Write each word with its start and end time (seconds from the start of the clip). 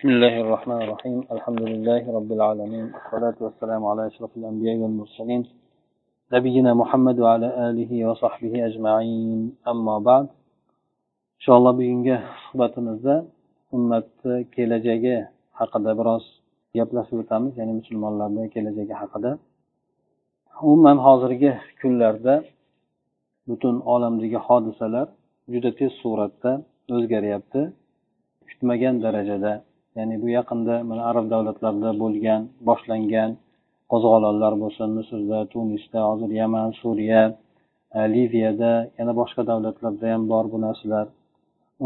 بسم 0.00 0.08
الله 0.08 0.34
الرحمن 0.44 0.80
الرحيم 0.84 1.18
الحمد 1.34 1.62
لله 1.72 2.02
رب 2.18 2.30
العالمين 2.36 2.86
والصلاة 2.94 3.38
والسلام 3.44 3.82
على 3.90 4.02
أشرف 4.10 4.32
الأنبياء 4.36 4.76
والمرسلين 4.82 5.42
نبينا 6.32 6.70
محمد 6.74 7.16
وعلى 7.24 7.48
آله 7.68 7.90
وصحبه 8.08 8.52
أجمعين 8.68 9.40
أما 9.72 9.96
بعد 10.08 10.26
إن 11.38 11.42
شاء 11.44 11.56
الله 11.58 11.72
bugungi 11.78 12.16
suhbatimizda 12.52 13.24
ummatni 13.72 14.50
kelajagi 14.54 15.16
haqida 15.58 15.90
biroz 15.98 16.24
gaplashib 16.76 17.18
o'tamiz 17.22 17.52
ya'ni 17.58 17.72
musulmonlarni 17.80 18.44
kelajagi 18.54 18.94
haqida 19.02 19.30
umuman 20.62 20.98
hozirgi 21.06 21.52
kunlarda 21.80 22.34
butun 23.48 23.76
olamdagi 23.94 24.38
hodisalar 24.46 25.06
juda 25.52 25.70
tez 25.78 25.92
suratda 26.02 26.52
o'zgaryapti 26.94 27.60
kutmagan 28.48 28.94
darajada 29.06 29.52
ya'ni 29.97 30.15
bu 30.21 30.27
yaqinda 30.37 30.75
mana 30.89 31.01
arab 31.11 31.25
davlatlarida 31.33 31.91
bo'lgan 32.03 32.41
boshlangan 32.69 33.31
qo'zg'olonlar 33.91 34.53
bo'lsin 34.63 34.89
misrda 34.97 35.39
tunisda 35.53 35.99
hozir 36.09 36.31
yaman 36.41 36.67
suriya 36.81 37.23
e, 37.97 37.99
liviyada 38.15 38.71
yana 38.99 39.13
boshqa 39.21 39.41
davlatlarda 39.51 40.05
ham 40.13 40.23
bor 40.31 40.45
bu 40.53 40.57
narsalar. 40.65 41.07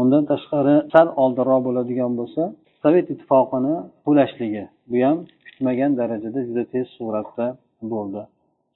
Undan 0.00 0.24
tashqari 0.32 0.76
sal 0.92 1.08
oldinroq 1.22 1.60
bo'ladigan 1.68 2.12
bo'lsa 2.20 2.42
sovet 2.82 3.06
ittifoqini 3.14 3.74
qulashligi 4.04 4.64
bu 4.90 4.96
ham 5.06 5.16
kutmagan 5.46 5.92
darajada 6.00 6.40
juda 6.48 6.64
tez 6.72 6.86
suratda 6.98 7.46
bo'ldi. 7.92 8.22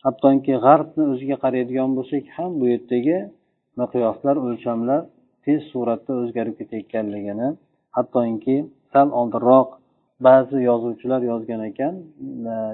Hattoki 0.05 0.55
g'arbni 0.67 1.03
o'ziga 1.13 1.37
qaraydigan 1.45 1.91
bo'lsak 1.99 2.25
ham 2.37 2.51
bu 2.61 2.65
yerdagi 2.73 3.19
miqyoslar 3.81 4.37
o'lchamlar 4.47 5.01
tez 5.45 5.61
suratda 5.73 6.13
o'zgarib 6.23 6.55
ketayotganligini 6.61 7.49
hattoki 7.97 8.57
sal 8.93 9.09
oldinroq 9.21 9.69
ba'zi 10.27 10.59
yozuvchilar 10.71 11.23
yozgan 11.33 11.61
ekan. 11.71 11.95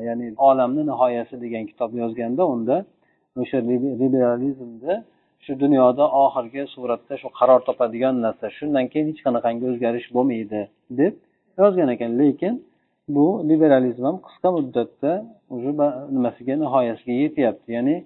Ya'ni 0.09 0.27
olamni 0.49 0.83
nihoyasi 0.91 1.35
degan 1.45 1.65
kitob 1.71 1.91
yozganda 2.03 2.43
unda 2.55 2.77
o'sha 3.41 3.59
liberalizmni 4.03 4.95
shu 5.45 5.53
dunyoda 5.63 6.05
oxirgi 6.25 6.63
suratda 6.75 7.15
shu 7.23 7.29
qaror 7.39 7.61
topadigan 7.69 8.15
narsa 8.25 8.47
shundan 8.59 8.85
keyin 8.93 9.07
hech 9.11 9.21
qanaqangi 9.27 9.65
o'zgarish 9.71 10.09
bo'lmaydi 10.17 10.61
deb 11.01 11.13
yozgan 11.61 11.89
ekan. 11.95 12.11
Lekin 12.23 12.55
bu 13.17 13.27
liberalizm 13.51 14.05
ham 14.09 14.17
qisqa 14.27 14.49
muddatda 14.57 15.13
уже 15.55 15.71
nimasiga 16.17 16.55
nihoyasiga 16.63 17.15
yetyapti. 17.25 17.69
Ya'ni 17.77 17.97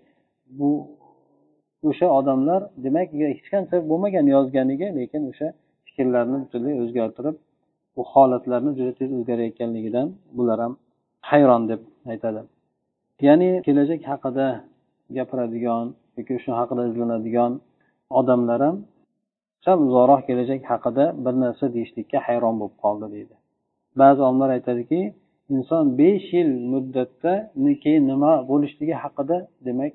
bu 0.59 0.71
o'sha 1.89 2.07
odamlar 2.19 2.61
demak 2.85 3.09
hech 3.13 3.41
qancha 3.53 3.77
bo'lmagan 3.91 4.27
yozganiga 4.37 4.89
lekin 4.99 5.23
o'sha 5.31 5.49
fikrlarni 5.87 6.37
butunlay 6.45 6.75
o'zgartirib 6.83 7.37
bu 7.97 8.03
holatlarni 8.13 8.71
juda 8.79 8.93
tez 8.99 9.11
o'zgarayotganligidan 9.19 10.09
bular 10.37 10.59
ham 10.65 10.73
hayron 11.31 11.63
deb 11.71 11.81
aytadi. 12.13 12.41
Ya'ni 13.29 13.51
kelajak 13.67 14.01
haqida 14.11 14.47
gapiradigan 15.17 15.87
yoki 16.17 16.35
shu 16.45 16.51
haqida 16.61 16.83
izlanadigan 16.91 17.53
odamlar 18.19 18.61
ham 18.67 18.77
sal 19.65 19.79
uzoqroq 19.87 20.21
kelajak 20.29 20.61
haqida 20.71 21.05
bir 21.25 21.35
narsa 21.45 21.65
deyishlikka 21.75 22.19
hayron 22.27 22.55
bo'lib 22.61 22.77
qoldi 22.85 23.07
deydi. 23.15 23.35
Ba'zi 24.01 24.21
olimlar 24.29 24.51
aytadiki 24.57 25.01
inson 25.55 25.85
besh 26.01 26.29
yil 26.37 26.51
muddatda 26.73 27.33
keyin 27.85 28.05
nima 28.13 28.33
bo'lishligi 28.51 28.95
haqida 29.05 29.37
demak 29.67 29.93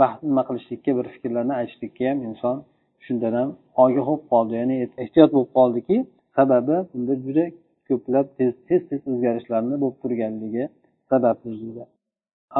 bahs 0.00 0.18
nima 0.28 0.42
qilishlikka 0.48 0.90
bir 0.98 1.06
fikrlarni 1.14 1.54
aytishlikka 1.60 2.02
ham 2.10 2.18
inson 2.28 2.56
shundan 3.04 3.32
ham 3.40 3.48
ogoh 3.84 4.06
bo'lib 4.08 4.24
qoldi. 4.32 4.52
Ya'ni 4.60 4.76
ehtiyot 5.04 5.30
bo'lib 5.36 5.50
qoldiki 5.58 5.96
sababi 6.36 6.76
bunda 6.90 7.14
juda 7.24 7.44
ko'plab 7.88 8.26
tez 8.38 8.52
tez 8.68 8.82
tez 8.88 9.00
o'zgarishlarni 9.10 9.76
bo'lib 9.82 9.96
turganligi 10.02 10.64
sababli 11.10 11.84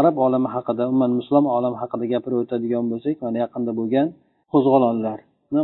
arab 0.01 0.17
olami 0.27 0.49
haqida 0.55 0.83
umuman 0.91 1.13
musulmon 1.21 1.53
olami 1.59 1.77
haqida 1.83 2.05
gapirib 2.13 2.39
o'tadigan 2.43 2.85
bo'lsak 2.93 3.17
mana 3.25 3.37
yaqinda 3.45 3.73
bo'lgan 3.81 4.09
qo'zg'olonlar 4.53 5.19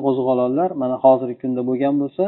qo'zg'olonlar 0.06 0.70
mana 0.82 0.96
hozirgi 1.04 1.36
kunda 1.42 1.62
bo'lgan 1.68 1.94
bo'lsa 2.02 2.24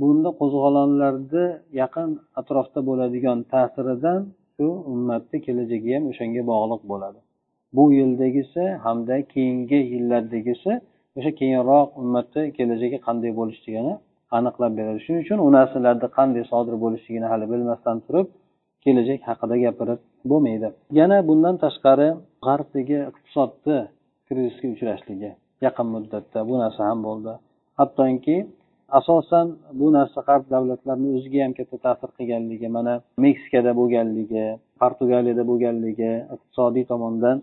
bunda 0.00 0.30
qo'zg'olonlarni 0.40 1.46
yaqin 1.80 2.08
atrofda 2.40 2.80
bo'ladigan 2.88 3.38
ta'siridan 3.52 4.20
shu 4.54 4.66
ummatni 4.92 5.38
kelajagi 5.46 5.90
ham 5.94 6.04
o'shanga 6.12 6.42
bog'liq 6.50 6.82
bo'ladi. 6.92 7.18
Bu 7.76 7.84
yildagisi 7.98 8.62
hamda 8.84 9.16
keyingi 9.32 9.78
yillardagisi 9.92 10.72
o'sha 11.18 11.30
keyinroq 11.40 11.88
ummatni 12.02 12.42
kelajagi 12.58 12.98
qanday 13.06 13.32
bo'lishligini 13.40 13.94
aniqlab 14.38 14.72
beradi. 14.78 14.98
Shuning 15.04 15.22
uchun 15.24 15.38
u 15.46 15.48
narsalarni 15.58 16.08
qanday 16.18 16.44
sodir 16.52 16.74
bo'lishligini 16.84 17.28
hali 17.32 17.46
bilmasdan 17.52 17.96
turib 18.06 18.26
kelajak 18.84 19.20
haqida 19.28 19.56
gapirib 19.64 20.00
bo'lmaydi. 20.30 20.68
Yana 21.00 21.18
bundan 21.28 21.56
tashqari 21.64 22.08
g'arbdagi 22.46 22.98
iqtisodni 23.10 23.78
krizisga 24.28 24.66
uchrashligi 24.74 25.30
yaqin 25.66 25.86
muddatda 25.94 26.40
bu 26.48 26.54
narsa 26.62 26.82
ham 26.90 26.98
bo'ldi. 27.08 27.32
Hattoki 27.80 28.36
asosan 28.98 29.46
bu 29.80 29.86
narsa 29.96 30.20
g'arb 30.28 30.44
davlatlarini 30.54 31.08
o'ziga 31.16 31.40
ham 31.44 31.52
katta 31.58 31.76
ta'sir 31.86 32.10
qilganligi 32.18 32.68
mana 32.76 32.94
meksikada 33.24 33.72
bo'lganligi 33.80 34.44
portugaliyada 34.80 35.44
bo'lganligi 35.50 36.12
iqtisodiy 36.34 36.84
tomondan 36.92 37.36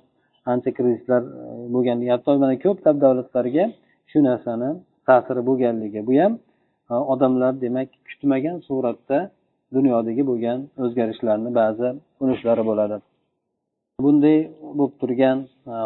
ancha 0.51 0.71
krizislar 0.77 1.21
e, 1.41 1.43
bo'lganligi. 1.73 2.11
Hatto 2.15 2.31
mana 2.43 2.55
ko'plab 2.65 2.95
davlatlarga 3.05 3.65
shu 4.11 4.19
narsani 4.29 4.69
ta'siri 5.09 5.41
bo'lganligi. 5.49 5.99
Bu 6.07 6.13
ham 6.21 6.33
odamlar 6.89 7.53
demak 7.61 7.89
kutmagan 8.07 8.57
suratda 8.67 9.19
dunyodagi 9.75 10.23
bo'lgan 10.29 10.59
o'zgarishlarni 10.83 11.51
ba'zi 11.59 11.87
unishlari 12.23 12.63
bo'ladi. 12.69 12.97
Bunday 14.05 14.37
bo'lib 14.77 14.93
turgan 15.01 15.37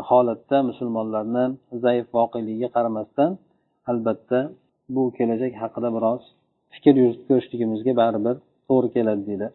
holatda 0.10 0.58
musulmonlarni 0.70 1.46
zaif 1.84 2.06
voqeligiga 2.18 2.70
qaramasdan 2.76 3.32
albatta 3.92 4.40
bu 4.96 5.04
kelajak 5.18 5.54
haqida 5.62 5.90
biroz 5.96 6.22
fikr 6.74 6.94
yuritib 7.02 7.26
ko'rishligimizga 7.30 7.94
baribir 8.02 8.36
to'g'ri 8.70 8.90
keladi 8.96 9.24
deydi. 9.30 9.48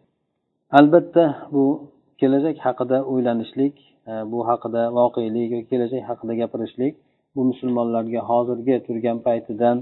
Albatta 0.79 1.23
bu 1.53 1.65
kelajak 2.21 2.57
haqida 2.65 2.97
o'ylanishlik 3.11 3.75
bu 4.31 4.39
haqida 4.49 4.81
voqelik 4.97 5.47
yoki 5.53 5.67
kelajak 5.71 6.03
haqida 6.09 6.33
gapirishlik 6.41 6.93
bu 7.35 7.41
musulmonlarga 7.49 8.21
hozirgi 8.29 8.75
turgan 8.87 9.17
paytidan 9.27 9.77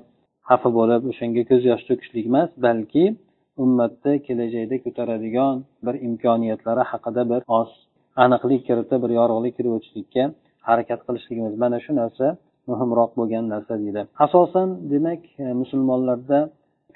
xafa 0.50 0.69
bo'lib 0.80 1.02
o'shanga 1.12 1.44
ko'z 1.50 1.62
yosh 1.72 1.84
to'kishlik 1.90 2.25
emas 2.31 2.50
balki 2.66 3.06
ummatni 3.63 4.13
kelajakda 4.28 4.78
ko'taradigan 4.85 5.56
bir 5.85 5.96
imkoniyatlari 6.08 6.84
haqida 6.91 7.24
bir 7.31 7.41
oz 7.59 7.69
aniqlik 8.24 8.62
kiritib 8.68 9.00
bir 9.03 9.12
yorug'lik 9.19 9.53
kirib 9.58 9.74
o'tishlikka 9.78 10.24
harakat 10.69 11.00
qilishligimiz 11.08 11.53
mana 11.63 11.78
shu 11.85 11.91
narsa 12.02 12.25
muhimroq 12.72 13.12
bo'lgan 13.19 13.46
narsa 13.53 13.74
deydi. 13.84 14.02
Asosan 14.25 14.69
demak 14.91 15.22
musulmonlarda 15.62 16.40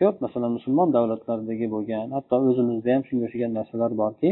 ko'p 0.01 0.15
masalan 0.25 0.51
musulmon 0.57 0.89
davlatlaridagi 0.97 1.67
bo'lgan 1.75 2.05
hatto 2.15 2.35
o'zimizda 2.49 2.89
ham 2.95 3.03
shunga 3.07 3.25
o'xshagan 3.27 3.51
narsalar 3.59 3.91
borki 4.03 4.29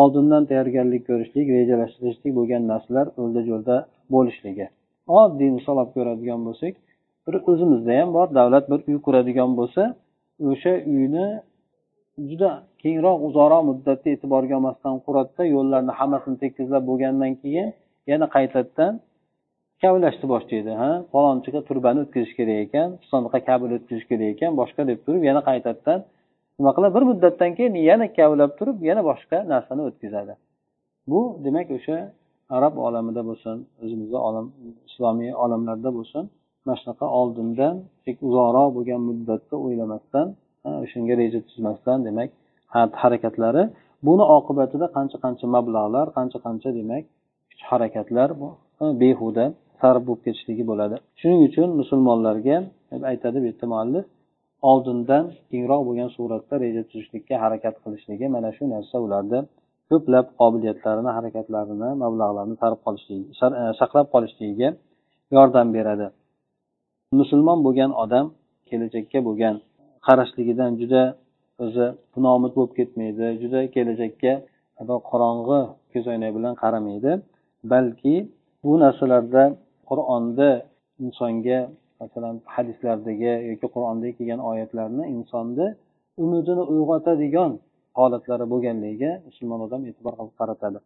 oldindan 0.00 0.42
tayyorgarlik 0.50 1.02
ko'rishlik 1.10 1.46
rejalashtirishlik 1.56 2.32
bo'lgan 2.38 2.62
narsalar 2.72 3.06
o'lda 3.22 3.40
jo'lda 3.48 3.76
bo'lishligi. 4.14 4.66
Oddiy 5.20 5.50
misol 5.58 5.76
olib 5.82 5.92
ko'radigan 5.96 6.40
bo'lsak 6.48 6.74
bir 7.26 7.34
o'zimizda 7.50 7.92
ham 8.00 8.08
bor. 8.16 8.26
Davlat 8.38 8.64
bir 8.70 8.80
uy 8.90 8.98
quradigan 9.06 9.50
bo'lsa 9.58 9.82
o'sha 10.50 10.72
uyni 10.94 11.26
juda 12.30 12.50
kengroq 12.82 13.18
uzoqroq 13.28 13.62
muddatda 13.70 14.08
e'tiborga 14.14 14.54
olmasdan 14.58 14.94
quradida 15.06 15.42
yo'llarni 15.54 15.92
hammasini 15.98 16.36
tekizlab 16.44 16.84
bo'lgandan 16.90 17.32
keyin 17.42 17.68
yana 18.10 18.26
qaytadan 18.36 18.92
kavlashni 19.82 20.26
boshlaydi 20.34 20.72
ha? 20.80 20.90
Falonchiga 21.12 21.60
turbani 21.68 21.98
o'tkazish 22.04 22.34
kerak 22.38 22.58
ekan 22.66 22.88
pistonqa 23.00 23.38
kabel 23.48 23.70
o'tkazish 23.76 24.06
kerak 24.10 24.28
ekan 24.34 24.50
boshqa 24.60 24.82
deb 24.90 24.98
turib 25.06 25.22
yana 25.30 25.40
qaytadan 25.48 25.98
nima 26.58 26.70
qiladi? 26.76 26.92
Bir 26.96 27.04
muddatdan 27.10 27.50
keyin 27.58 27.74
yana 27.90 28.06
kavlab 28.18 28.52
turib 28.58 28.78
yana 28.90 29.02
boshqa 29.10 29.36
narsani 29.52 29.82
o'tkazadi. 29.88 30.32
Bu 31.10 31.20
demak 31.44 31.68
o'sha 31.76 31.96
arab 32.56 32.74
olamida 32.86 33.22
bo'lsin 33.28 33.56
o'zimizni 33.82 34.18
olam 34.28 34.46
islomiy 34.88 35.30
olamlarda 35.44 35.90
bo'lsin 35.98 36.24
mana 36.64 36.76
shunaqa 36.80 37.06
oldindan 37.20 37.74
uzoqroq 38.28 38.68
bo'lgan 38.76 39.00
muddatda 39.08 39.56
o'ylamasdan 39.66 40.26
o'shanga 40.84 41.14
reja 41.22 41.40
tuzmasdan 41.48 41.98
demak 42.08 42.28
harakatlari. 43.02 43.62
Buni 44.06 44.24
oqibatida 44.36 44.86
qancha 44.96 45.16
qancha 45.24 45.46
mablag'lar 45.56 46.06
qancha 46.18 46.38
qancha 46.46 46.70
demak 46.78 47.04
kuch 47.50 47.62
harakatlar 47.70 48.28
behuda 49.02 49.44
sarf 49.80 50.02
bo'lib 50.08 50.22
ketishligi 50.26 50.64
bo'ladi. 50.70 50.96
Shuning 51.20 51.40
uchun 51.48 51.68
musulmonlarga 51.80 52.56
aytadi 53.12 53.36
bu 53.42 53.46
yerda 53.50 53.66
muallif 53.72 54.04
oldindan 54.70 55.24
kengroq 55.50 55.82
bo'lgan 55.88 56.10
suratda 56.16 56.54
reja 56.64 56.82
tuzishlikka 56.90 57.34
harakat 57.44 57.74
qilishligi 57.84 58.26
mana 58.36 58.50
shu 58.56 58.64
narsa 58.74 58.96
ularni 59.06 59.40
ko'plab 59.90 60.26
qobiliyatlarini 60.40 61.10
harakatlarini 61.16 61.90
mablag'larni 62.02 62.54
sarf 62.62 62.78
qolishligi 62.86 63.24
e, 63.60 63.62
saqlab 63.80 64.06
qolishligiga 64.14 64.68
yordam 65.36 65.68
beradi. 65.76 66.06
Musulmon 67.18 67.58
bo'lgan 67.66 67.90
odam 68.02 68.26
kelajakka 68.68 69.18
bo'lgan 69.28 69.54
qarashligidan 70.06 70.70
juda 70.80 71.02
o'zi 71.64 71.86
nomid 72.26 72.52
bo'lib 72.56 72.72
ketmaydi 72.78 73.26
juda 73.42 73.60
kelajakka 73.74 74.32
qorong'i 75.10 75.60
ko'zoynak 75.92 76.30
bilan 76.36 76.54
qaramaydi. 76.62 77.12
Balki 77.72 78.16
bu 78.64 78.72
narsalarda 78.84 79.44
qur'onda 79.90 80.48
insonga 81.04 81.60
masalan 82.00 82.34
hadislardagi 82.54 83.32
yoki 83.50 83.66
qur'onda 83.74 84.06
kelgan 84.16 84.40
oyatlarni 84.50 85.04
insonni 85.16 85.66
umidini 86.22 86.62
uyg'otadigan 86.72 87.50
holatlari 87.98 88.44
bo'lganligiga 88.52 89.10
musulmon 89.26 89.60
odam 89.66 89.82
e'tibor 89.88 90.12
qilib 90.18 90.34
qaratadi 90.40 90.78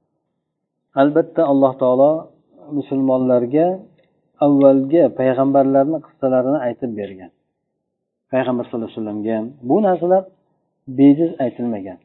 albatta 1.03 1.43
alloh 1.53 1.73
taolo 1.83 2.11
musulmonlarga 2.79 3.67
avvalgi 4.47 5.03
payg'ambarlarni 5.19 5.99
qissalarini 6.07 6.59
aytib 6.67 6.91
bergan. 7.01 7.31
Payg'ambar 8.33 8.65
sallallohu 8.67 8.91
alayhi 8.91 9.01
vasallamga 9.01 9.33
ham 9.39 9.47
bu 9.71 9.77
narsalar 9.87 10.23
bejiz 10.99 11.31
aytilmagan. 11.45 11.99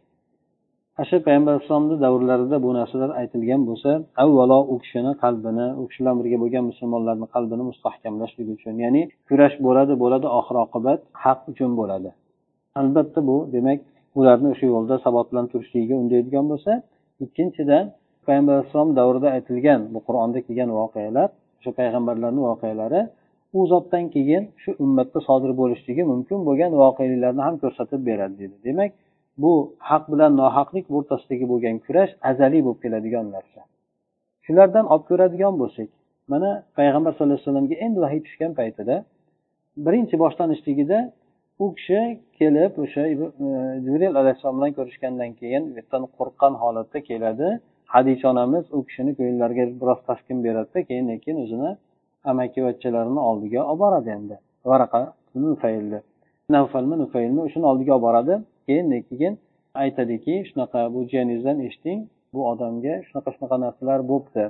Ana 1.00 1.06
shu 1.10 1.18
payg'ambar 1.28 1.52
alayhissalomni 1.54 1.96
davrlarida 2.06 2.58
bu 2.66 2.70
narsalar 2.80 3.10
aytilgan 3.22 3.62
bo'lsa 3.70 3.92
avvalo 4.24 4.60
u 4.74 4.76
kishini 4.84 5.12
qalbini 5.24 5.68
u 5.82 5.84
kishi 5.90 6.00
bilan 6.02 6.16
birga 6.20 6.38
bo'lgan 6.44 6.64
musulmonlarni 6.72 7.28
qalbini 7.36 7.64
mustahkamlashlik 7.70 8.48
uchun 8.56 8.76
ya'ni 8.84 9.02
kurash 9.30 9.56
bo'ladi 9.66 9.94
bo'ladi 10.04 10.28
oxir 10.40 10.56
oqibat 10.66 11.00
haq 11.24 11.40
uchun 11.52 11.72
bo'ladi. 11.80 12.10
Albatta 12.82 13.20
bu 13.30 13.38
demak 13.56 13.80
ularni 14.20 14.48
o'sha 14.54 14.66
yo'lda 14.74 14.96
sabot 15.06 15.28
bilan 15.32 15.46
turishligiga 15.52 15.96
undaydigan 16.04 16.46
bo'lsa 16.52 16.72
ikkinchidan 17.26 17.84
payg'ambar 18.26 18.54
alayhissalom 18.56 18.90
davrida 19.00 19.28
aytilgan 19.38 19.82
bu 19.94 20.00
qur'onda 20.08 20.40
kelgan 20.46 20.70
voqealar 20.80 21.30
o'sha 21.60 21.72
payg'ambarlarni 21.80 22.42
voqealari 22.50 23.02
u 23.58 23.60
zotdan 23.72 24.06
keyin 24.16 24.44
shu 24.62 24.72
ummatda 24.84 25.20
sodir 25.28 25.52
bo'lishligi 25.62 26.04
mumkin 26.12 26.40
bo'lgan 26.48 26.72
voqeliklarni 26.84 27.42
ham 27.48 27.56
ko'rsatib 27.64 28.02
beradi 28.10 28.36
deydi 28.42 28.58
demak 28.68 28.92
bu 29.44 29.54
haq 29.90 30.04
bilan 30.14 30.32
nohaqlik 30.42 30.86
o'rtasidagi 30.96 31.46
bo'lgan 31.52 31.76
kurash 31.86 32.12
azaliy 32.30 32.62
bo'lib 32.66 32.80
keladigan 32.84 33.26
narsa. 33.36 33.60
Shulardan 34.46 34.86
olib 34.94 35.06
ko'radigan 35.10 35.54
bo'lsak 35.62 35.90
mana 36.32 36.50
payg'ambar 36.78 37.12
sallallohu 37.14 37.38
alayhi 37.38 37.48
vasallamga 37.48 37.76
endi 37.86 38.00
vahiy 38.06 38.22
tushgan 38.28 38.52
paytida 38.60 38.96
birinchi 39.86 40.16
boshlanishligida 40.24 41.00
u 41.64 41.66
kishi 41.78 42.00
kelib 42.40 42.72
o'sha 42.84 43.04
e, 43.14 43.16
jibril 43.86 44.14
alayhissalom 44.22 44.56
bilan 44.60 44.72
ko'rishgandan 44.78 45.32
keyin 45.40 45.64
qo'rqqan 46.18 46.54
holatda 46.64 47.00
keladi. 47.10 47.50
Hadisha 47.94 48.26
onamiz 48.34 48.66
u 48.78 48.80
kishini 48.88 49.12
ko'nglariga 49.20 49.66
biroz 49.82 50.00
taskin 50.10 50.38
beradida 50.46 50.80
keyin 50.90 51.08
keyin 51.24 51.38
o'zini 51.44 51.72
amakivachchalarini 52.32 53.22
oldiga 53.30 53.60
olib 53.72 53.80
boradi 53.84 54.10
endi. 54.18 54.36
Varaqa 54.70 55.02
nufaylni 55.44 56.00
navfalmi 56.56 56.96
nufaylmi 57.04 57.42
shuni 57.54 57.66
oldiga 57.72 57.92
olib 57.96 58.06
boradi 58.08 58.34
keyin 58.68 58.92
keyin 59.10 59.34
aytadiki 59.84 60.36
shunaqa 60.50 60.80
bu 60.94 61.00
jiyaningizdan 61.10 61.58
eshiting 61.68 62.00
bu 62.34 62.40
odamga 62.52 62.94
shunaqa 63.08 63.30
shunaqa 63.36 63.58
narsalar 63.66 64.00
bo'libdi 64.12 64.46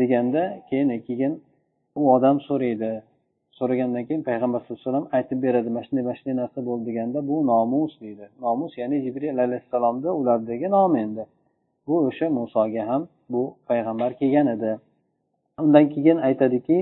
deganda 0.00 0.42
keyin 0.70 0.90
keyin 1.08 1.32
u 2.00 2.02
odam 2.16 2.36
so'raydi. 2.48 2.92
So'ragandan 3.58 4.04
keyin 4.08 4.22
payg'ambar 4.28 4.58
sallallohu 4.60 4.80
alayhi 4.80 4.90
vasallam 4.90 5.08
aytib 5.16 5.38
beradi 5.46 5.68
mana 5.74 5.84
shunday 5.86 6.04
mana 6.06 6.16
shunday 6.18 6.36
narsa 6.42 6.58
bo'ldi 6.68 6.84
deganda 6.90 7.18
bu 7.30 7.36
nomus 7.52 7.92
deydi. 8.04 8.26
Nomus 8.44 8.72
ya'ni 8.80 8.96
jibril 9.04 9.38
alayhissalomni 9.46 10.10
ulardagi 10.20 10.66
nomi 10.76 10.98
endi. 11.06 11.24
Bu 11.88 11.94
o'sha 12.08 12.26
musoga 12.38 12.82
ham 12.90 13.02
bu 13.32 13.42
payg'ambar 13.68 14.10
kelgan 14.20 14.46
edi. 14.46 14.70
Undan 15.62 15.86
keyin 15.94 16.18
aytadiki 16.28 16.78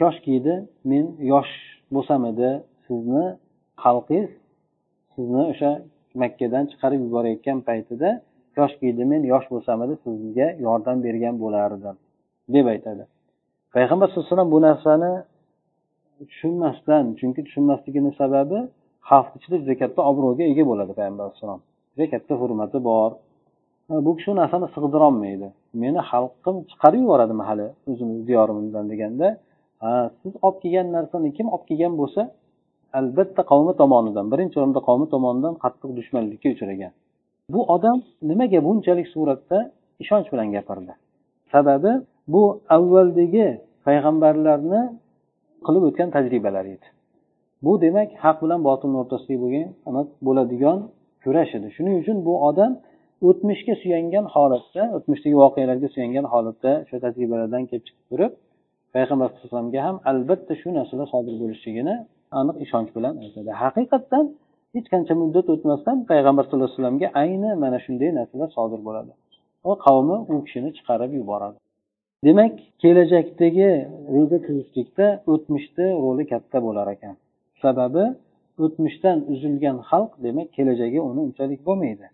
koshkiydi 0.00 0.54
men 0.90 1.06
yosh 1.32 1.52
bo'lsam 1.94 2.22
edi 2.30 2.50
sizni 2.86 3.24
xalqingiz 3.84 4.30
sizni 5.14 5.42
o'sha 5.52 5.70
makkadan 6.22 6.64
chiqarib 6.70 7.00
yuborayotgan 7.06 7.58
paytida 7.68 8.10
yoshkiydi 8.58 9.02
men 9.12 9.22
yosh 9.32 9.46
bo'lsam 9.52 9.78
edi 9.84 9.94
sizga 10.04 10.48
yordam 10.66 10.98
bergan 11.06 11.34
bo'lardim 11.42 11.96
deb 12.54 12.66
aytadi. 12.74 13.02
Payg'ambar 13.74 14.06
sallallohu 14.08 14.26
alayhi 14.26 14.34
vasallam 14.34 14.52
bu 14.54 14.60
narsani 14.68 15.12
tushunmasdan 16.30 17.04
chunki 17.18 17.40
tushunmasligini 17.46 18.12
sababi 18.20 18.58
xalq 19.08 19.30
ichida 19.38 19.56
juda 19.62 19.74
katta 19.82 20.00
obro'ga 20.10 20.44
ega 20.52 20.64
bo'ladi 20.70 20.92
payg'ambar 20.98 21.24
alayhissalom 21.26 21.60
juda 21.94 22.06
katta 22.12 22.34
hurmati 22.40 22.78
bor 22.90 23.10
bu 23.90 24.16
kishi 24.16 24.30
u 24.30 24.36
narsani 24.40 24.66
sig'dirolmaydi. 24.74 25.48
Meni 25.82 26.00
xalqim 26.10 26.56
chiqarib 26.70 27.00
yuboradi 27.04 27.34
hali 27.48 27.66
o'zimni 27.90 28.26
diyorimizdan 28.28 28.84
deganda. 28.92 29.26
Ha 29.82 29.92
siz 30.20 30.32
olib 30.46 30.58
kelgan 30.62 30.88
narsani 30.96 31.28
kim 31.36 31.46
olib 31.54 31.66
kelgan 31.70 31.92
bo'lsa 32.00 32.20
albatta 32.98 33.42
qavmi 33.50 33.72
tomonidan 33.80 34.26
birinchi 34.32 34.56
o'rinda 34.60 34.80
qavmi 34.88 35.06
tomonidan 35.14 35.54
qattiq 35.64 35.90
dushmanlikka 35.98 36.48
uchragan. 36.54 36.92
Bu 37.54 37.60
odam 37.74 37.98
nimaga 38.30 38.60
bunchalik 38.66 39.06
suratda 39.14 39.58
ishonch 40.02 40.28
bilan 40.32 40.48
gapirdi? 40.56 40.92
Sababi 41.52 41.92
bu 42.34 42.42
avvaldagi 42.76 43.46
payg'ambarlarni 43.86 44.82
qilib 45.66 45.82
o'tgan 45.88 46.08
tajribalari 46.16 46.70
edi. 46.76 46.86
Bu 47.64 47.72
demak 47.84 48.08
haq 48.24 48.36
bilan 48.44 48.60
botilni 48.68 48.96
o'rtasidagi 49.02 49.38
bo'lgan 49.44 49.68
bo'ladigan 50.26 50.78
kurash 51.24 51.52
edi. 51.58 51.68
Shuning 51.76 51.94
uchun 52.02 52.16
bu 52.28 52.34
odam 52.48 52.72
o'tmishga 53.28 53.74
suyangan 53.82 54.26
holatda 54.34 54.82
o'tmishdagi 54.96 55.36
voqealarga 55.44 55.88
suyangan 55.94 56.26
holatda 56.32 56.72
o'sha 56.84 56.98
tajribalardan 57.04 57.62
kelib 57.70 57.84
chiqib 57.88 58.06
turib 58.10 58.32
payg'ambar 58.94 59.28
sallallohu 59.40 59.80
ham 59.86 59.96
albatta 60.10 60.54
shu 60.60 60.68
narsalar 60.78 61.06
sodir 61.14 61.34
bo'lishligini 61.42 61.94
aniq 62.40 62.56
ishonch 62.64 62.90
bilan 62.96 63.14
aytadi. 63.24 63.50
Haqiqatdan 63.62 64.24
hech 64.74 64.86
qancha 64.92 65.14
muddat 65.22 65.46
o'tmasdan 65.54 65.96
payg'ambar 66.10 66.44
sallallohu 66.44 66.68
alayhi 66.68 66.78
vasallamga 66.78 67.08
ayni 67.22 67.50
mana 67.64 67.78
shunday 67.84 68.10
narsalar 68.18 68.48
sodir 68.58 68.80
bo'ladi. 68.88 69.12
Va 69.66 69.74
qavmi 69.86 70.16
u 70.32 70.34
kishini 70.46 70.70
chiqarib 70.76 71.12
yuboradi. 71.20 71.58
Demak 72.26 72.54
kelajakdagi 72.82 73.70
ro'za 74.14 74.38
tutishlikda 74.46 75.06
o'tmishni 75.32 75.86
roli 76.04 76.24
katta 76.32 76.58
bo'lar 76.66 76.86
ekan. 76.94 77.14
Sababi 77.62 78.04
o'tmishdan 78.64 79.18
uzilgan 79.32 79.76
xalq 79.88 80.12
demak 80.26 80.48
kelajagi 80.56 80.98
uni 81.08 81.20
unchalik 81.26 81.60
bo'lmaydi. 81.68 82.06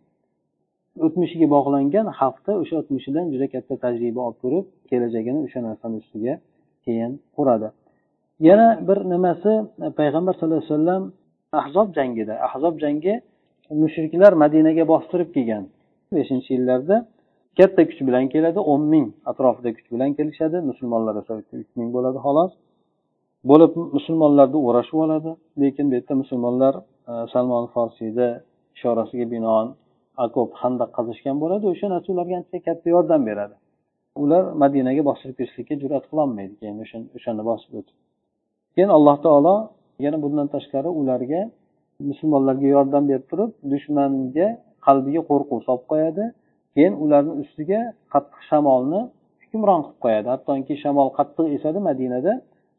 O'tmishiga 1.07 1.47
bog'langan 1.55 2.07
xalqda 2.19 2.53
o'sha 2.63 2.75
o'tmishidan 2.83 3.27
juda 3.33 3.47
katta 3.55 3.75
tajriba 3.85 4.21
olib 4.27 4.39
ko'rib 4.45 4.67
kelajagini 4.91 5.39
o'sha 5.47 5.61
narsani 5.69 5.97
ustiga 6.03 6.35
keyin 6.85 7.13
quradi. 7.37 7.69
Yana 8.49 8.69
bir 8.89 8.99
nimasi 9.15 9.53
payg'ambar 9.99 10.33
sallallohu 10.35 10.63
alayhi 10.63 10.75
vasallam 10.75 11.03
ahzob 11.61 11.89
jangida 11.97 12.35
ahzob 12.47 12.75
jangi 12.85 13.15
mushriklar 13.83 14.33
madinaga 14.43 14.85
bostirib 14.93 15.29
kelgan. 15.37 15.65
Beshinchi 16.17 16.51
yillarda 16.57 16.97
katta 17.59 17.83
kuch 17.89 18.01
bilan 18.09 18.25
keladi 18.35 18.61
o'n 18.73 18.83
ming 18.93 19.07
atrofida 19.31 19.71
kuch 19.77 19.89
bilan 19.95 20.11
kelishadi 20.19 20.57
musulmonlar 20.71 21.15
esa 21.23 21.33
uch 21.63 21.73
ming 21.79 21.89
bo'ladi 21.97 22.19
xolos. 22.27 22.53
Bo'lib 23.51 23.73
musulmonlarni 23.97 24.59
o'rashib 24.69 24.99
oladi 25.05 25.31
lekin 25.63 25.85
bu 25.91 25.95
yerda 25.99 26.15
musulmonlar 26.23 26.75
e, 27.11 27.13
salmon 27.33 27.65
forsiyni 27.75 28.29
ishorasiga 28.77 29.27
binoan 29.35 29.67
akop 30.27 30.51
handaq 30.63 30.91
qazishgan 30.99 31.37
bo'ladi 31.43 31.65
o'sha 31.73 31.87
narsa 31.95 32.09
ularga 32.15 32.35
ancha 32.41 32.59
katta 32.67 32.87
yordam 32.95 33.23
beradi. 33.29 33.55
Ular 34.23 34.45
madinaga 34.63 35.03
bostirib 35.09 35.37
kirishlikka 35.39 35.75
jur'at 35.83 36.05
qilolmaydi 36.11 36.55
keyin 36.61 36.77
o'shani 37.17 37.43
bosib 37.51 37.73
o'tib. 37.79 37.97
Keyin 38.75 38.91
alloh 38.97 39.17
taolo 39.27 39.55
yana 40.05 40.19
bundan 40.25 40.47
tashqari 40.55 40.91
ularga 41.01 41.41
musulmonlarga 42.11 42.69
yordam 42.77 43.05
berib 43.11 43.27
turib 43.31 43.51
dushmanga 43.73 44.49
qalbiga 44.87 45.21
qo'rquv 45.31 45.59
solib 45.67 45.85
qo'yadi. 45.93 46.25
Keyin 46.75 46.95
ularni 47.05 47.33
ustiga 47.43 47.81
qattiq 48.13 48.41
shamolni 48.51 49.01
hukmron 49.43 49.81
qilib 49.85 49.99
qo'yadi. 50.05 50.29
Hattoki 50.35 50.75
shamol 50.85 51.09
qattiq 51.19 51.47
esadi 51.57 51.79
madinada 51.89 52.33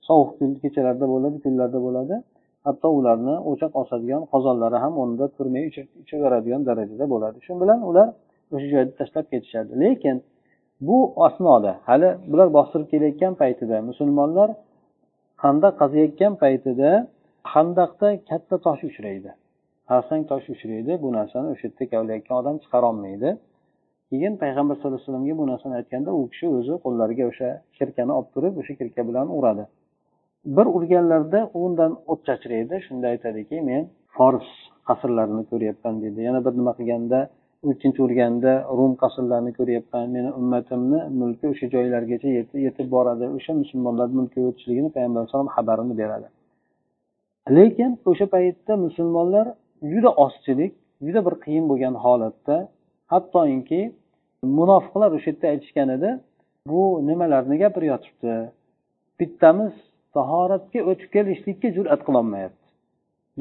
sovuq 0.08 0.30
kechalarda 0.63 1.06
bo'ladi 1.13 1.38
kunlarda 1.46 1.80
bo'ladi. 1.88 2.16
Hatto 2.65 2.88
ularni 3.00 3.36
o'choq 3.51 3.74
osadigan 3.82 4.22
qozonlari 4.34 4.77
ham 4.84 4.93
o'rnida 5.01 5.27
turmay 5.38 5.63
ichaveradigan 6.03 6.62
darajada 6.70 7.05
bo'ladi. 7.13 7.38
Shu 7.46 7.53
bilan 7.62 7.79
ular 7.89 8.08
o'sha 8.53 8.67
joyni 8.74 8.91
tashlab 9.00 9.25
ketishadi 9.34 9.72
lekin 9.84 10.15
bu 10.88 10.98
asnoda 11.27 11.72
hali 11.88 12.10
bular 12.32 12.48
bostirib 12.58 12.88
kelayotgan 12.93 13.34
paytida 13.41 13.77
musulmonlar 13.89 14.50
handaq 15.43 15.74
qaziyotgan 15.82 16.34
paytida 16.43 16.89
handaqda 17.53 18.10
katta 18.29 18.55
tosh 18.65 18.84
uchraydi. 18.89 19.29
Xarsang 19.89 20.22
tosh 20.32 20.48
uchraydi 20.53 20.93
bu 21.03 21.10
narsani 21.17 21.48
o'sha 21.53 21.65
yerda 21.67 21.86
kavlayotgan 21.93 22.36
odam 22.41 22.55
chiqarolmaydi. 22.63 23.29
Keyin 24.10 24.34
payg'ambar 24.43 24.75
sallallohu 24.75 25.00
alayhi 25.00 25.08
vasallamga 25.10 25.36
bu 25.41 25.46
narsani 25.51 25.74
aytganda 25.79 26.12
u 26.20 26.22
kishi 26.32 26.46
o'zi 26.58 26.74
qo'llariga 26.86 27.24
o'sha 27.32 27.50
kirkani 27.77 28.12
olib 28.17 28.29
turib 28.36 28.53
o'sha 28.62 28.74
kirka 28.79 29.01
bilan 29.10 29.27
uradi. 29.38 29.63
Bir 30.45 30.65
urganlarida 30.77 31.50
undan 31.53 31.91
o't 32.12 32.25
chachraydi 32.27 32.75
shunda 32.88 33.07
aytadiki 33.13 33.62
men 33.69 33.83
fors 34.15 34.50
qasrlarini 34.88 35.43
ko'ryapman 35.51 36.01
deydi 36.03 36.19
yana 36.29 36.39
bir 36.45 36.53
nima 36.59 36.73
qilganda 36.79 37.19
ikkinchi 37.71 38.00
urganda 38.03 38.51
rum 38.77 38.93
qasrlarini 39.03 39.51
ko'ryapman. 39.59 40.05
Meni 40.15 40.29
ummatimni 40.39 41.00
mulki 41.19 41.45
o'sha 41.53 41.67
joylargacha 41.75 42.29
yetib 42.67 42.88
boradi. 42.95 43.25
O'sha 43.38 43.53
musulmonlar 43.62 44.07
mulkiga 44.19 44.47
o'tishligini 44.51 44.89
payg'ambar 44.95 45.19
alayhisalom 45.21 45.50
xabarini 45.55 45.95
beradi. 46.01 46.27
Lekin 47.57 47.91
o'sha 48.12 48.25
paytda 48.35 48.73
musulmonlar 48.85 49.45
juda 49.91 50.12
ozchilik 50.25 50.73
juda 51.05 51.21
bir 51.27 51.35
qiyin 51.43 51.65
bo'lgan 51.71 51.95
holatda 52.03 52.55
hattoki 53.13 53.81
munofiqlar 54.57 55.09
o'sha 55.17 55.29
yerda 55.31 55.47
aytishgan 55.53 55.89
edi 55.97 56.09
bu 56.71 56.81
nimalarni 57.09 57.55
gapirayotibdi? 57.63 58.33
Bittamiz 59.19 59.73
tahoratga 60.17 60.79
o'tib 60.91 61.10
kelishlikka 61.15 61.70
jur'at 61.77 62.01
qilolmayapti. 62.08 62.65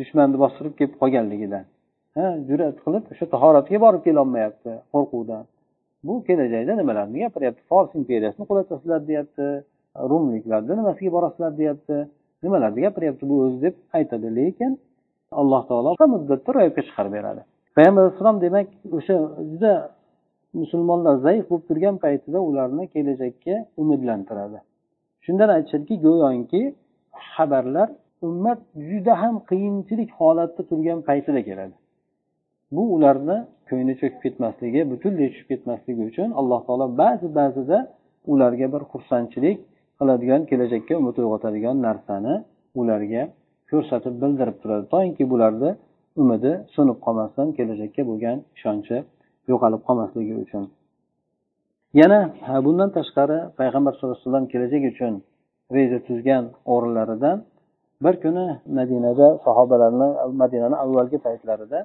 Dushmanni 0.01 0.37
bostirib 0.45 0.75
kelib 0.79 0.95
qolganligidan. 1.03 1.65
Ha 2.17 2.27
jur'at 2.49 2.77
qilib 2.85 3.05
o'sha 3.13 3.27
tahoratga 3.35 3.79
borib 3.85 4.03
kelolmayapti 4.09 4.73
qo'rquvdan. 4.95 5.43
Bu 6.07 6.15
kelajakda 6.29 6.73
nimalarni 6.81 7.19
gapiryapti? 7.25 7.63
Fors 7.71 7.91
imperiyasini 8.01 8.45
qulatasizlar 8.51 9.01
deyapti 9.11 9.47
rumliklarni 10.11 10.73
nimasiga 10.81 11.11
borasizlar 11.17 11.53
deyapti. 11.61 11.97
Nimalarni 12.45 12.81
gapiryapti? 12.87 13.25
Bu 13.31 13.37
o'zi 13.45 13.59
deb 13.67 13.75
aytadi. 13.99 14.29
Lekin 14.39 14.73
alloh 15.41 15.63
taolo 15.71 15.91
muddatda 16.15 16.51
ro'yobga 16.57 16.83
chiqarib 16.89 17.13
beradi. 17.19 17.43
Payg'ambar 17.77 18.03
alayhissalom 18.03 18.39
demak 18.47 18.69
o'sha 18.99 19.15
juda 19.53 19.73
musulmonlar 20.61 21.15
zaif 21.27 21.45
bo'lib 21.51 21.65
turgan 21.71 21.97
paytida 22.05 22.39
ularni 22.49 22.85
kelajakka 22.95 23.55
umidlantiradi. 23.83 24.59
Shundan 25.25 25.49
aytishadiki 25.57 25.95
go'yoki 26.07 26.63
xabarlar 27.33 27.89
ummat 28.29 28.59
juda 28.89 29.15
ham 29.23 29.35
qiyinchilik 29.51 30.11
holatda 30.19 30.63
turgan 30.71 30.99
paytida 31.09 31.41
keladi. 31.49 31.75
Bu 32.75 32.83
ularni 32.95 33.37
ko'ngli 33.69 33.95
cho'kib 34.01 34.21
ketmasligi 34.25 34.81
butunlay 34.93 35.29
tushib 35.33 35.49
ketmasligi 35.53 36.03
uchun 36.11 36.29
alloh 36.41 36.61
taolo 36.67 36.87
ba'zi 37.03 37.29
ba'zida 37.39 37.79
ularga 38.33 38.67
bir 38.75 38.83
xursandchilik 38.93 39.59
qiladigan 39.99 40.43
kelajakka 40.51 40.95
umid 41.01 41.17
uyg'otadigan 41.23 41.77
narsani 41.87 42.35
ularga 42.81 43.23
ko'rsatib 43.71 44.15
bildirib 44.23 44.57
turadi. 44.63 44.85
Toinki 44.95 45.25
bularni 45.33 45.71
umidi 46.23 46.53
so'nib 46.75 46.99
qolmasdan 47.05 47.49
kelajakka 47.59 48.03
bo'lgan 48.11 48.39
ishonchi 48.57 48.97
yo'qolib 49.51 49.83
qolmasligi 49.89 50.35
uchun. 50.45 50.65
Yana 52.01 52.21
bundan 52.67 52.91
tashqari 52.97 53.39
payg'ambar 53.59 53.93
sallallohu 53.93 54.17
alayhi 54.17 54.27
vasallam 54.29 54.47
kelajak 54.53 54.83
uchun 54.93 55.15
reja 55.77 55.99
tuzgan 56.09 56.45
o'rinlaridan 56.73 57.37
bir 58.05 58.15
kuni 58.25 58.47
madinada 58.79 59.27
sahobalarni 59.47 60.09
madinani 60.43 60.77
avvalgi 60.85 61.19
paytlarida 61.27 61.81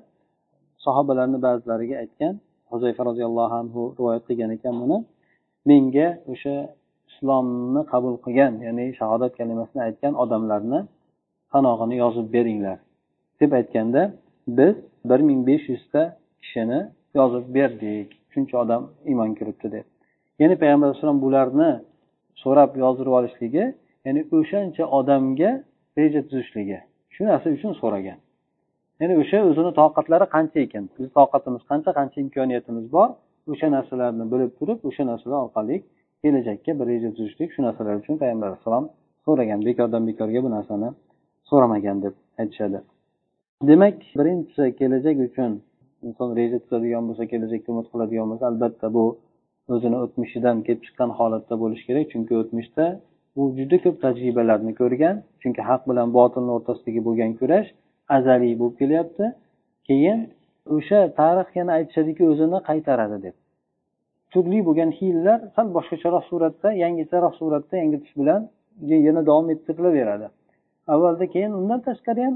sahobalarni 0.86 1.38
ba'zilariga 1.46 1.96
aytgan 2.04 2.34
huzayfa 2.72 3.02
roziyallohu 3.10 3.54
anhu 3.62 3.82
rivoyat 3.98 4.24
qilgan 4.30 4.52
ekan 4.58 4.76
buni 4.82 4.98
menga 5.70 6.08
o'sha 6.32 6.56
islomni 7.10 7.82
qabul 7.92 8.16
qilgan 8.26 8.54
ya'ni 8.66 8.86
shahodat 9.00 9.32
kalimasini 9.40 9.82
aytgan 9.88 10.14
odamlarni 10.24 10.80
sanog'ini 11.52 11.96
yozib 12.04 12.28
beringlar. 12.36 12.78
Deb 13.40 13.52
aytganda 13.60 14.02
biz 14.58 14.76
bir 15.10 15.20
ming 15.30 15.42
besh 15.50 15.66
yuzta 15.74 16.02
kishini 16.42 16.80
yozib 17.20 17.46
berdik. 17.56 18.08
Shuncha 18.34 18.56
odam 18.64 18.82
iymon 19.10 19.32
kiribdi 19.38 19.68
deb. 19.76 19.86
Ya'ni 20.42 20.56
payg'ambar 20.62 20.86
alayhissalom 20.88 21.20
bularni 21.26 21.70
so'rab 22.44 22.72
yozdirib 22.84 23.14
olishligi 23.20 23.66
ya'ni 24.06 24.22
o'shancha 24.38 24.84
odamga 25.00 25.52
reja 25.98 26.22
tuzishligi 26.30 26.80
shu 27.14 27.22
narsa 27.30 27.48
uchun 27.58 27.74
so'ragan. 27.82 28.18
Ya'ni 29.02 29.16
o'sha 29.22 29.38
o'zini 29.50 29.72
toqatlari 29.80 30.26
qancha 30.36 30.58
ekan? 30.66 30.84
Bizni 30.94 31.10
toqatimiz 31.20 31.62
qancha 31.70 31.92
qancha 32.00 32.18
imkoniyatimiz 32.26 32.86
bor? 32.96 33.10
O'sha 33.52 33.68
narsalarni 33.76 34.26
bilib 34.34 34.52
turib 34.60 34.80
o'sha 34.90 35.04
narsalar 35.12 35.40
orqali 35.46 35.76
kelajakka 36.22 36.72
bir 36.80 36.86
reja 36.92 37.10
tuzishlik 37.18 37.50
shu 37.56 37.60
narsalar 37.68 37.96
uchun 38.02 38.16
payg'ambar 38.22 38.48
alayhissalom 38.50 38.86
so'ragan. 39.26 39.60
Bekordan 39.68 40.04
bekorga 40.10 40.40
bu 40.46 40.50
narsani 40.58 40.90
so'ramagan 41.50 41.98
deb 42.06 42.14
aytishadi. 42.42 42.80
Demak 43.70 43.98
birinchisi 44.20 44.64
kelajak 44.80 45.18
uchun 45.28 45.52
inson 46.08 46.30
reja 46.40 46.58
tuzadigan 46.64 47.04
bo'lsa 47.08 47.24
kelajakka 47.32 47.68
umid 47.74 47.88
qiladigan 47.92 48.28
bo'lsa 48.32 48.46
albatta 48.52 48.88
bu 48.96 49.04
o'zini 49.74 49.98
o'tmishidan 50.04 50.58
kelib 50.66 50.82
chiqqan 50.86 51.10
holatda 51.20 51.56
bo'lishi 51.64 51.84
kerak. 51.90 52.06
Chunki 52.14 52.34
o'tmishda 52.42 52.86
u 53.40 53.42
juda 53.58 53.78
ko'p 53.86 53.98
tajribalarni 54.06 54.74
ko'rgan. 54.82 55.16
Chunki 55.42 55.62
haq 55.70 55.82
bilan 55.90 56.08
botilni 56.18 56.52
o'rtasidagi 56.58 57.02
bo'lgan 57.08 57.32
kurash 57.40 57.70
azaliy 58.18 58.54
bo'lib 58.62 58.76
kelyapti. 58.82 59.26
Keyin 59.88 60.20
o'sha 60.76 61.00
tarix 61.20 61.50
yana 61.60 61.72
aytishadiki 61.78 62.24
o'zini 62.32 62.60
qaytaradi 62.70 63.18
deb. 63.26 63.36
Turli 64.34 64.60
bo'lgan 64.68 64.92
hiylalar 65.00 65.40
sal 65.56 65.68
boshqacharoq 65.78 66.24
suratda 66.32 66.70
yangicharoq 66.84 67.34
suratda 67.42 67.76
yangitish 67.82 68.14
bilan 68.22 68.42
yana 69.08 69.22
davom 69.30 69.48
ettirilaveradi 69.54 70.28
avvalda 70.88 71.26
keyin 71.34 71.52
undan 71.60 71.80
tashqari 71.88 72.22
ham 72.28 72.36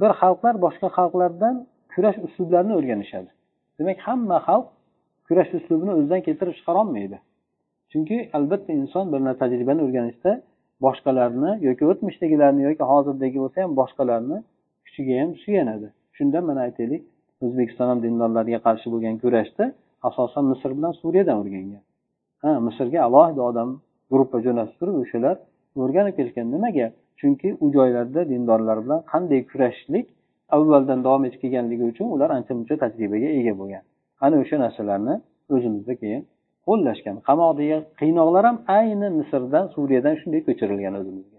bir 0.00 0.10
xalqlar 0.20 0.54
boshqa 0.66 0.88
xalqlardan 0.96 1.54
kurash 1.92 2.18
uslublarini 2.26 2.74
o'rganishadi. 2.78 3.30
Demak 3.78 3.98
hamma 4.06 4.38
xalq 4.48 4.66
kurash 5.28 5.50
uslubini 5.58 5.92
o'zidan 5.98 6.20
keltirib 6.26 6.54
chiqarolmaydi 6.58 7.18
chunki 7.94 8.16
albatta 8.38 8.72
inson 8.80 9.04
bir 9.12 9.20
tajribani 9.42 9.80
o'rganishda 9.86 10.32
boshqalarni 10.84 11.50
yoki 11.68 11.84
o'tmishdagilarni 11.90 12.62
yoki 12.68 12.84
hozirdagi 12.92 13.38
bo'lsa 13.42 13.58
ham 13.64 13.72
boshqalarni 13.80 14.38
kuchiga 14.84 15.14
ham 15.20 15.30
suyanadi. 15.42 15.88
Shunda 16.16 16.38
mana 16.48 16.60
aytaylik 16.66 17.02
o'zbekiston 17.44 17.86
ham 17.90 17.98
dindorlarga 18.04 18.58
qarshi 18.66 18.86
bo'lgan 18.94 19.16
kurashda 19.22 19.64
asosan 20.08 20.44
misr 20.52 20.70
bilan 20.78 20.92
suriyadan 21.00 21.36
o'rgangan. 21.42 21.82
Ha 22.42 22.50
misrga 22.66 23.00
alohida 23.08 23.42
odam 23.50 23.70
gruppa 24.12 24.38
jo'natib 24.46 24.76
turib 24.80 24.96
o'shalar 25.04 25.36
o'rganib 25.82 26.14
kelishgan 26.18 26.46
nimaga 26.54 26.86
chunki 27.20 27.48
u 27.64 27.66
joylarda 27.76 28.20
dindorlar 28.32 28.78
bilan 28.84 29.00
qanday 29.12 29.40
kurashishlik 29.50 30.06
avvaldan 30.56 30.98
davom 31.06 31.22
etib 31.28 31.40
kelganligi 31.44 31.84
uchun 31.92 32.06
ular 32.14 32.30
ancha 32.36 32.52
muncha 32.58 32.74
tajribaga 32.84 33.28
ega 33.40 33.52
bo'lgan. 33.60 33.84
Ana 34.24 34.36
o'sha 34.42 34.56
narsalarni 34.64 35.14
o'zimizda 35.54 35.94
keyin 36.02 36.22
qo'llashgan. 36.68 37.16
Qamoqdagi 37.28 37.78
qiynoqlar 38.00 38.44
ham 38.48 38.58
ayni 38.78 39.08
misrdan 39.18 39.66
suriyadan 39.74 40.14
shunday 40.20 40.40
ko'chirilgan 40.48 40.94
o'zimizga. 41.00 41.38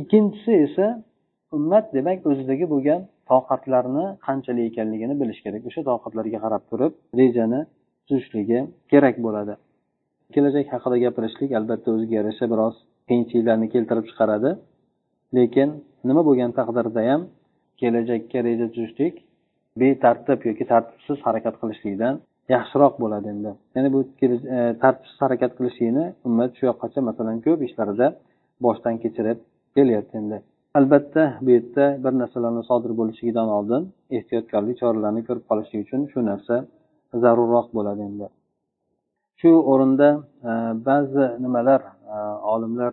Ikkinchisi 0.00 0.52
esa 0.66 0.86
ummat 1.56 1.84
demak 1.96 2.18
o'zidagi 2.30 2.66
bo'lgan 2.74 3.00
toqatlarni 3.30 4.06
qanchalik 4.26 4.64
ekanligini 4.70 5.14
bilish 5.22 5.40
kerak. 5.44 5.62
O'sha 5.68 5.82
toqatlarga 5.90 6.38
qarab 6.44 6.62
turib 6.70 6.92
rejani 7.20 7.60
tuzishligi 8.08 8.58
kerak 8.92 9.16
bo'ladi. 9.26 9.54
Kelajak 10.34 10.66
haqida 10.74 10.96
gapirishlik 11.04 11.50
albatta 11.58 11.88
o'ziga 11.94 12.14
yarasha 12.20 12.46
biroz 12.52 12.74
qiyinchiliklarni 13.08 13.66
keltirib 13.74 14.04
chiqaradi. 14.10 14.50
Lekin 15.36 15.68
nima 16.08 16.22
bo'lgan 16.28 16.50
taqdirda 16.58 17.02
ham 17.10 17.20
kelajakka 17.80 18.38
reja 18.48 18.66
tuzishlik 18.74 19.14
betartib 19.80 20.40
yoki 20.48 20.64
tartibsiz 20.72 21.18
harakat 21.26 21.54
qilishlikdan 21.60 22.14
yaxshiroq 22.54 22.94
bo'ladi 23.02 23.28
endi. 23.34 23.52
Ya'ni 23.76 23.88
bu 23.94 24.00
e, 24.56 24.58
tartibsiz 24.82 25.18
harakat 25.24 25.52
qilishlikni 25.58 26.04
ummat 26.28 26.50
shu 26.58 26.62
yoqqacha 26.70 27.00
masalan 27.08 27.36
ko'p 27.46 27.60
ishlarida 27.68 28.06
boshdan 28.64 28.94
kechirib 29.02 29.38
kelyapti 29.76 30.14
endi. 30.22 30.38
Albatta 30.78 31.22
bu 31.44 31.50
yerda 31.56 31.84
bir 32.04 32.12
narsalarni 32.22 32.62
sodir 32.70 32.92
bo'lishligidan 33.00 33.48
oldin 33.56 33.82
ehtiyotkorlik 34.16 34.76
choralarini 34.82 35.22
ko'rib 35.28 35.44
qolishlik 35.50 35.80
uchun 35.86 36.00
shu 36.12 36.18
narsa 36.30 36.54
zarurroq 37.22 37.68
bo'ladi 37.76 38.02
endi. 38.08 38.26
Shu 39.40 39.50
o'rinda 39.72 40.08
e, 40.50 40.52
ba'zi 40.88 41.24
nimalar 41.44 41.80
e, 42.14 42.16
olimlar 42.54 42.92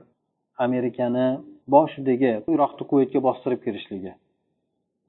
amerikani 0.65 1.27
boshidagi 1.75 2.33
iroqni 2.55 2.83
kuvaytga 2.89 3.19
bostirib 3.27 3.61
kirishligi 3.65 4.13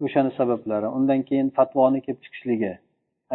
o'shani 0.06 0.30
sabablari 0.38 0.88
undan 0.98 1.20
keyin 1.28 1.48
fatvoni 1.58 2.00
kelib 2.06 2.20
chiqishligi 2.24 2.72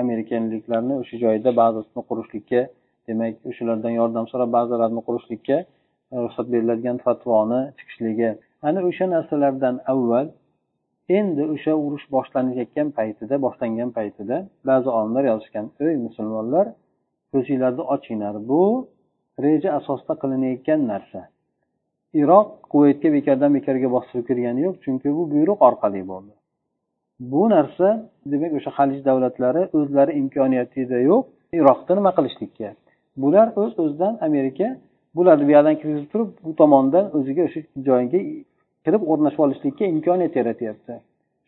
amerikaliklarni 0.02 0.94
o'sha 1.02 1.16
joyda 1.26 1.50
bazasini 1.62 2.02
qurishlikka 2.10 2.62
demak 3.08 3.34
o'shalardan 3.50 3.94
yordam 4.00 4.26
so'rab 4.32 4.52
bazalarni 4.58 5.02
qurishlikka 5.08 5.58
e, 6.14 6.16
ruxsat 6.24 6.48
beriladigan 6.54 6.98
fatvoni 7.06 7.62
chiqishligi. 7.78 8.30
Ana 8.68 8.80
o'sha 8.90 9.06
narsalardan 9.16 9.76
avval 9.94 10.28
endi 11.18 11.44
o'sha 11.54 11.74
urush 11.86 12.06
boshlanayotgan 12.16 12.88
paytida 12.98 13.36
boshlangan 13.46 13.90
paytida 13.98 14.38
ba'zi 14.70 14.90
olimlar 14.98 15.24
yozishgan 15.32 15.66
ey 15.86 15.96
musulmonlar 16.06 16.66
ko'zinglarni 17.34 17.84
ochinglar 17.96 18.36
bu 18.50 18.64
reja 19.46 19.70
asosida 19.80 20.14
qilinayotgan 20.22 20.82
narsa. 20.92 21.22
Iroq 22.22 22.50
quvaytga 22.72 23.10
bekordan 23.18 23.52
bekorga 23.58 23.88
bostirib 23.96 24.26
kirgani 24.30 24.60
yo'q 24.68 24.76
chunki 24.84 25.08
bu 25.18 25.24
buyruq 25.34 25.60
orqali 25.70 26.02
bo'ldi. 26.12 26.37
Bu 27.20 27.50
narsa 27.50 28.10
demak 28.26 28.52
o'sha 28.58 28.72
halij 28.78 29.06
davlatlari 29.06 29.64
o'zlari 29.78 30.12
imkoniyatida 30.22 31.00
yo'q 31.10 31.24
iroqda 31.58 31.94
nima 31.96 32.12
qilishlikka? 32.18 32.70
Bular 33.22 33.48
o'z 33.62 33.72
öz 33.74 33.80
o'zidan 33.84 34.14
amerika 34.28 34.68
bularni 35.16 35.46
bu 35.48 35.52
yoqdan 35.58 35.76
kirgizib 35.82 36.10
turib 36.14 36.30
bu 36.46 36.52
tomondan 36.62 37.06
o'ziga 37.18 37.42
o'sha 37.48 37.60
joyga 37.88 38.20
kirib 38.86 39.02
o'rnashib 39.12 39.42
olishlikka 39.46 39.86
imkoniyat 39.94 40.34
yaratyapti. 40.40 40.94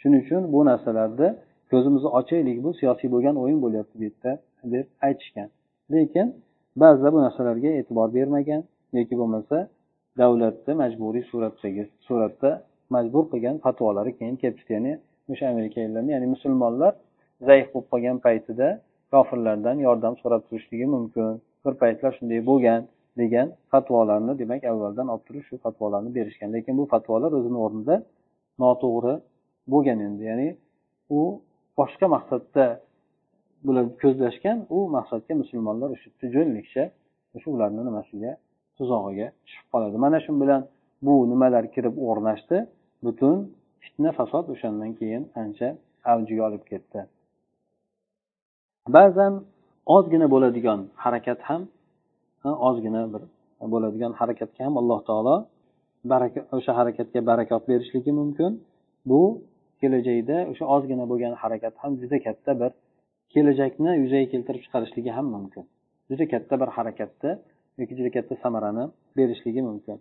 Shuning 0.01 0.21
uchun 0.25 0.41
bu 0.53 0.59
narsalarni 0.69 1.27
ko'zimizni 1.71 2.09
ochaylik 2.19 2.57
bu 2.65 2.69
siyosiy 2.79 3.09
bo'lgan 3.13 3.35
o'yin 3.43 3.59
bo'lyapti 3.63 3.95
bu 3.99 4.03
yerda 4.07 4.31
deb 4.73 4.85
aytishgan. 5.07 5.47
Lekin 5.93 6.27
ba'zilar 6.81 7.11
bu 7.15 7.19
narsalarga 7.25 7.69
e'tibor 7.79 8.07
bermagan 8.17 8.61
yoki 8.97 9.15
bo'lmasa 9.21 9.57
davlatni 10.21 10.73
majburiy 10.81 11.23
suratdagi 11.31 11.83
suratda 12.07 12.49
majbur 12.95 13.23
qilgan 13.31 13.55
fatvolari 13.65 14.11
keyin 14.19 14.35
kelib 14.41 14.57
chiqdi. 14.59 14.73
Ya'ni 14.77 14.93
o'sha 15.31 15.45
amerikaliklarni 15.53 16.11
ya'ni 16.15 16.27
musulmonlar 16.35 16.93
zaif 17.47 17.67
bo'lib 17.73 17.87
qolgan 17.91 18.17
paytida 18.25 18.67
kofirlardan 19.13 19.77
yordam 19.87 20.13
so'rab 20.21 20.41
turishligi 20.47 20.87
mumkin. 20.95 21.41
Bir 21.65 21.73
paytlar 21.81 22.11
shunday 22.17 22.39
bo'lgan 22.49 22.81
degan 23.21 23.47
fatvolarni 23.71 24.33
demak 24.41 24.61
avvaldan 24.71 25.07
olib 25.13 25.23
turib 25.27 25.43
shu 25.49 25.55
fatvolarni 25.65 26.11
berishgan. 26.17 26.49
Lekin 26.55 26.73
bu 26.79 26.85
fatvolar 26.93 27.31
o'zini 27.39 27.59
o'rnida 27.65 27.95
noto'g'ri 28.63 29.13
bo'lgan 29.73 29.99
endi. 30.07 30.23
Ya'ni 30.31 30.49
u 31.17 31.21
boshqa 31.79 32.05
maqsadda 32.15 32.65
bular 33.65 33.85
ko'zlashgan 34.03 34.57
u 34.75 34.79
maqsadga 34.97 35.33
musulmonlar 35.41 35.89
o'sha 35.95 36.09
yerda 36.35 36.83
o'sha 37.35 37.49
ularni 37.55 37.81
nimasiga 37.87 38.31
tuzog'iga 38.77 39.27
tushib 39.45 39.67
qoladi. 39.73 39.95
Mana 40.05 40.17
shu 40.25 40.31
bilan 40.41 40.61
bu 41.05 41.13
nimalar 41.31 41.63
kirib 41.75 41.95
o'rnashdi? 42.07 42.57
Butun 43.05 43.37
fitna 43.83 44.11
fasod 44.19 44.45
o'shandan 44.53 44.91
keyin 44.99 45.23
ancha 45.43 45.67
avjiga 46.13 46.41
olib 46.49 46.63
ketdi. 46.71 46.99
Ba'zan 48.95 49.33
ozgina 49.95 50.27
bo'ladigan 50.33 50.79
harakat 51.03 51.39
ham 51.49 51.61
ozgina 52.67 53.03
bir 53.13 53.21
bo'ladigan 53.73 54.11
harakatga 54.19 54.61
ham 54.65 54.75
alloh 54.81 54.99
taolo 55.09 55.35
baraka 56.11 56.39
o'sha 56.57 56.71
harakatga 56.79 57.19
barakot 57.29 57.63
berishligi 57.71 58.11
mumkin. 58.19 58.51
Bu 59.09 59.21
kelajakda 59.81 60.37
o'sha 60.51 60.65
ozgina 60.75 61.05
bo'lgan 61.11 61.33
harakat 61.41 61.75
ham 61.81 61.91
juda 62.01 62.17
katta 62.25 62.51
bir 62.61 62.71
kelajakni 63.33 63.91
yuzaga 64.03 64.27
keltirib 64.33 64.61
chiqarishligi 64.65 65.11
ham 65.17 65.27
mumkin. 65.35 65.63
Juda 66.09 66.25
katta 66.33 66.55
bir 66.61 66.69
harakatda 66.77 67.29
yoki 67.79 67.93
juda 67.99 68.09
katta 68.15 68.33
samarani 68.43 68.85
berishligi 69.17 69.61
mumkin. 69.69 69.97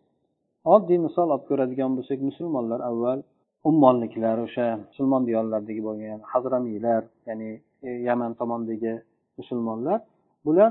Oddiy 0.75 0.99
misol 1.07 1.29
olib 1.35 1.45
ko'radigan 1.51 1.91
bo'lsak 1.97 2.19
musulmonlar 2.29 2.81
avval 2.91 3.19
ummonliklar 3.65 4.39
o'sha 4.47 4.67
musulmon 4.89 5.23
diyorlaridagi 5.29 5.83
bo'lgan 5.89 6.21
hazramiylar 6.33 7.03
ya'ni 7.29 7.51
e, 7.83 7.91
yaman 8.09 8.35
tomondagi 8.41 8.95
musulmonlar 9.39 10.01
bular 10.47 10.71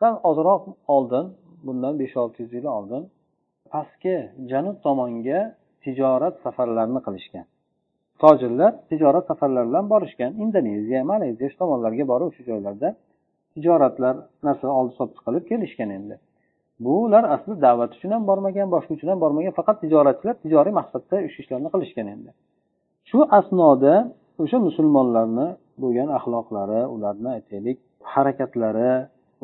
sal 0.00 0.14
ozroq 0.30 0.62
oldin 0.96 1.26
bundan 1.66 1.94
besh 2.00 2.16
olti 2.22 2.42
yuz 2.42 2.52
yil 2.58 2.66
oldin 2.76 3.02
pastki 3.72 4.16
janub 4.50 4.76
tomonga 4.86 5.40
tijorat 5.84 6.34
safarlarini 6.44 7.00
qilishgan. 7.06 7.46
Tojirlar 8.22 8.72
tijorat 8.90 9.24
safarlari 9.30 9.68
bilan 9.70 9.90
borishgan. 9.92 10.32
Indoneziya 10.44 11.00
malayziya 11.12 11.48
shu 11.50 11.56
tomonlarga 11.62 12.04
borib 12.12 12.26
o'sha 12.30 12.42
joylarda 12.50 12.88
tijoratlar 13.54 14.14
narsa 14.46 14.66
oldi 14.78 14.92
sotdi 15.00 15.18
qilib 15.26 15.44
kelishgan 15.50 15.90
endi. 15.98 16.14
Bular 16.86 17.24
asli 17.34 17.54
da'vat 17.66 17.90
uchun 17.96 18.10
ham 18.14 18.22
bormagan 18.30 18.68
boshqa 18.74 18.90
uchun 18.96 19.08
ham 19.12 19.20
bormagan. 19.24 19.52
Faqat 19.58 19.76
tijoratchilar 19.82 20.34
tijoriy 20.44 20.74
maqsadda 20.80 21.16
ish 21.28 21.36
ishlarni 21.42 21.68
qilishgan 21.74 22.06
endi. 22.14 22.30
Shu 23.08 23.18
asnoda 23.38 23.94
o'sha 24.42 24.58
musulmonlarni 24.68 25.46
bo'lgan 25.82 26.08
axloqlari 26.18 26.80
ularni 26.94 27.28
aytaylik 27.36 27.78
harakatlari 28.12 28.92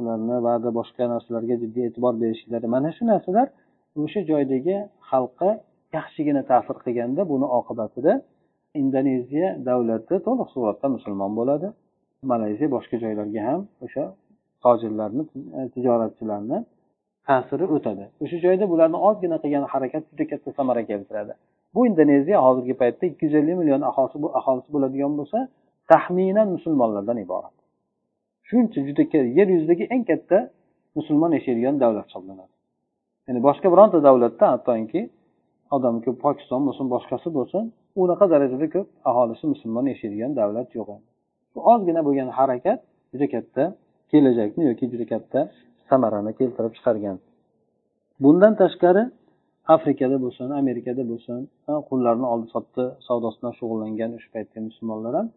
ularni 0.00 0.36
ba'zi 0.48 0.68
boshqa 0.78 1.04
narsalarga 1.12 1.54
jiddiy 1.62 1.84
e'tibor 1.88 2.14
berishlari. 2.22 2.66
Mana 2.74 2.88
shu 2.96 3.02
narsalar 3.12 3.46
o'sha 4.04 4.20
joydagi 4.30 4.76
xalqqa 5.10 5.50
yaxshigina 5.96 6.42
ta'sir 6.50 6.76
qilganda 6.84 7.22
buni 7.32 7.46
oqibatida 7.58 8.12
indoneziya 8.80 9.48
davlati 9.68 10.14
to'liq 10.26 10.48
suratda 10.54 10.86
musulmon 10.96 11.32
bo'ladi. 11.38 11.66
Malayziya 12.32 12.68
boshqa 12.76 12.96
joylarga 13.04 13.40
ham 13.48 13.60
o'sha 13.84 14.04
tojirlarni 14.64 15.22
tijoratchilarni 15.74 16.58
ta'siri 17.28 17.64
o'tadi. 17.76 18.04
O'sha 18.22 18.36
joyda 18.44 18.64
bularni 18.72 18.98
ozgina 19.08 19.36
qilgan 19.42 19.64
harakat 19.72 20.02
juda 20.10 20.24
katta 20.30 20.50
samara 20.58 20.82
keltiradi. 20.90 21.32
Bu 21.74 21.80
indoneziya 21.88 22.38
hozirgi 22.46 22.74
paytda 22.82 23.04
ikki 23.10 23.22
yuz 23.26 23.34
ellik 23.40 23.56
million 23.60 23.82
aholisi 23.90 24.16
aholisi 24.40 24.68
bo'ladigan 24.74 25.12
bo'lsa 25.18 25.38
taxminan 25.92 26.48
musulmonlardan 26.56 27.18
iborat. 27.24 27.56
Shuncha 28.48 28.80
juda 28.88 29.02
yer 29.38 29.48
yuzidagi 29.56 29.84
eng 29.94 30.04
katta 30.10 30.38
musulmon 30.98 31.30
yashaydigan 31.38 31.74
davlat 31.84 32.06
hisoblanadi. 32.08 32.52
Ya'ni 33.26 33.40
boshqa 33.48 33.66
bironta 33.72 33.98
davlatda 34.08 34.46
hattoki 34.54 35.00
odam 35.76 35.94
ko'p 36.04 36.16
pokiston 36.24 36.60
bo'lsin 36.66 36.86
boshqasi 36.94 37.28
bo'lsin 37.38 37.62
unaqa 38.02 38.24
darajada 38.32 38.66
ko'p 38.74 38.88
aholisi 39.10 39.44
musulmon 39.52 39.86
yashaydigan 39.92 40.32
davlat 40.40 40.68
yo'q. 40.78 40.88
Ozgina 41.72 42.00
bo'lgan 42.06 42.28
harakat 42.38 42.78
juda 43.12 43.26
katta 43.34 43.62
kelajakni 44.10 44.62
yoki 44.70 44.84
juda 44.92 45.06
katta 45.12 45.40
samarani 45.90 46.32
keltirib 46.40 46.72
chiqargan. 46.76 47.16
Bundan 48.24 48.54
tashqari 48.62 49.02
afrikada 49.74 50.16
bo'lsin 50.24 50.48
amerikada 50.60 51.02
bo'lsin 51.10 51.38
qullarni 51.88 52.26
oldi 52.32 52.46
sotdi 52.54 52.84
savdosi 53.08 53.36
bilan 53.40 53.54
shug'ullangan 53.60 54.10
o'sha 54.16 54.28
paytda 54.36 54.58
musulmonlar 54.68 55.12
ham 55.18 55.28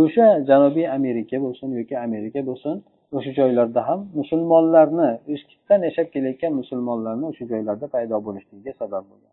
o'sha 0.00 0.26
janubiy 0.50 0.86
amerika 0.98 1.36
bo'lsin 1.44 1.68
yoki 1.78 1.94
amerika 2.06 2.40
bo'lsin 2.48 2.76
o'sha 3.16 3.30
joylarda 3.38 3.80
ham 3.88 4.00
musulmonlarni 4.20 5.08
eskitdan 5.34 5.80
yashab 5.88 6.06
kelayotgan 6.14 6.52
musulmonlarni 6.60 7.24
o'sha 7.32 7.44
joylarda 7.52 7.86
paydo 7.94 8.16
bo'lishligiga 8.26 8.72
sabab 8.80 9.04
bo'lgan. 9.10 9.32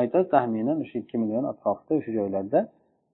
Aytadi 0.00 0.26
taxminan 0.34 0.76
o'sha 0.84 0.96
ikki 1.02 1.16
million 1.22 1.44
atrofida 1.52 1.92
o'sha 2.00 2.10
joylarda 2.18 2.60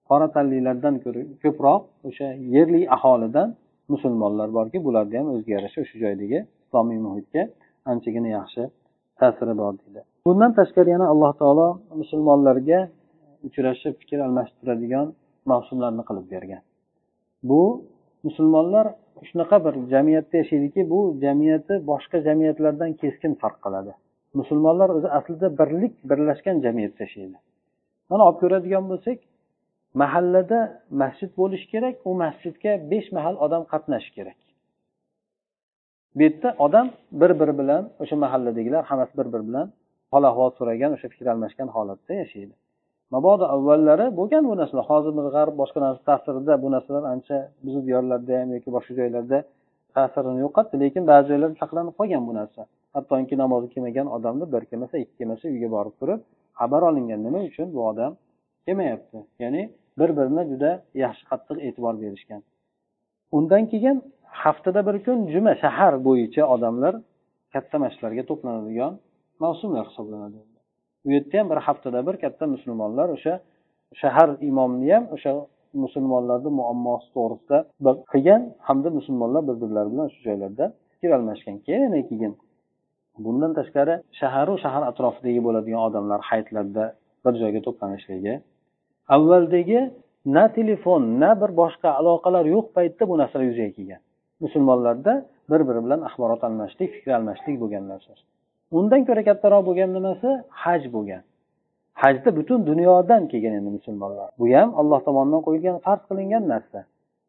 qora 0.09 0.27
tanlilardan 0.37 0.95
ko'ra 1.05 1.23
ko'proq 1.43 1.83
o'sha 2.09 2.29
yerli 2.55 2.83
aholidan 2.97 3.49
musulmonlar 3.93 4.49
borki 4.59 4.79
bularni 4.87 5.17
ham 5.21 5.29
o'ziga 5.35 5.53
yarasha 5.59 5.79
o'sha 5.85 5.97
joydagi 6.05 6.39
islomiy 6.75 6.99
muhitga 7.07 7.43
anchagina 7.93 8.29
yaxshi 8.39 8.63
ta'siri 9.21 9.55
bor 9.61 9.73
deydi. 9.81 10.01
Bundan 10.27 10.53
tashqari 10.59 10.91
yana 10.97 11.07
alloh 11.13 11.33
taolo 11.41 11.69
musulmonlarga 12.01 12.81
uchrashib 13.47 13.95
fikr 14.01 14.19
almashtiradigan 14.27 15.07
mavsumlarni 15.51 16.03
qilib 16.09 16.27
bergan. 16.35 16.63
Bu 17.51 17.63
musulmonlar 18.27 18.87
shunaqa 19.29 19.57
bir 19.67 19.75
jamiyatda 19.93 20.37
yashaydiki 20.43 20.81
bu 20.93 21.01
jamiyati 21.25 21.75
boshqa 21.91 22.19
jamiyatlardan 22.29 22.91
keskin 23.03 23.33
farq 23.43 23.59
qiladi. 23.65 23.93
Musulmonlar 24.41 24.89
o'zi 24.97 25.09
aslida 25.19 25.49
birlik 25.61 25.95
birlashgan 26.11 26.57
jamiyatda 26.67 27.01
yashaydi. 27.07 27.39
Mana 28.11 28.23
olib 28.29 28.39
ko'radigan 28.43 28.85
bo'lsak 28.91 29.19
mahallada 30.03 30.59
masjid 31.03 31.31
bo'lishi 31.41 31.67
kerak 31.75 31.95
u 32.09 32.11
masjidga 32.25 32.73
besh 32.93 33.09
mahal 33.17 33.35
odam 33.45 33.63
qatnashishi 33.73 34.15
kerak. 34.19 34.39
Bu 36.17 36.23
yerda 36.23 36.49
odam 36.59 36.87
bir 37.21 37.31
biri 37.41 37.55
bilan 37.61 37.83
o'sha 38.03 38.17
mahalladagilar 38.25 38.83
hammasi 38.91 39.13
bir 39.19 39.27
biri 39.33 39.45
bilan 39.49 39.67
hol 40.13 40.25
ahvol 40.31 40.51
so'ragan 40.59 40.91
o'sha 40.97 41.09
fikr 41.13 41.27
almashgan 41.33 41.69
holatda 41.77 42.13
yashaydi. 42.23 42.55
Mabodo 43.15 43.45
avvallari 43.55 44.07
bo'lgan 44.19 44.43
bu 44.51 44.55
narsalar. 44.61 44.85
Hozir 44.91 45.13
g'arb 45.37 45.55
boshqa 45.63 45.79
narsa 45.87 46.03
ta'sirida 46.11 46.53
bu 46.63 46.69
narsalar 46.75 47.05
ancha 47.13 47.37
bizni 47.65 47.83
diyorlarda 47.89 48.33
ham 48.41 48.49
yoki 48.57 48.71
boshqa 48.77 48.93
joylarda 49.01 49.39
ta'sirini 49.97 50.39
yo'qotdi 50.45 50.75
lekin 50.83 51.03
ba'zi 51.11 51.27
joylarda 51.33 51.57
saqlanib 51.63 51.95
qolgan 52.01 52.23
bu 52.29 52.33
narsa. 52.41 52.61
Hattoki 52.97 53.35
namozi 53.43 53.69
kelmagan 53.75 54.07
odamni 54.17 54.47
bir 54.55 54.63
kelmasa 54.71 54.95
ikki 55.03 55.15
kelmasa 55.21 55.45
uyga 55.55 55.69
borib 55.77 55.95
turib 56.01 56.21
xabar 56.61 56.83
olingan. 56.91 57.21
Nima 57.27 57.41
uchun 57.51 57.69
bu 57.77 57.81
odam 57.91 58.13
kelmayapti? 58.67 59.19
Ya'ni 59.43 59.63
bir 59.99 60.11
birini 60.19 60.43
juda 60.51 60.71
yaxshi 61.05 61.25
qattiq 61.31 61.57
e'tibor 61.67 61.95
berishgan. 62.03 62.41
Undan 63.33 63.67
keyin 63.73 63.97
haftada 64.43 64.81
bir 64.87 64.97
kun 65.05 65.19
juma 65.33 65.53
shahar 65.63 65.95
bo'yicha 66.07 66.43
odamlar 66.55 66.95
katta 67.53 67.77
masjidlarga 67.85 68.23
to'planadigan 68.31 68.93
mavsumlar 69.43 69.85
hisoblanadi. 69.91 70.39
U 71.07 71.09
yerda 71.15 71.35
ham 71.41 71.47
bir 71.53 71.61
haftada 71.67 72.01
bir 72.07 72.17
katta 72.25 72.45
musulmonlar 72.55 73.09
o'sha 73.17 73.35
shahar 74.03 74.29
imomni 74.51 74.89
ham 74.95 75.05
o'sha 75.15 75.33
musulmonlarni 75.85 76.51
muammosi 76.61 77.09
to'g'risida 77.17 77.59
qilgan 78.13 78.43
hamda 78.69 78.89
musulmonlar 78.99 79.43
bir 79.49 79.57
birlari 79.63 79.89
bilan 79.93 80.09
shu 80.15 80.21
joylarda 80.29 80.65
fikr 80.93 81.11
almashgan 81.19 81.57
keyin 81.67 81.93
keyin 82.11 82.33
bundan 83.25 83.53
tashqari 83.59 83.95
shaharu 84.21 84.55
shahar 84.65 84.83
atrofidagi 84.91 85.41
bo'ladigan 85.47 85.83
odamlar 85.89 86.21
hayitlarda 86.31 86.85
bir 87.25 87.35
joyga 87.43 87.61
to'planishligi 87.67 88.35
avvaldagi 89.17 89.81
na 90.27 90.45
telefon 90.57 91.03
na 91.21 91.31
bir 91.41 91.51
boshqa 91.61 91.89
aloqalar 92.01 92.45
yo'q 92.55 92.67
paytda 92.77 93.03
bu 93.11 93.15
narsalar 93.21 93.45
yuzaga 93.51 93.73
kelgan. 93.77 94.01
Musulmonlarda 94.45 95.13
bir 95.51 95.61
biri 95.69 95.81
bilan 95.85 96.01
axborot 96.09 96.45
almashishlik 96.49 96.91
fikr 96.97 97.11
almashishlik 97.19 97.57
bo'lgan 97.63 97.85
narsa 97.93 98.13
undan 98.79 99.03
ko'ra 99.09 99.23
kattaroq 99.29 99.63
bo'lgan 99.69 99.91
nimasi? 99.97 100.29
Haj 100.63 100.83
bo'lgan. 100.95 101.23
Hajda 102.03 102.31
butun 102.39 102.59
dunyodan 102.71 103.23
kelgan 103.33 103.55
endi 103.59 103.71
musulmonlar. 103.79 104.29
Bu 104.41 104.45
ham 104.55 104.71
alloh 104.81 105.01
tomonidan 105.09 105.43
qo'yilgan 105.47 105.77
farz 105.87 106.03
qilingan 106.11 106.45
narsa. 106.53 106.81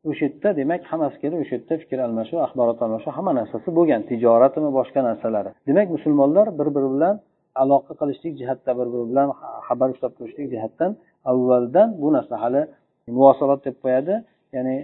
O'sha 0.10 0.25
yerda 0.25 0.49
demak 0.60 0.81
hammasi 0.91 1.17
kelib 1.23 1.38
o'sha 1.43 1.53
yerda 1.58 1.75
fikr 1.81 1.97
almashuv 2.08 2.39
axborot 2.45 2.79
almashuv 2.86 3.12
hamma 3.17 3.34
narsasi 3.39 3.69
bo'lgan 3.77 4.01
tijoratimi 4.10 4.69
boshqa 4.79 5.01
narsalari. 5.10 5.51
Demak 5.69 5.88
musulmonlar 5.95 6.47
bir 6.60 6.67
biri 6.75 6.89
bilan 6.95 7.15
aloqa 7.63 7.93
qilishlik 7.99 8.34
jihatda 8.39 8.71
bir 8.79 8.88
biri 8.93 9.05
bilan 9.12 9.27
xabar 9.67 9.88
ushlab 9.93 10.13
turishlik 10.17 10.47
jihatdan 10.53 10.91
avvaldan 11.31 11.88
bu 12.01 12.08
narsa 12.15 12.36
hali 12.43 12.62
muvosalat 13.07 13.65
deb 13.65 13.75
qo'yadi. 13.83 14.15
Ya'ni 14.55 14.75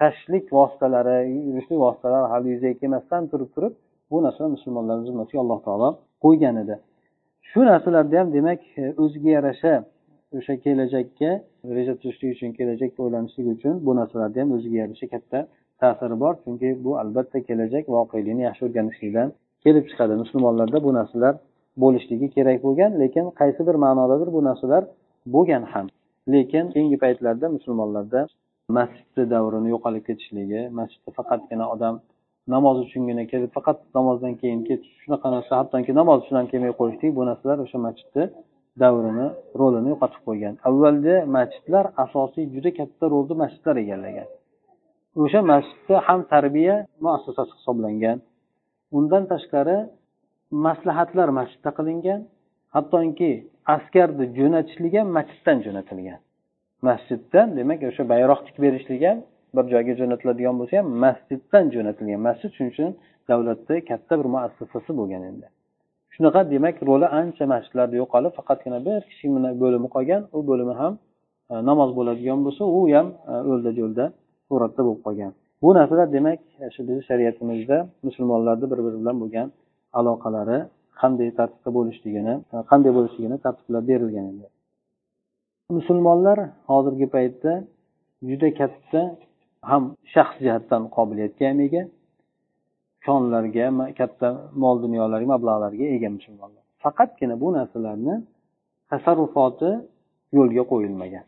tashlik 0.00 0.52
vositalari 0.52 1.18
yurishlik 1.48 1.78
vositalari 1.86 2.26
hali 2.32 2.48
yuzaga 2.54 2.78
kelmasdan 2.80 3.22
turib 3.32 3.50
turib 3.54 3.74
bu 4.10 4.22
narsalar 4.24 4.50
musulmonlarni 4.56 5.04
zimmasiga 5.10 5.40
alloh 5.44 5.60
taolo 5.66 5.88
qo'ygan 6.24 6.56
edi. 6.62 6.76
Shu 7.48 7.60
narsalarda 7.70 8.16
ham 8.20 8.28
demak 8.36 8.60
e, 8.82 8.84
o'ziga 9.02 9.30
yarasha 9.36 9.74
o'sha 10.38 10.54
kelajakka 10.64 11.30
reja 11.76 11.94
tuzishlik 12.00 12.30
uchun 12.36 12.50
kelajakka 12.58 12.98
o'ylanishlik 13.06 13.46
uchun 13.54 13.74
bu 13.86 13.92
narsalarni 14.00 14.38
ham 14.42 14.50
o'ziga 14.56 14.76
yarasha 14.84 15.06
katta 15.14 15.38
ta'siri 15.80 16.16
bor. 16.22 16.34
Chunki 16.44 16.68
bu 16.84 16.90
albatta 17.02 17.38
kelajak 17.48 17.84
voqelikni 17.94 18.42
yaxshi 18.48 18.62
o'rganishlikdan 18.66 19.28
kelib 19.64 19.84
chiqadi. 19.90 20.14
Musulmonlarda 20.22 20.78
bu 20.86 20.90
narsalar 20.98 21.34
bo'lishligi 21.82 22.28
kerak 22.36 22.58
bo'lgan 22.66 22.90
lekin 23.02 23.24
qaysi 23.40 23.60
bir 23.68 23.76
ma'nodadir 23.84 24.28
bu 24.36 24.40
narsalar 24.48 24.82
bo'lgan 25.34 25.64
ham. 25.74 25.86
Lekin 26.34 26.64
keyingi 26.74 26.98
paytlarda 27.04 27.46
musulmonlarda 27.56 28.20
masjidni 28.78 29.24
davrini 29.34 29.68
yo'qolib 29.74 30.04
ketishligi 30.08 30.60
masjidda 30.78 31.10
faqatgina 31.18 31.64
odam 31.74 31.94
namoz 32.54 32.76
uchungina 32.84 33.24
kelib 33.32 33.50
faqat 33.56 33.78
namozdan 33.98 34.34
keyin 34.40 34.60
ketish 34.68 34.94
shunaqa 35.02 35.28
narsa 35.34 35.52
hattoki 35.60 35.92
namoz 36.00 36.18
uchun 36.24 36.36
ham 36.38 36.46
kelmay 36.52 36.72
qo'yishlik 36.80 37.12
bu 37.18 37.22
narsalar 37.30 37.58
o'sha 37.64 37.78
masjidni 37.86 38.24
davrini 38.82 39.26
rolini 39.60 39.88
yo'qotib 39.92 40.22
qo'ygan. 40.28 40.54
Avvalda 40.68 41.14
masjidlar 41.36 41.84
asosiy 42.04 42.44
juda 42.54 42.70
katta 42.78 43.04
rolni 43.12 43.34
masjidlar 43.42 43.76
egallagan. 43.84 44.28
O'sha 45.22 45.40
masjidda 45.52 45.96
ham 46.06 46.20
tarbiya 46.32 46.76
muassasasi 47.04 47.52
hisoblangan. 47.58 48.18
Undan 48.98 49.24
tashqari 49.32 49.78
maslahatlar 50.66 51.28
masjidda 51.38 51.70
qilingan. 51.78 52.20
Hattoki 52.74 53.32
askarni 53.74 54.26
jo'natishlik 54.38 54.94
ham 54.98 55.08
masjiddan 55.18 55.58
jo'natilgan. 55.66 56.20
Masjiddan 56.88 57.48
demak 57.58 57.80
o'sha 57.90 58.02
bayroq 58.12 58.40
tikib 58.46 58.62
berishlik 58.66 59.02
ham 59.08 59.18
bir 59.56 59.64
joyga 59.72 59.94
jo'natiladigan 60.00 60.54
bo'lsa 60.60 60.74
ham 60.80 60.88
masjiddan 61.04 61.64
jo'natilgan. 61.74 62.20
Masjid 62.28 62.50
shuning 62.56 62.72
uchun 62.74 62.90
davlatda 63.30 63.74
katta 63.90 64.12
bir 64.20 64.26
muassasasi 64.34 64.90
bo'lgan 65.00 65.22
endi. 65.30 65.46
Shunaqa 66.14 66.40
demak 66.54 66.76
roli 66.88 67.08
ancha 67.20 67.44
masjidlarda 67.54 67.96
yo'qolib 68.02 68.32
faqatgina 68.38 68.78
bir 68.86 69.00
kichkina 69.08 69.50
bo'limi 69.62 69.88
qolgan 69.94 70.22
u 70.36 70.38
bo'limi 70.50 70.74
ham 70.80 70.92
e, 71.52 71.54
namoz 71.68 71.90
bo'ladigan 71.98 72.38
bo'lsa 72.46 72.62
u 72.78 72.80
ham 72.94 73.06
e, 73.32 73.34
o'lda 73.52 73.70
jo'lda 73.78 74.04
suratda 74.48 74.80
bo'lib 74.86 75.02
qolgan. 75.06 75.32
Bu 75.62 75.68
narsalar 75.78 76.08
demak 76.16 76.40
e, 76.62 76.64
shu 76.74 76.80
bizni 76.88 77.02
shariatimizda 77.08 77.78
musulmonlarni 78.06 78.66
bir 78.72 78.78
biri 78.84 78.96
bilan 79.02 79.16
bo'lgan 79.22 79.48
aloqalari 79.98 80.58
qanday 81.00 81.30
tartibda 81.38 81.70
bo'lishligini 81.78 82.34
e, 82.54 82.56
qanday 82.70 82.92
bo'lishligini 82.96 83.36
tartiblab 83.44 83.84
berilgan 83.90 84.26
endi 84.32 84.46
musulmonlar 85.78 86.38
hozirgi 86.70 87.06
paytda 87.14 87.52
juda 88.28 88.48
katta 88.60 89.00
ham 89.70 89.82
shaxs 90.14 90.36
jihatdan 90.44 90.82
qobiliyatga 90.96 91.44
ham 91.50 91.58
ega 91.66 91.82
konlarga 93.06 93.66
katta 94.00 94.28
mol 94.62 94.76
dunyolarga 94.84 95.28
mablag'larga 95.34 95.86
ega 95.96 96.08
musulmonlar. 96.16 96.62
Faqatgina 96.82 97.34
bu 97.42 97.48
narsalarni 97.58 98.14
tasarrufoti 98.90 99.70
yo'lga 100.36 100.62
qo'yilmagan 100.72 101.26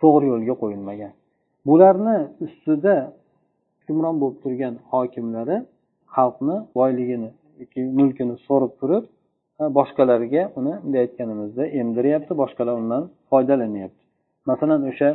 to'g'ri 0.00 0.26
yo'lga 0.32 0.54
qo'yilmagan. 0.62 1.12
Bularni 1.68 2.16
ustida 2.46 2.94
hukmron 3.80 4.16
bo'lib 4.22 4.38
turgan 4.44 4.74
hokimlari 4.92 5.56
xalqni 6.16 6.56
boyligini 6.78 7.28
mulkini 7.98 8.34
so'rib 8.46 8.72
turib 8.80 9.04
boshqalarga 9.78 10.42
uni 10.58 10.72
bunday 10.82 11.00
aytganimizda 11.06 11.64
emdiryapti 11.80 12.32
boshqalar 12.42 12.74
undan 12.82 13.02
foydalanyapti. 13.30 14.02
Masalan 14.50 14.80
o'sha 14.90 15.08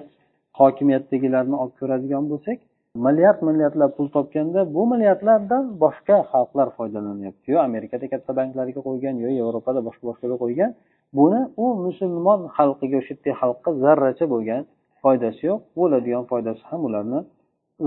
hokimiyatdagilarni 0.60 1.56
olib 1.62 1.75
ko'radigan 1.82 2.23
bo'lsak 2.32 2.58
milliard 3.06 3.39
milliardlab 3.47 3.91
pul 3.97 4.08
topganda 4.15 4.60
bu 4.75 4.84
milliardlardan 4.91 5.63
boshqa 5.84 6.17
xalqlar 6.32 6.67
foydalanyapti. 6.77 7.45
Yo 7.54 7.60
amerikada 7.69 8.06
katta 8.13 8.32
banklarga 8.39 8.82
qo'ygan 8.88 9.15
yo 9.23 9.30
yevropada 9.39 9.80
boshqa 9.88 10.04
boshqaga 10.10 10.38
qo'ygan. 10.43 10.71
Buni 11.17 11.41
u 11.63 11.65
musulmon 11.86 12.39
xalqiga 12.58 12.97
o'sha 13.01 13.13
yerda 13.13 13.32
xalqqa 13.41 13.69
zarracha 13.84 14.25
bo'lgan 14.34 14.62
foydasi 15.04 15.41
yo'q 15.49 15.62
bo'ladigan 15.80 16.23
foydasi 16.32 16.63
ham 16.69 16.82
ularni 16.88 17.19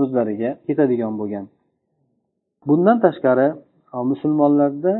o'zlariga 0.01 0.49
ketadigan 0.67 1.13
bo'lgan. 1.21 1.45
Bundan 2.69 2.97
tashqari 3.05 3.47
musulmonlarda 4.11 4.93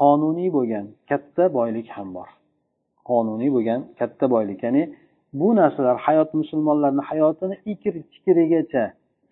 qonuniy 0.00 0.50
bo'lgan 0.56 0.86
katta 1.10 1.44
boylik 1.58 1.88
ham 1.96 2.08
bor. 2.16 2.28
Qonuniy 3.10 3.50
bo'lgan 3.56 3.80
katta 3.98 4.30
boylik. 4.34 4.62
Ya'ni 4.66 4.82
bu 5.40 5.48
narsalar 5.56 5.96
hayot 6.06 6.34
musulmonlarni 6.40 7.02
hayotini 7.10 7.56
ikir 7.72 7.94
chikirigacha 8.12 8.84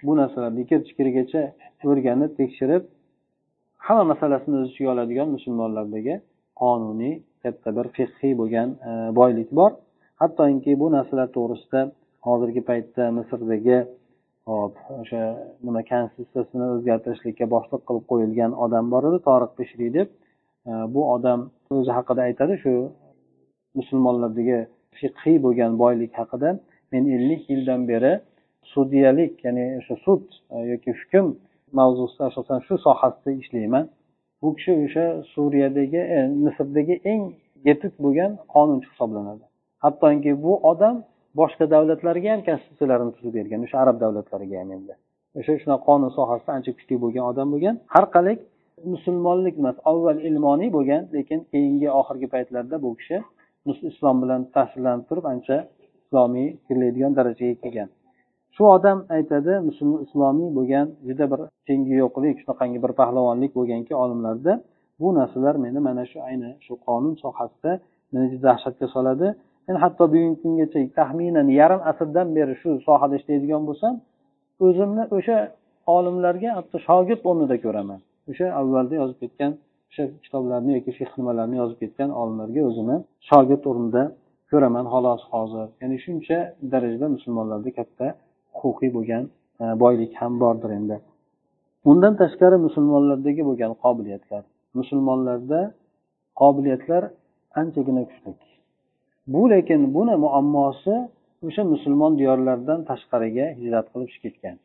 bu 0.06 0.12
narsalarni 0.16 0.60
ikir 0.64 0.80
chikirigacha 0.88 1.42
o'rganib 1.90 2.32
tekshirib 2.40 2.82
hamma 3.86 4.04
masalasini 4.12 4.54
o'z 4.60 4.68
ichiga 4.70 4.90
oladigan 4.94 5.28
musulmonlardagi 5.36 6.14
qonuniy 6.62 7.14
katta 7.42 7.68
bir 7.76 7.86
fiqhiy 7.96 8.32
bo'lgan 8.40 8.68
e, 8.88 8.90
boylik 9.18 9.48
bor. 9.58 9.70
Hattoki 10.20 10.72
bu 10.80 10.86
narsalar 10.96 11.28
to'g'risida 11.36 11.80
hozirgi 12.26 12.62
paytda 12.68 13.04
misrdagi 13.18 13.78
hop 14.50 14.74
o'sha 15.00 15.22
nima 15.66 15.82
konstitutsiyasini 15.90 16.66
o'zgartirishlikka 16.74 17.46
boshliq 17.54 17.82
qilib 17.88 18.04
qo'yilgan 18.10 18.52
odam 18.64 18.84
bor 18.94 19.02
edi 19.10 19.18
toriq 19.28 19.52
beshriy 19.60 19.90
deb. 19.98 20.08
Bu 20.94 21.00
odam 21.14 21.40
o'zi 21.78 21.92
haqida 21.98 22.20
aytadi 22.28 22.54
shu 22.64 22.74
musulmonlardagi 23.78 24.58
fiqhiy 24.98 25.36
bo'lgan 25.44 25.72
boylik 25.82 26.12
haqida 26.20 26.50
men 26.92 27.04
ellik 27.16 27.42
yildan 27.52 27.80
beri 27.90 28.12
sudyalik 28.72 29.34
ya'ni 29.46 29.66
o'sha 29.80 29.96
sud 30.04 30.24
e, 30.54 30.56
yoki 30.72 30.90
hukm 31.00 31.26
mavzusida 31.78 32.24
asosan 32.30 32.58
shu 32.66 32.74
sohasida 32.86 33.30
ishlayman. 33.42 33.84
Bu 34.42 34.48
kishi 34.56 34.72
o'sha 34.84 35.06
suriyadagi 35.34 36.02
e, 36.16 36.18
misrdagi 36.44 36.94
eng 37.12 37.22
yetuk 37.68 37.94
bo'lgan 38.04 38.32
qonunchi 38.54 38.86
hisoblanadi. 38.92 39.44
Hattoki 39.84 40.32
bu 40.44 40.52
odam 40.70 40.96
boshqa 41.40 41.64
davlatlarga 41.74 42.28
ham 42.34 42.40
konstitutsiyalarini 42.48 43.12
tuzib 43.16 43.34
bergan 43.38 43.60
o'sha 43.66 43.76
arab 43.84 43.96
davlatlariga 44.04 44.56
ham 44.62 44.70
endi. 44.76 44.94
O'sha 45.38 45.54
shunaqa 45.62 45.84
qonun 45.88 46.10
sohasida 46.18 46.50
ancha 46.56 46.72
kuchli 46.78 46.96
bo'lgan 47.04 47.24
odam 47.30 47.48
bo'lgan. 47.54 47.74
Har 47.94 48.04
qalay 48.14 48.36
musulmonlik 48.92 49.54
emas 49.60 49.76
avval 49.90 50.18
ilmoniy 50.28 50.70
bo'lgan 50.76 51.02
lekin 51.16 51.38
keyingi 51.52 51.88
oxirgi 52.00 52.28
paytlarda 52.34 52.76
bu 52.84 52.90
kishi 52.98 53.16
islom 53.90 54.16
bilan 54.22 54.40
ta'sirlanib 54.54 55.04
turib 55.08 55.26
ancha 55.32 55.56
islomiy 56.02 56.48
kirlaydigan 56.66 57.12
darajaga 57.18 57.56
kelgan. 57.62 57.88
Shu 58.54 58.62
odam 58.76 58.98
aytadi 59.16 59.52
musulmon 59.68 60.00
islomiy 60.06 60.50
bo'lgan 60.58 60.86
juda 61.08 61.24
bir 61.32 61.40
tengi 61.68 61.94
yo'qlik 62.02 62.36
shunaqangi 62.42 62.78
bir 62.84 62.92
pahlavonlik 63.00 63.52
bo'lganki 63.58 63.94
olimlarda 64.02 64.52
bu 65.00 65.08
narsalar 65.18 65.54
meni 65.64 65.80
mana 65.88 66.04
shu 66.10 66.18
ayni 66.28 66.50
shu 66.66 66.74
qonun 66.86 67.14
sohasida 67.22 67.72
meni 68.12 68.26
juda 68.32 68.44
dahshatga 68.50 68.86
soladi. 68.94 69.28
Men 69.66 69.76
hatto 69.82 70.04
bugungi 70.12 70.36
kungacha 70.42 70.80
taxminan 70.98 71.48
yarim 71.60 71.80
asrdan 71.90 72.28
beri 72.36 72.54
shu 72.62 72.70
sohada 72.86 73.14
ishlaydigan 73.20 73.62
bo'lsam 73.68 73.94
o'zimni 74.66 75.04
o'sha 75.16 75.38
olimlarga 75.96 76.50
hatto 76.58 76.76
shogird 76.88 77.22
o'rnida 77.30 77.56
ko'raman. 77.64 78.00
O'sha 78.30 78.46
avvalda 78.60 78.94
yozib 79.00 79.18
ketgan 79.22 79.52
o'sha 79.90 80.04
kitoblarni 80.24 80.70
yoki 80.76 80.90
fiq 80.98 81.10
nimalarni 81.20 81.56
yozib 81.62 81.78
ketgan 81.82 82.10
olimlarga 82.20 82.60
o'zimni 82.70 82.96
shogird 83.30 83.64
o'rnida 83.70 84.02
ko'raman 84.50 84.86
xolos 84.92 85.22
hozir. 85.32 85.66
Ya'ni 85.82 85.96
shuncha 86.04 86.38
darajada 86.72 87.06
musulmonlarda 87.16 87.70
katta 87.78 88.06
huquqiy 88.60 88.90
bo'lgan 88.96 89.24
e, 89.62 89.64
boylik 89.82 90.12
ham 90.20 90.32
bordir 90.42 90.70
endi. 90.78 90.96
Undan 91.90 92.14
tashqari 92.22 92.56
musulmonlardagi 92.66 93.42
bo'lgan 93.48 93.72
qobiliyatlar. 93.84 94.42
Musulmonlarda 94.78 95.60
qobiliyatlar 96.40 97.02
anchagina 97.60 98.02
kuchli 98.10 98.32
bu 99.26 99.50
lekin 99.50 99.94
buni 99.94 100.16
muammosi 100.16 100.94
o'sha 101.46 101.62
musulmon 101.64 102.12
diyorlaridan 102.18 102.80
tashqariga 102.90 103.46
hijrat 103.60 103.86
qilib 103.92 104.08
chiqib 104.14 104.32
ketgan. 104.34 104.56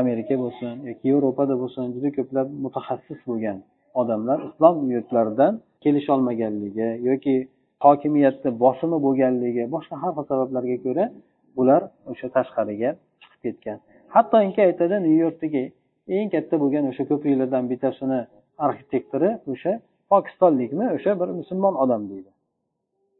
Amerika 0.00 0.34
bo'lsin 0.42 0.72
yoki 0.88 1.04
yevropada 1.12 1.54
bo'lsin 1.62 1.84
juda 1.94 2.10
ko'plab 2.18 2.48
mutaxassis 2.64 3.20
bo'lgan 3.28 3.58
odamlar 4.00 4.38
islom 4.48 4.76
yurtlaridan 4.94 5.52
kelisholmaganligi 5.84 6.88
yoki 7.08 7.34
hokimiyatni 7.86 8.50
bosimi 8.62 8.98
bo'lganligi 9.06 9.64
boshqa 9.74 9.94
har 10.02 10.12
xil 10.16 10.24
sabablarga 10.30 10.76
ko'ra 10.86 11.04
bular 11.56 11.82
o'sha 12.10 12.26
tashqariga 12.36 12.90
chiqib 13.22 13.40
ketgan. 13.44 13.78
Hattoki 14.14 14.60
aytadi 14.68 14.96
nyu 15.06 15.16
yorkdagi 15.24 15.64
eng 16.16 16.28
katta 16.34 16.54
bo'lgan 16.62 16.84
o'sha 16.90 17.02
ko'priklardan 17.10 17.64
bittasini 17.70 18.20
arxitektori 18.66 19.30
o'sha 19.52 19.72
pokistonlikmi 20.12 20.86
o'sha 20.96 21.10
bir 21.20 21.28
musulmon 21.40 21.74
odam 21.84 22.02
deydi. 22.12 22.30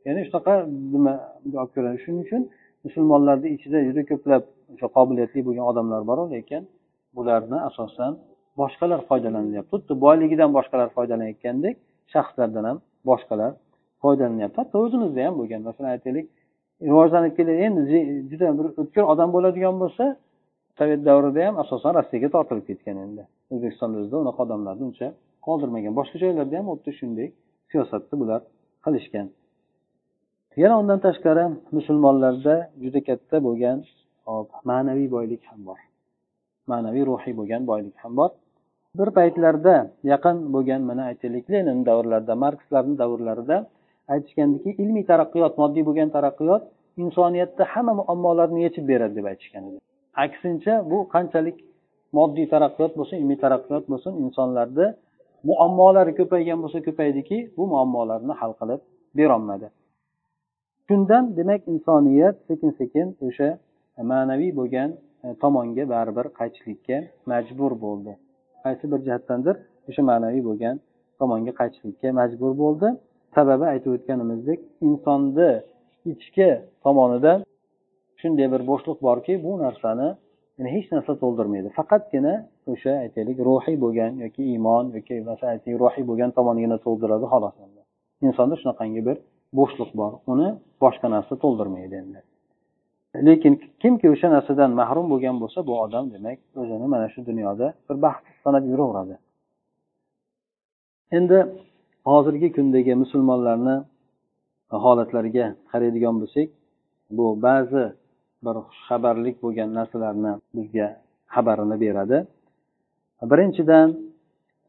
Ya'ni 0.07 0.21
shunaqa 0.29 0.55
nima 0.95 1.15
olib 1.61 1.71
ko'radi? 1.75 1.97
Shuning 2.05 2.23
uchun 2.27 2.43
musulmonlarni 2.87 3.49
ichida 3.57 3.79
juda 3.89 4.03
ko'plab 4.11 4.43
o'sha 4.75 4.89
qobiliyatli 4.97 5.41
bo'lgan 5.47 5.65
odamlar 5.71 6.03
boru 6.11 6.25
lekin 6.35 6.63
bularni 7.17 7.59
asosan 7.69 8.13
boshqalar 8.61 9.01
foydalanyapti 9.11 9.71
xuddi 9.73 9.93
boyligidan 10.05 10.51
boshqalar 10.57 10.89
foydalanayotgandek 10.97 11.75
shaxslardan 12.13 12.65
ham 12.71 12.79
boshqalar 13.11 13.53
foydalanyapti 14.03 14.59
hatto 14.63 14.77
o'zimizda 14.85 15.21
ham 15.27 15.35
bo'lgan. 15.41 15.61
Masalan 15.69 15.91
aytaylik 15.97 16.27
rivojlanib 16.89 17.33
kelayotgan 17.39 17.67
endi 17.67 17.99
juda 18.31 18.47
bir 18.59 18.67
o'tkir 18.81 19.05
odam 19.13 19.29
bo'ladigan 19.37 19.75
bo'lsa 19.83 20.05
sovet 20.79 21.01
davrida 21.09 21.41
ham 21.49 21.57
asosan 21.63 21.93
rossiyaga 21.99 22.29
tortilib 22.37 22.65
ketgan 22.71 22.97
endi. 23.07 23.23
O'zbekistonda 23.53 23.97
o'zida 24.03 24.17
unaqa 24.25 24.41
odamlarni 24.47 24.85
uncha 24.91 25.09
qoldirmagan. 25.47 25.93
Boshqa 25.99 26.17
joylarda 26.25 26.55
ham 26.59 26.67
xuddi 26.73 26.91
shunday 27.01 27.29
siyosatni 27.71 28.15
bular 28.23 28.41
qilishgan. 28.85 29.27
Yana 30.57 30.75
undan 30.81 30.99
tashqari 31.07 31.45
musulmonlarda 31.77 32.55
juda 32.83 33.01
katta 33.09 33.37
bo'lgan 33.47 33.79
ma'naviy 34.71 35.09
boylik 35.17 35.43
ham 35.51 35.61
bor. 35.69 35.79
Ma'naviy 36.71 37.05
ruhiy 37.11 37.35
bo'lgan 37.41 37.63
boylik 37.71 37.97
ham 38.03 38.13
bor. 38.19 38.31
Bir 38.99 39.09
paytlarda 39.19 39.75
yaqin 40.13 40.37
bo'lgan 40.55 40.83
mana 40.91 41.03
aytaylik 41.11 41.45
lenin 41.53 41.79
davrlarida 41.89 42.35
markslarni 42.45 42.95
davrlarida 43.03 43.57
aytishgandiki 44.15 44.71
ilmiy 44.83 45.05
taraqqiyot 45.11 45.55
moddiy 45.63 45.85
bo'lgan 45.89 46.09
taraqqiyot 46.17 46.63
insoniyatda 47.05 47.65
hamma 47.73 47.93
muammolarni 48.01 48.61
yechib 48.67 48.85
beradi 48.91 49.15
deb 49.19 49.27
aytishgan 49.33 49.65
edi. 49.69 49.79
Aksincha 50.25 50.75
bu 50.91 50.99
qanchalik 51.15 51.57
moddiy 52.19 52.47
taraqqiyot 52.55 52.93
bo'lsin 52.99 53.17
ilmiy 53.23 53.39
taraqqiyot 53.45 53.85
bo'lsin 53.93 54.13
insonlarni 54.25 54.87
muammolari 55.51 56.13
ko'paygan 56.19 56.59
bo'lsa 56.63 56.79
ko'paydiki 56.87 57.37
bu 57.57 57.63
muammolarni 57.73 58.35
hal 58.41 58.53
qilib 58.61 58.81
berolmadi. 59.19 59.69
Shundan 60.91 61.37
demak 61.37 61.63
insoniyat 61.69 62.37
sekin 62.49 62.71
sekin 62.71 63.07
o'sha 63.27 63.49
ma'naviy 64.11 64.53
bo'lgan 64.61 64.91
e, 65.25 65.29
tomonga 65.43 65.85
baribir 65.95 66.27
qaytishlikka 66.39 66.97
majbur 67.31 67.73
bo'ldi. 67.85 68.13
Qaysi 68.65 68.85
bir 68.93 69.01
jihatdandir 69.07 69.57
o'sha 69.89 70.03
ma'naviy 70.11 70.43
bo'lgan 70.49 70.75
tomonga 71.21 71.53
qaytishlikka 71.61 72.09
majbur 72.21 72.53
bo'ldi. 72.63 72.89
Sababi 73.37 73.65
aytib 73.73 73.91
o'tganimizdek 73.97 74.59
insonni 74.89 75.51
ichki 76.13 76.51
tomonidan 76.85 77.39
shunday 78.21 78.47
bir 78.55 78.63
bo'shliq 78.71 78.99
borki 79.09 79.35
bu 79.45 79.53
narsani 79.65 80.09
yani 80.59 80.71
hech 80.77 80.87
narsa 80.95 81.13
to'ldirmaydi. 81.23 81.69
Faqatgina 81.79 82.35
o'sha 82.73 82.93
aytaylik 83.05 83.39
ruhiy 83.49 83.77
bo'lgan 83.85 84.13
yoki 84.25 84.43
iymon 84.53 84.85
yoki 84.97 85.15
aytaylik 85.53 85.79
ruhiy 85.85 86.05
bo'lgan 86.11 86.31
tomongina 86.39 86.77
to'ldiradi 86.87 87.27
xolos. 87.33 87.55
Insonda 88.29 88.55
shunaqangi 88.63 89.03
bir 89.09 89.17
bo'shliq 89.59 89.91
bor. 90.01 90.13
Uni 90.33 90.49
boshqa 90.83 91.07
narsa 91.15 91.35
to'ldirmaydi 91.43 91.95
endi. 92.03 92.21
Lekin 93.29 93.55
kimki 93.83 94.07
o'sha 94.15 94.29
narsadan 94.37 94.71
mahrum 94.81 95.07
bo'lgan 95.13 95.37
bo'lsa 95.43 95.59
bu 95.69 95.73
odam 95.85 96.05
demak 96.15 96.39
o'zini 96.61 96.87
mana 96.95 97.07
shu 97.15 97.21
dunyoda 97.31 97.67
bir 97.87 97.97
baxtsiz 98.05 98.37
sanab 98.45 98.65
yuraveradi. 98.73 99.17
Endi 101.19 101.39
hozirgi 102.11 102.49
kundagi 102.57 102.93
musulmonlarni 103.03 103.77
holatlariga 104.85 105.47
qaraydigan 105.71 106.15
bo'lsak 106.23 106.49
bu 107.17 107.27
ba'zi 107.47 107.85
bir 108.45 108.57
xushxabarlik 108.67 109.37
bo'lgan 109.45 109.69
narsalarni 109.79 110.33
bizga 110.57 110.89
xabarini 111.35 111.77
beradi. 111.85 112.19
Birinchidan 113.31 113.89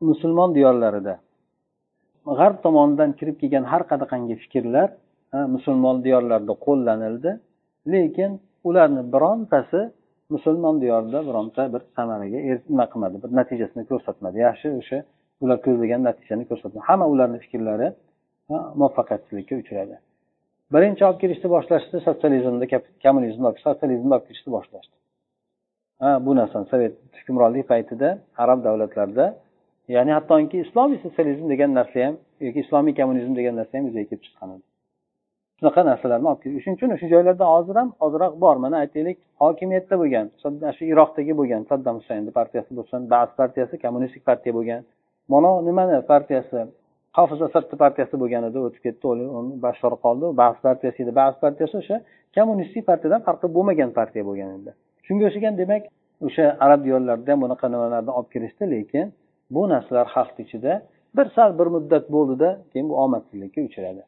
musulmon 0.10 0.50
diyorlarida 0.58 1.14
g'arb 2.26 2.58
tomonidan 2.66 3.12
kirib 3.20 3.38
kelgan 3.42 3.66
har 3.72 3.84
qanaqangi 3.92 4.36
fikrlar 4.44 4.90
musulmon 5.56 6.04
diyorlarida 6.06 6.54
qo'llanildi. 6.66 7.32
Lekin 7.94 8.32
ularni 8.64 9.04
birontasi 9.14 9.82
musulmon 10.34 10.76
diyorida 10.84 11.20
bironta 11.30 11.62
bir 11.74 11.82
samaraga 11.96 12.38
nima 12.70 12.86
qilmadi 12.92 13.16
bir 13.24 13.30
natijasini 13.40 13.84
ko'rsatmadi. 13.92 14.38
Yaxshi 14.48 14.68
o'sha 14.80 14.98
ular 15.44 15.58
ko'zlagan 15.66 16.02
natijani 16.10 16.44
ko'rsatmadi. 16.50 16.84
Hamma 16.90 17.06
ularni 17.14 17.38
fikrlari 17.46 17.88
muvaffaqiyatsizlikka 18.80 19.56
uchradi. 19.62 19.96
Birinchi 20.74 21.02
olib 21.08 21.20
kirishni 21.24 21.48
boshlashdi 21.56 21.98
sotsializmni 22.08 22.66
kommunizmni 23.04 23.50
sotsializmni 23.66 24.14
olib 24.18 24.26
kirishni 24.30 24.50
boshlashdi. 24.58 24.96
Ha 26.02 26.10
bu 26.26 26.32
narsani 26.40 26.66
sovet 26.72 26.94
hukmronlik 27.18 27.66
paytida 27.72 28.10
arab 28.44 28.60
davlatlarida 28.68 29.26
ya'ni 29.96 30.12
hattoki 30.18 30.58
islomiy 30.66 31.00
sotsializm 31.06 31.46
degan 31.54 31.72
narsa 31.80 31.98
ham 32.06 32.16
yoki 32.46 32.60
islomiy 32.66 32.94
kommunizm 33.00 33.34
degan 33.40 33.56
narsa 33.60 33.74
ham 33.78 33.86
yuzaga 33.90 34.08
kelib 34.10 34.24
chiqqan 34.28 34.50
edi. 34.56 34.64
Shunaqa 35.60 35.82
narsalarni 35.92 36.28
olib 36.32 36.42
keldi 36.44 36.60
shuning 36.64 36.78
uchun 36.80 36.92
o'sha 36.96 37.08
joylarda 37.14 37.46
hozir 37.54 37.76
ham 37.82 37.90
ozroq 38.06 38.34
bor. 38.44 38.56
Mana 38.66 38.78
aytaylik 38.84 39.18
hokimiyatda 39.44 39.96
bo'lgan 40.02 40.26
shu 40.78 40.84
iroqdagi 40.94 41.34
bo'lgan 41.40 41.62
saddam 41.72 41.96
husaynni 42.00 42.32
partiyasi 42.40 42.72
bo'lsin 42.78 43.10
bas 43.14 43.30
partiyasi 43.40 43.76
kommunistik 43.86 44.24
partiya 44.30 44.54
bo'lgan. 44.58 44.82
Mana 45.34 45.50
nimani 45.68 46.02
partiyasi? 46.14 46.60
Hofiz 47.18 47.40
asadni 47.48 47.76
partiyasi 47.84 48.16
bo'lgan 48.22 48.44
edi 48.50 48.58
o'tib 48.68 48.82
ketdi 48.86 49.08
bashor 49.66 49.94
qoldi. 50.06 50.26
Bas 50.42 50.58
partiyasi 50.68 51.00
edi. 51.04 51.12
Bas 51.22 51.36
partiyasi 51.44 51.76
o'sha 51.82 51.98
kommunistik 52.38 52.84
partiyadan 52.92 53.22
farqi 53.28 53.48
bo'lmagan 53.58 53.90
partiya 54.00 54.24
bo'lgan 54.30 54.50
edi. 54.58 54.72
Shunga 55.08 55.24
o'xshagan 55.30 55.54
demak 55.62 55.84
o'sha 56.28 56.46
arab 56.66 56.80
diyorlarida 56.86 57.32
ham 57.34 57.40
bunaqa 57.46 57.66
nimalarni 57.74 58.12
olib 58.18 58.30
kirishdi 58.34 58.64
lekin 58.76 59.06
bu 59.56 59.62
narsalar 59.74 60.08
xalqni 60.16 60.42
ichida 60.48 60.74
bir 61.18 61.28
sal 61.36 61.50
bir 61.60 61.68
muddat 61.76 62.06
bo'ldida 62.16 62.50
keyin 62.72 62.88
bu 62.92 62.96
omadsizlikka 63.04 63.62
uchradi. 63.70 64.02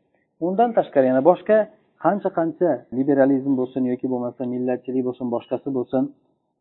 Undan 0.45 0.69
tashqari 0.77 1.05
yana 1.11 1.21
boshqa 1.29 1.57
qancha 2.03 2.29
qancha 2.37 2.69
liberalizm 2.97 3.53
bo'lsin 3.59 3.83
yoki 3.91 4.07
bo'lmasa 4.13 4.41
millatchilik 4.53 5.03
bo'lsin 5.07 5.27
boshqasi 5.35 5.69
bo'lsin 5.77 6.03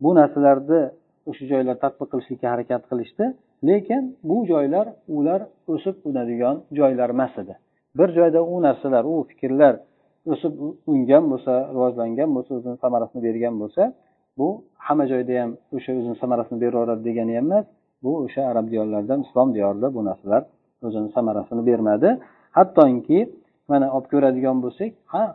bu 0.04 0.10
narsalarni 0.20 0.80
o'sha 1.30 1.44
joylar 1.52 1.76
tadbiq 1.84 2.08
qilishlikka 2.12 2.46
harakat 2.54 2.82
qilishdi. 2.90 3.24
Lekin 3.68 4.02
bu 4.30 4.36
joylar 4.52 4.86
ular 5.16 5.40
o'sib 5.72 5.96
unadigan 6.08 6.56
joylar 6.78 7.08
emas 7.16 7.34
edi. 7.42 7.54
Bir 7.98 8.08
joyda 8.18 8.40
u 8.54 8.56
narsalar 8.66 9.04
u 9.12 9.14
fikrlar 9.30 9.74
o'sib 10.32 10.52
ungan 10.92 11.24
bo'lsa 11.32 11.52
rivojlangan 11.74 12.30
bo'lsa 12.36 12.50
o'zini 12.58 12.76
samarasini 12.84 13.20
bergan 13.26 13.54
bo'lsa 13.62 13.82
bu 14.38 14.48
hamma 14.86 15.04
joyda 15.12 15.32
ham 15.40 15.50
o'sha 15.76 15.90
o'zini 15.98 16.16
samarasini 16.22 16.58
beraveradi 16.64 17.02
degani 17.08 17.32
ham 17.38 17.46
emas. 17.50 17.66
Bu 18.02 18.10
o'sha 18.24 18.42
arab 18.52 18.66
diyorlaridan 18.72 19.20
islom 19.26 19.48
diyorida 19.54 19.94
bu 19.94 20.00
narsalar 20.04 20.42
o'zini 20.86 21.08
samarasini 21.16 21.62
bermadi. 21.66 22.08
Hattoki 22.58 23.20
mana 23.68 23.86
olib 23.96 24.08
ko'radigan 24.12 24.56
bo'lsak 24.64 24.90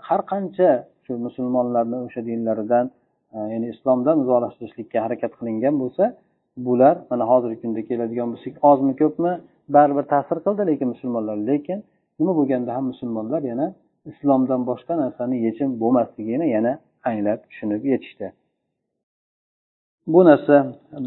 har 0.10 0.22
qancha 0.32 0.70
shu 1.06 1.14
musulmonlarni 1.26 1.98
o'sha 2.06 2.22
dinlaridan 2.30 2.86
e, 3.36 3.38
ya'ni 3.54 3.68
islomdan 3.74 4.16
uzoqlashtirishlikka 4.24 4.98
harakat 5.06 5.32
qilingan 5.40 5.76
bo'lsa 5.82 6.04
bular 6.68 6.96
mana 7.12 7.24
hozirgi 7.32 7.58
kunda 7.64 7.82
keladigan 7.90 8.28
bo'lsak 8.34 8.54
ozmi 8.72 8.94
ko'pmi? 9.02 9.34
Baribir 9.76 10.06
ta'sir 10.14 10.38
qildi 10.46 10.64
lekin 10.70 10.88
musulmonlar. 10.94 11.38
Lekin 11.50 11.80
nima 12.20 12.34
bo'lganda 12.40 12.72
ham 12.78 12.86
musulmonlar 12.92 13.42
yana 13.52 13.68
islomdan 14.12 14.62
boshqa 14.70 14.94
narsani 15.04 15.36
yechim 15.48 15.70
bo'lmasligini 15.82 16.48
yana 16.56 16.72
anglab 17.10 17.40
tushunib 17.50 17.84
yetishdi. 17.92 18.28
Bu 20.14 20.20
narsa 20.30 20.56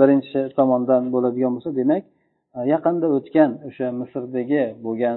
birinchi 0.00 0.40
tomondan 0.58 1.02
bo'ladigan 1.14 1.52
bo'lsa 1.56 1.70
demak 1.80 2.02
e, 2.56 2.58
yaqinda 2.72 3.06
o'tgan 3.16 3.50
o'sha 3.68 3.86
misrdagi 4.00 4.62
bo'lgan 4.84 5.16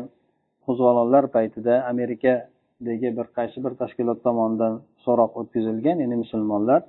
qo'zg'olonlar 0.65 1.23
paytida 1.35 1.73
amerikadagi 1.91 3.09
bir 3.17 3.27
qaysi 3.37 3.57
bir 3.65 3.73
tashkilot 3.81 4.19
tomonidan 4.27 4.73
so'roq 5.05 5.31
o'tkazilgan 5.39 5.97
ya'ni 6.03 6.15
musulmonlar 6.23 6.81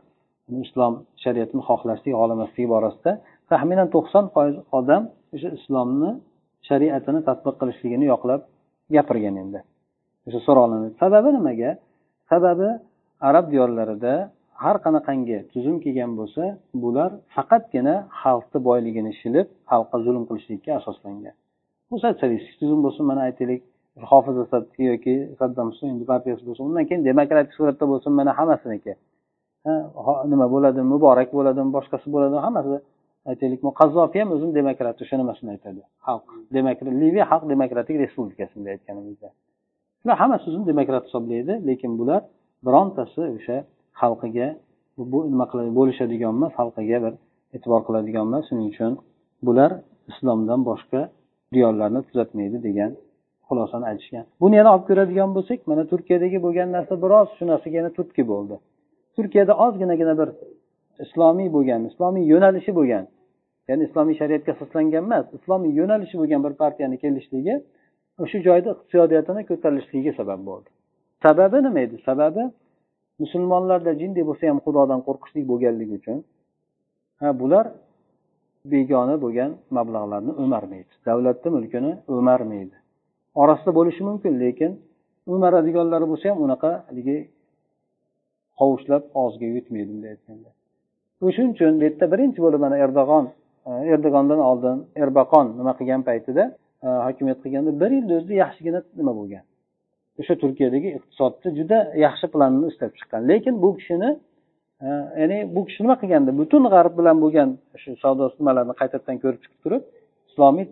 islom 0.66 0.94
shariatini 1.24 1.62
xohlashligi 1.68 2.14
xohlamasligi 2.20 2.68
borasida 2.74 3.12
taxminan 3.50 3.88
to'qson 3.94 4.24
foiz 4.34 4.54
odam 4.78 5.02
o'sha 5.34 5.48
islomni 5.58 6.10
shariatini 6.68 7.20
tadbiq 7.28 7.54
qilishligini 7.60 8.06
yoqlab 8.12 8.40
gapirgan 8.94 9.36
endi. 9.42 9.60
O'sha 10.26 10.40
so'roqlarni 10.46 10.90
sababi 11.02 11.30
nimaga? 11.38 11.70
Sababi 12.30 12.68
arab 13.28 13.44
diyorlarida 13.52 14.14
har 14.62 14.76
qanaqangi 14.84 15.38
tuzum 15.52 15.76
kelgan 15.84 16.12
bo'lsa 16.20 16.44
bular 16.82 17.10
faqatgina 17.34 17.94
xalqni 18.22 18.58
boyligini 18.68 19.12
shilib 19.20 19.46
xalqqa 19.70 19.96
zulm 20.06 20.24
qilishlikka 20.28 20.70
asoslangan. 20.80 21.34
Bu 21.90 21.96
sotsialistik 22.04 22.54
tuzum 22.60 22.80
bo'lsin 22.86 23.04
mana 23.10 23.20
aytaylik 23.28 23.62
hofiz 24.10 24.36
asadniki 24.44 24.84
yoki 24.92 25.14
saddam 25.40 25.66
husaynni 25.72 26.04
partiyasi 26.12 26.42
bo'lsin 26.48 26.64
undan 26.68 26.84
keyin 26.88 27.02
demokratik 27.10 27.52
suratda 27.58 27.84
bo'lsin 27.92 28.12
mana 28.18 28.32
hammasiniki. 28.38 28.92
Nima 30.32 30.46
bo'ladi 30.54 30.80
muborak 30.92 31.30
bo'ladimi 31.38 31.70
boshqasi 31.76 32.06
bo'ladimi 32.14 32.42
hammasi. 32.46 32.76
Aytaylik 33.30 33.60
qazzofi 33.80 34.16
ham 34.22 34.30
o'zini 34.34 34.52
demokrat 34.60 34.96
o'sha 35.02 35.16
nimasini 35.22 35.50
aytadi. 35.54 35.80
Xalq 36.06 36.26
liviya 37.02 37.24
xalq 37.30 37.44
demokratik 37.52 37.96
respublikasi 38.02 38.52
bunday 38.56 38.72
aytganimizda. 38.76 39.28
Ular 40.04 40.16
hammasi 40.22 40.44
o'zini 40.50 40.66
demokrat 40.72 41.04
hisoblaydi 41.08 41.54
lekin 41.68 41.92
bular 42.00 42.20
birontasi 42.66 43.22
o'sha 43.36 43.56
xalqiga 44.00 44.48
bu 45.12 45.18
nima 45.32 45.46
bo'lishadigan 45.78 46.30
emas 46.36 46.52
xalqiga 46.58 46.98
bir 47.04 47.12
e'tibor 47.56 47.80
qiladigan 47.86 48.24
emas 48.28 48.44
shuning 48.48 48.68
uchun 48.72 48.92
bular 49.46 49.70
islomdan 50.10 50.60
boshqa 50.70 51.00
diyorlarni 51.54 52.00
tuzatmaydi 52.08 52.58
degan 52.68 52.90
xulosani 53.48 53.84
aytishgan. 53.90 54.24
Buni 54.42 54.54
yana 54.60 54.70
olib 54.74 54.84
ko'radigan 54.88 55.30
bo'lsak 55.36 55.60
mana 55.70 55.82
turkiyadagi 55.92 56.38
bo'lgan 56.46 56.68
narsa 56.76 56.94
biroz 57.04 57.28
shu 57.38 57.44
narsaga 57.52 57.76
yana 57.80 57.90
turtki 57.96 58.22
bo'ldi. 58.32 58.54
Turkiyada 59.16 59.54
ozginagina 59.64 60.14
bir 60.20 60.28
islomiy 61.04 61.48
bo'lgan 61.56 61.80
islomiy 61.90 62.24
yo'nalishi 62.32 62.72
bo'lgan 62.78 63.04
ya'ni 63.68 63.82
islomiy 63.88 64.16
shariatga 64.20 64.50
asoslangan 64.56 65.02
emas 65.06 65.26
islomiy 65.38 65.72
yo'nalishi 65.80 66.16
bo'lgan 66.20 66.40
bir 66.46 66.52
partiyani 66.62 66.96
kelishligi 67.02 67.54
o'sha 68.22 68.38
joyda 68.46 68.68
iqtisodiyotini 68.74 69.42
ko'tarilishligiga 69.50 70.12
sabab 70.20 70.40
bo'ldi. 70.48 70.68
Sababi 71.24 71.58
nima 71.66 71.80
edi? 71.86 71.96
Sababi 72.08 72.42
musulmonlarda 73.22 73.92
jinday 74.00 74.24
bo'lsa 74.28 74.44
ham 74.50 74.58
xudodan 74.66 75.00
qo'rqishlik 75.06 75.44
bo'lganligi 75.50 75.94
uchun 76.00 76.18
ha 77.20 77.28
bular 77.40 77.66
begona 78.72 79.16
bo'lgan 79.24 79.50
mablag'larni 79.76 80.32
o'marmaydi. 80.42 80.92
Davlatni 81.06 81.48
mulkini 81.56 81.92
o'marmaydi. 82.14 82.76
Orasida 83.42 83.72
bo'lishi 83.78 84.02
mumkin 84.08 84.32
lekin 84.44 84.70
unmaradiganlari 85.32 86.06
bo'lsa 86.12 86.24
ham 86.30 86.38
unaqa 86.46 86.70
haligi 86.88 87.18
qovushlab 88.60 89.02
og'ziga 89.22 89.48
yutmaydi 89.56 89.88
bunday 89.92 90.10
aytganda. 90.14 90.50
O'shaning 91.26 91.52
uchun 91.56 91.72
bu 91.80 91.84
yerda 91.88 92.06
birinchi 92.12 92.40
bo'lib 92.44 92.60
mana 92.64 92.76
erdog'on 92.84 93.24
e, 93.68 93.70
erdo'g'ondan 93.94 94.40
oldin 94.50 94.76
erbaqon 95.04 95.46
nima 95.58 95.72
qilgan 95.78 96.02
paytida 96.08 96.44
e, 96.86 96.88
hokimiyat 97.06 97.38
qilganda 97.44 97.70
bir 97.82 97.90
yilni 97.96 98.14
o'zida 98.18 98.34
yaxshigina 98.42 98.80
nima 99.00 99.12
bo'lgan? 99.18 99.44
O'sha 100.20 100.34
turkiyadagi 100.42 100.88
iqtisodni 100.98 101.50
juda 101.58 101.78
yaxshi 102.06 102.26
planini 102.34 102.66
ishlab 102.72 102.92
chiqqan. 102.98 103.20
Lekin 103.30 103.54
bu 103.62 103.70
kishini 103.78 104.10
e, 104.86 104.88
ya'ni 105.20 105.38
bu 105.54 105.60
kishi 105.68 105.80
nima 105.84 105.96
qilganda 106.02 106.30
butun 106.40 106.62
g'arb 106.74 106.94
bilan 106.98 107.16
bo'lgan 107.24 107.48
shu 107.82 107.90
savdo 108.04 108.24
nimalarni 108.40 108.74
qaytadan 108.80 109.16
ko'rib 109.22 109.40
chiqib 109.44 109.60
turib 109.64 109.82
islomiy 110.30 110.66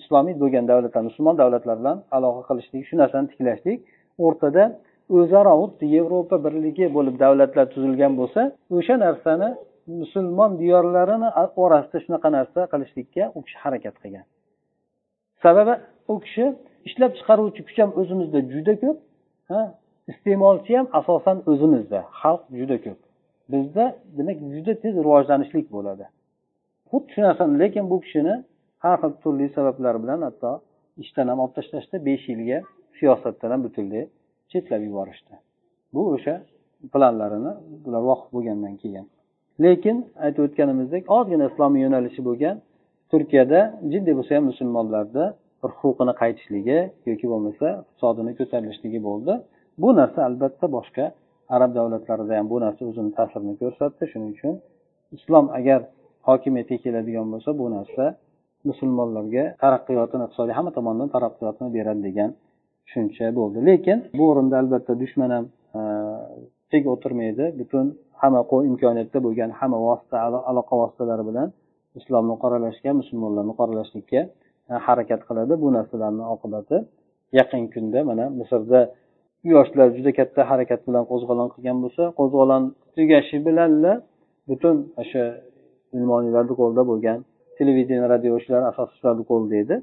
islomiy 0.00 0.34
bo'lgan 0.42 0.64
davlatlar 0.70 1.02
musulmon 1.08 1.34
davlatlar 1.42 1.76
bilan 1.80 1.96
aloqa 2.16 2.42
qilishlik 2.48 2.82
shu 2.88 2.94
narsani 3.02 3.26
tiklashlik 3.32 3.78
o'rtada 4.26 4.64
o'zaro 5.18 5.52
xuddi 5.60 5.86
yevropa 5.96 6.36
birligi 6.44 6.86
bo'lib 6.96 7.16
davlatlar 7.24 7.66
tuzilgan 7.74 8.12
bo'lsa 8.20 8.40
o'sha 8.76 8.94
narsani 9.06 9.48
musulmon 10.00 10.50
diyorlarini 10.62 11.28
orasida 11.64 11.98
shunaqa 12.04 12.28
narsa 12.38 12.60
qilishlikka 12.72 13.24
u 13.36 13.38
kishi 13.46 13.58
harakat 13.64 13.94
qilgan. 14.02 14.24
Sababi 15.44 15.74
u 16.12 16.14
kishi 16.24 16.46
ishlab 16.88 17.12
chiqaruvchi 17.18 17.62
kuch 17.66 17.78
ham 17.82 17.90
o'zimizda 18.00 18.40
juda 18.52 18.74
ko'p 18.82 18.98
iste'molchi 20.12 20.72
ham 20.78 20.86
asosan 20.98 21.38
o'zimizda 21.50 22.00
xalq 22.20 22.42
juda 22.58 22.76
ko'p. 22.84 22.98
Bizda 23.52 23.84
demak 24.18 24.38
juda 24.54 24.72
tez 24.82 24.94
rivojlanishlik 25.04 25.66
bo'ladi. 25.76 26.04
Xuddi 26.90 27.08
shu 27.14 27.20
narsani 27.26 27.54
lekin 27.62 27.84
bu 27.92 27.96
kishini 28.04 28.34
har 28.84 28.96
xil 29.02 29.12
turli 29.22 29.46
sabablar 29.56 29.94
bilan 30.02 30.20
hatto 30.26 30.52
ishdan 31.02 31.26
ham 31.30 31.38
olib 31.44 31.54
tashlashdi 31.58 31.96
besh 32.08 32.24
yilga 32.32 32.58
siyosatdan 32.98 33.50
ham 33.54 33.60
butunlay 33.66 34.04
chetlab 34.52 34.82
yuborishdi. 34.88 35.34
Bu 35.94 36.02
o'sha 36.14 36.34
planlarini 36.92 37.52
bular 37.84 38.02
voqif 38.10 38.28
bo'lgandan 38.34 38.74
keyin. 38.82 39.06
Lekin 39.64 39.96
aytib 40.24 40.42
o'tganimizdek 40.46 41.02
ozgina 41.16 41.44
islomiy 41.50 41.82
yo'nalishi 41.86 42.20
bo'lgan 42.28 42.56
turkiyada 43.10 43.60
jiddiy 43.92 44.14
bo'lsa 44.18 44.32
ham 44.36 44.44
musulmonlarda 44.50 45.24
bir 45.66 45.72
huquqini 45.80 46.14
qaytishligi 46.22 46.78
yoki 47.10 47.26
bo'lmasa 47.32 47.66
iqtisodini 47.82 48.32
ko'tarilishligi 48.38 49.00
bo'ldi. 49.08 49.32
Bu 49.82 49.88
narsa 50.00 50.18
albatta 50.28 50.66
boshqa 50.76 51.04
arab 51.56 51.70
davlatlarida 51.78 52.34
ham 52.38 52.46
bu 52.52 52.58
narsa 52.64 52.82
o'zini 52.90 53.10
ta'sirini 53.18 53.54
ko'rsatdi. 53.62 54.02
Shuning 54.12 54.30
uchun 54.36 54.54
islom 55.16 55.46
agar 55.58 55.80
hokimiyatga 56.28 56.76
keladigan 56.84 57.26
bo'lsa 57.32 57.50
bu 57.60 57.66
narsa 57.76 58.04
musulmonlarga 58.68 59.44
taraqqiyotini 59.62 60.22
iqtisodiy 60.26 60.54
hamma 60.58 60.72
tomondan 60.78 61.08
taraqqiyotini 61.14 61.68
beradi 61.76 62.00
degan 62.08 62.30
tushuncha 62.86 63.26
bo'ldi. 63.38 63.58
Lekin 63.68 63.98
bu 64.18 64.24
o'rinda 64.30 64.56
albatta 64.62 64.92
dushman 65.02 65.30
ham 65.36 65.44
e, 65.78 65.80
tek 66.72 66.82
o'tirmaydi. 66.92 67.44
Butun 67.60 67.86
hamma 68.22 68.40
imkoniyatda 68.70 69.18
bo'lgan 69.26 69.50
hamma 69.60 69.78
vosita 69.86 70.16
aloqa 70.50 70.74
vositalari 70.82 71.24
bilan 71.30 71.48
islomni 72.00 72.36
qoralashga 72.42 72.90
musulmonlarni 73.00 73.54
qoralashlikka 73.60 74.20
harakat 74.86 75.20
qiladi. 75.28 75.52
Bu 75.62 75.68
narsalarni 75.76 76.24
oqibati 76.34 76.76
yaqin 77.38 77.62
kunda 77.74 78.00
mana 78.10 78.24
misrda 78.40 78.80
yoshlar 79.54 79.88
juda 79.96 80.10
katta 80.18 80.40
harakat 80.50 80.80
bilan 80.86 81.04
qo'zg'olon 81.10 81.48
qilgan 81.54 81.78
bo'lsa 81.84 82.02
qo'zg'olon 82.18 82.62
tugashi 82.96 83.36
bilanla 83.46 83.92
butun 84.50 84.76
o'sha 85.02 85.24
ilmoniylarni 85.96 86.54
qo'lida 86.60 86.82
bo'lgan 86.90 87.18
televideniya 87.58 88.06
radio 88.14 88.34
shular 88.44 88.62
asoschilarni 88.70 89.24
qo'lida 89.30 89.56
edi. 89.64 89.76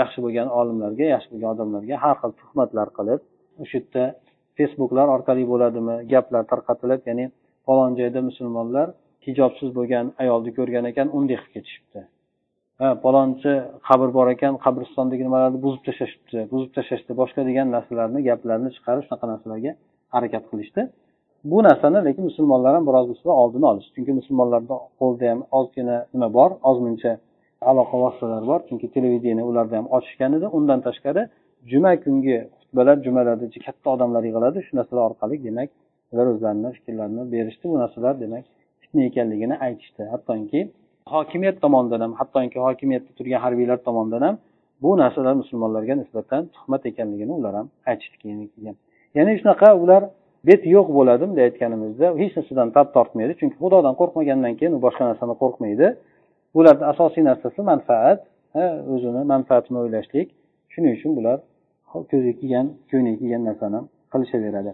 Yaxshi 0.00 0.18
bo'lgan 0.24 0.48
olimlarga 0.60 1.06
yaxshi 1.14 1.28
bo'lgan 1.32 1.50
odamlarga 1.54 1.94
har 2.04 2.16
xil 2.22 2.32
tuhmatlar 2.40 2.88
qilib 2.96 3.20
o'sha 3.62 3.76
yerda 3.78 4.04
facebooklar 4.58 5.06
orqali 5.16 5.44
bo'ladimi 5.52 5.96
gaplar 6.12 6.42
tarqatilib 6.52 7.00
ya'ni 7.08 7.24
falon 7.66 7.92
joyda 8.00 8.20
musulmonlar 8.28 8.88
hijobsiz 9.26 9.70
bo'lgan 9.78 10.06
ayolni 10.22 10.50
ko'rgan 10.58 10.84
ekan 10.90 11.08
unday 11.18 11.36
qilib 11.40 11.52
ketishibdi. 11.56 12.00
Ha 12.80 12.88
palonchi 13.04 13.52
qabr 13.88 14.08
bor 14.16 14.26
ekan 14.34 14.54
qabristondagi 14.64 15.22
nimalarni 15.28 15.58
buzib 15.64 15.82
tashlashibdi 15.88 16.38
buzib 16.52 16.70
tashlashdi. 16.76 17.12
Boshqa 17.20 17.40
degan 17.48 17.66
narsalarni 17.76 18.20
gaplarni 18.28 18.70
chiqarib 18.76 19.02
shunaqa 19.06 19.26
narsalarga 19.32 19.72
harakat 20.14 20.44
qilishdi. 20.50 20.82
Bu 21.50 21.58
narsani 21.68 21.98
lekin 22.08 22.24
musulmonlar 22.30 22.72
ham 22.76 22.84
biroz 22.88 23.06
bo'lsa 23.10 23.30
oldini 23.42 23.66
olish. 23.72 23.88
Chunki 23.94 24.12
musulmonlarni 24.20 24.76
qo'lida 25.00 25.26
ham 25.32 25.40
ozgina 25.58 25.96
nima 26.14 26.28
bor 26.38 26.50
ozmuncha 26.70 27.12
aloqa 27.70 27.96
vositalari 28.04 28.46
bor. 28.52 28.60
Chunki 28.68 28.86
televideniya 28.96 29.44
ularda 29.50 29.74
ham 29.80 29.86
ochishgan 29.96 30.30
edi. 30.38 30.46
Undan 30.58 30.80
tashqari 30.86 31.22
juma 31.70 31.92
kungi 32.04 32.36
xutbalar 32.60 32.96
jumalarda 33.06 33.46
katta 33.66 33.88
odamlar 33.94 34.22
yig'iladi. 34.28 34.58
Shu 34.66 34.72
narsalar 34.78 35.02
orqali 35.10 35.36
demak 35.46 35.68
ular 36.12 36.26
o'zlarini 36.32 36.70
fikrlarini 36.76 37.22
berishdi. 37.34 37.64
Bu 37.72 37.76
narsalar 37.82 38.14
demak 38.24 38.44
fitna 38.82 39.02
ekanligini 39.10 39.56
aytishdi. 39.66 40.02
Hattoki 40.14 40.60
hokimiyat 41.08 41.60
tomonidan 41.60 42.00
ham 42.00 42.12
hattoki 42.20 42.58
hokimiyatda 42.66 43.10
turgan 43.18 43.40
harbiylar 43.40 43.78
tomonidan 43.86 44.22
ham 44.26 44.38
bu 44.82 44.98
narsalar 44.98 45.34
musulmonlarga 45.42 45.94
nisbatan 45.94 46.42
tuhmat 46.54 46.86
ekanligini 46.86 47.32
ular 47.32 47.54
ham 47.54 47.68
aytishdi 47.86 48.74
ya'ni 49.14 49.38
shunaqa 49.40 49.68
ular 49.82 50.02
bet 50.48 50.62
yo'q 50.74 50.88
bo'ladi 50.98 51.22
bunday 51.28 51.44
aytganimizda 51.48 52.06
hech 52.20 52.32
narsadan 52.38 52.68
tab 52.76 52.88
tortmaydi. 52.96 53.32
Chunki 53.40 53.56
xudodan 53.62 53.94
qo'rqmagandan 54.00 54.54
keyin 54.58 54.72
u 54.78 54.80
boshqa 54.86 55.04
narsadan 55.10 55.36
qo'rqmaydi. 55.42 55.86
Bularni 56.54 56.84
asosiy 56.92 57.22
narsasi 57.30 57.60
manfaat 57.72 58.20
o'zini 58.94 59.22
manfaatini 59.32 59.78
o'ylashlik. 59.82 60.28
Shuning 60.72 60.92
uchun 60.98 61.12
bular 61.18 61.38
ko'ziga 61.92 62.34
kelgan 62.40 62.66
ko'ngliga 62.90 63.16
kelgan 63.22 63.42
narsani 63.48 63.80
qilishaveradi. 64.12 64.72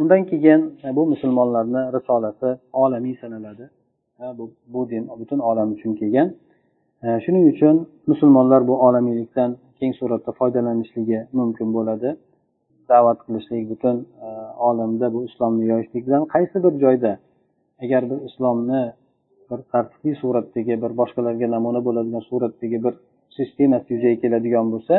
Undan 0.00 0.22
keyin 0.30 0.60
bu 0.96 1.02
musulmonlarni 1.12 1.82
risolasi 1.96 2.48
olamiy 2.82 3.16
sanaladi. 3.22 3.64
Bu, 4.38 4.50
bu 4.66 4.90
din 4.90 5.08
butun 5.20 5.38
olam 5.38 5.72
uchun 5.72 5.94
kelgan. 5.94 6.34
Shuning 7.24 7.44
uchun 7.54 7.88
musulmonlar 8.06 8.68
bu 8.68 8.74
olamiylikdan 8.86 9.56
keng 9.78 9.94
suratda 9.94 10.32
foydalanishligi 10.32 11.18
mumkin 11.32 11.68
bo'ladi. 11.76 12.16
Da'vat 12.88 13.18
qilishlik 13.26 13.70
butun 13.70 13.96
olamda 14.68 15.06
bu 15.14 15.24
islomni 15.28 15.64
yoyishlik 15.72 16.06
bilan 16.06 16.22
qaysi 16.34 16.56
bir 16.64 16.74
joyda 16.84 17.12
agar 17.84 18.02
bir 18.10 18.18
islomni 18.28 18.82
bir 19.50 19.58
tartibli 19.72 20.14
suratdagi 20.22 20.74
bir 20.82 20.92
boshqalarga 21.00 21.46
namuna 21.50 21.80
bo'ladigan 21.86 22.24
suratdagi 22.30 22.78
bir 22.84 22.94
sistemasi 23.36 23.88
yuzaga 23.94 24.16
keladigan 24.22 24.66
bo'lsa 24.72 24.94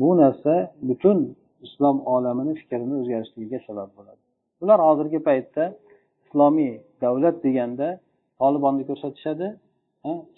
bu 0.00 0.08
narsa 0.20 0.54
butun 0.88 1.18
islom 1.66 1.96
olamini 2.14 2.52
fikrini 2.60 2.94
o'zgarishligiga 3.00 3.58
sabab 3.66 3.90
bo'ladi. 3.96 4.20
Ular 4.62 4.78
hozirgi 4.88 5.18
paytda 5.28 5.64
islomiy 6.24 6.74
davlat 7.04 7.36
deganda 7.46 7.88
tolibonni 8.40 8.84
ko'rsatishadi 8.88 9.48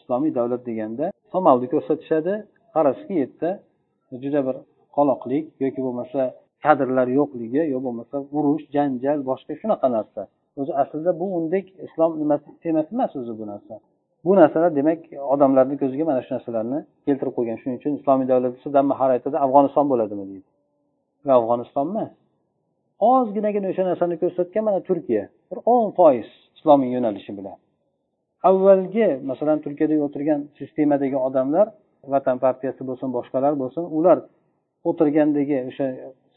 islomiy 0.00 0.32
davlat 0.38 0.62
deganda 0.68 1.04
somalni 1.32 1.66
ko'rsatishadi. 1.74 2.34
Qarasizki 2.74 3.12
u 3.14 3.18
yerda 3.22 3.50
juda 4.22 4.40
bir 4.46 4.56
qoloqlik 4.96 5.44
yoki 5.64 5.80
bo'lmasa 5.86 6.20
kadrlar 6.64 7.08
yo'qligi 7.18 7.62
yo 7.74 7.78
bo'lmasa 7.86 8.16
urush 8.36 8.64
janjal 8.76 9.18
boshqa 9.30 9.52
shunaqa 9.60 9.88
narsa. 9.96 10.22
O'zi 10.60 10.72
aslida 10.82 11.10
bu 11.20 11.26
undek 11.38 11.66
islom 11.86 12.10
nimasi 12.22 12.48
temasi 12.64 12.90
emas 12.96 13.12
o'zi 13.20 13.32
bu 13.40 13.44
narsa. 13.52 13.74
Bu 14.24 14.32
narsalar 14.40 14.70
demak 14.78 15.00
odamlarni 15.34 15.76
ko'ziga 15.82 16.04
mana 16.10 16.20
shu 16.24 16.30
narsalarni 16.36 16.78
keltirib 17.06 17.34
qo'ygan. 17.38 17.56
Shuning 17.60 17.76
uchun 17.80 17.92
islomiy 18.00 18.26
davlat 18.32 18.52
desa 18.56 18.80
har 19.00 19.10
aytadi 19.16 19.36
afg'oniston 19.44 19.86
bo'ladimi 19.92 20.24
deydi. 20.30 20.48
Va 21.26 21.32
afg'oniston 21.40 21.86
emas. 21.92 22.10
Ozginagina 23.12 23.66
o'sha 23.72 23.84
narsani 23.90 24.16
ko'rsatgan 24.22 24.62
mana 24.68 24.80
turkiya. 24.88 25.24
Bir 25.50 25.58
o'n 25.74 25.88
foiz 25.98 26.28
islomiy 26.56 26.90
yo'nalishi 26.96 27.32
bilan. 27.38 27.56
Avvalgi 28.48 29.09
masalan 29.31 29.59
turkiyada 29.64 29.94
o'tirgan 30.07 30.40
sistemadagi 30.59 31.16
odamlar 31.29 31.66
vatan 32.14 32.37
partiyasi 32.44 32.83
bo'lsin 32.88 33.09
boshqalar 33.16 33.53
bo'lsin 33.62 33.85
ular 33.98 34.18
o'tirgandagi 34.90 35.59
o'sha 35.70 35.87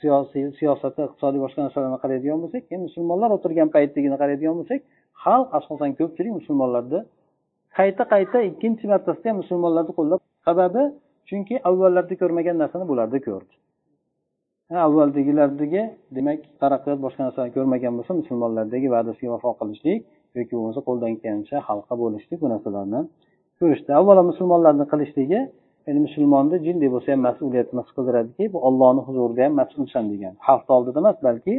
siyosiy 0.01 0.45
siyosati 0.59 0.99
iqtisodiy 1.07 1.39
boshqa 1.45 1.59
narsalarni 1.65 1.99
qaraydigan 2.03 2.39
bo'lsak 2.43 2.63
keyin 2.67 2.81
musulmonlar 2.87 3.29
o'tirgan 3.37 3.69
paytdagini 3.75 4.17
qaraydigan 4.21 4.55
bo'lsak 4.59 4.79
xalq 5.23 5.47
asosan 5.59 5.89
ko'pchilik 5.99 6.33
musulmonlarni 6.39 6.99
qayta 7.77 8.03
qayta 8.13 8.37
ikkinchi 8.49 8.85
martasida 8.93 9.27
ham 9.29 9.37
musulmonlarni 9.43 9.93
qo'llab 9.99 10.19
sababi 10.47 10.83
chunki 11.29 11.55
avvallarda 11.69 12.15
ko'rmagan 12.21 12.55
narsani 12.61 12.85
bularda 12.91 13.19
ko'rdi. 13.27 13.53
Avvaldagilardagi 14.87 15.81
demak 16.17 16.39
taraqqiyot 16.61 16.99
boshqa 17.05 17.21
narsani 17.27 17.49
ko'rmagan 17.55 17.93
bo'lsa 17.97 18.13
musulmonlardagi 18.21 18.87
va'dasiga 18.95 19.29
vafo 19.35 19.51
qilishlik 19.59 19.99
yoki 20.39 20.53
bo'lmasa 20.57 20.81
qo'ldan 20.87 21.13
kelgancha 21.21 21.57
halqa 21.67 21.93
bo'lishlik 22.01 22.39
bu 22.43 22.47
narsalarni 22.53 23.01
ko'rishdi. 23.59 23.89
Avvalo 23.99 24.21
musulmonlarni 24.31 24.85
qilishligi 24.91 25.39
ya'ni 25.87 25.99
musulmonni 26.07 26.57
jinday 26.65 26.89
bo'lsa 26.95 27.09
ham 27.13 27.21
mas'uliyatni 27.29 27.79
his 27.83 27.91
qildiradiki 27.97 28.43
bu 28.53 28.59
ollohni 28.67 29.01
huzurida 29.07 29.41
ham 29.45 29.53
mas'ulsan 29.61 30.05
degan. 30.13 30.33
Xalqni 30.47 30.71
oldida 30.77 30.99
emas 31.03 31.17
balki 31.27 31.55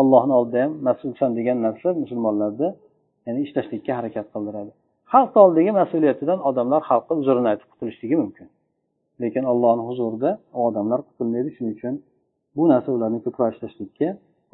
ollohni 0.00 0.34
oldida 0.38 0.58
ham 0.64 0.72
mas'ulsan 0.88 1.30
degan 1.38 1.56
narsa 1.66 1.88
musulmonlarni 2.02 2.68
ya'ni 3.26 3.40
ishlashlikka 3.46 3.92
harakat 3.98 4.26
qildiradi. 4.34 4.70
Xalqni 5.12 5.38
oldidagi 5.44 5.72
mas'uliyatidan 5.80 6.38
odamlar 6.48 6.80
xalqqa 6.90 7.12
uzrini 7.20 7.48
aytib 7.52 7.68
qutulishligi 7.72 8.16
mumkin. 8.22 8.46
Lekin 9.22 9.44
ollohni 9.52 9.82
huzurida 9.88 10.30
odamlar 10.66 11.00
qutulmaydi 11.08 11.50
shuning 11.56 11.74
uchun 11.78 11.94
bu 12.56 12.62
narsa 12.72 12.88
ularni 12.96 13.18
ko'proq 13.24 13.48
ishlashlikka 13.54 14.08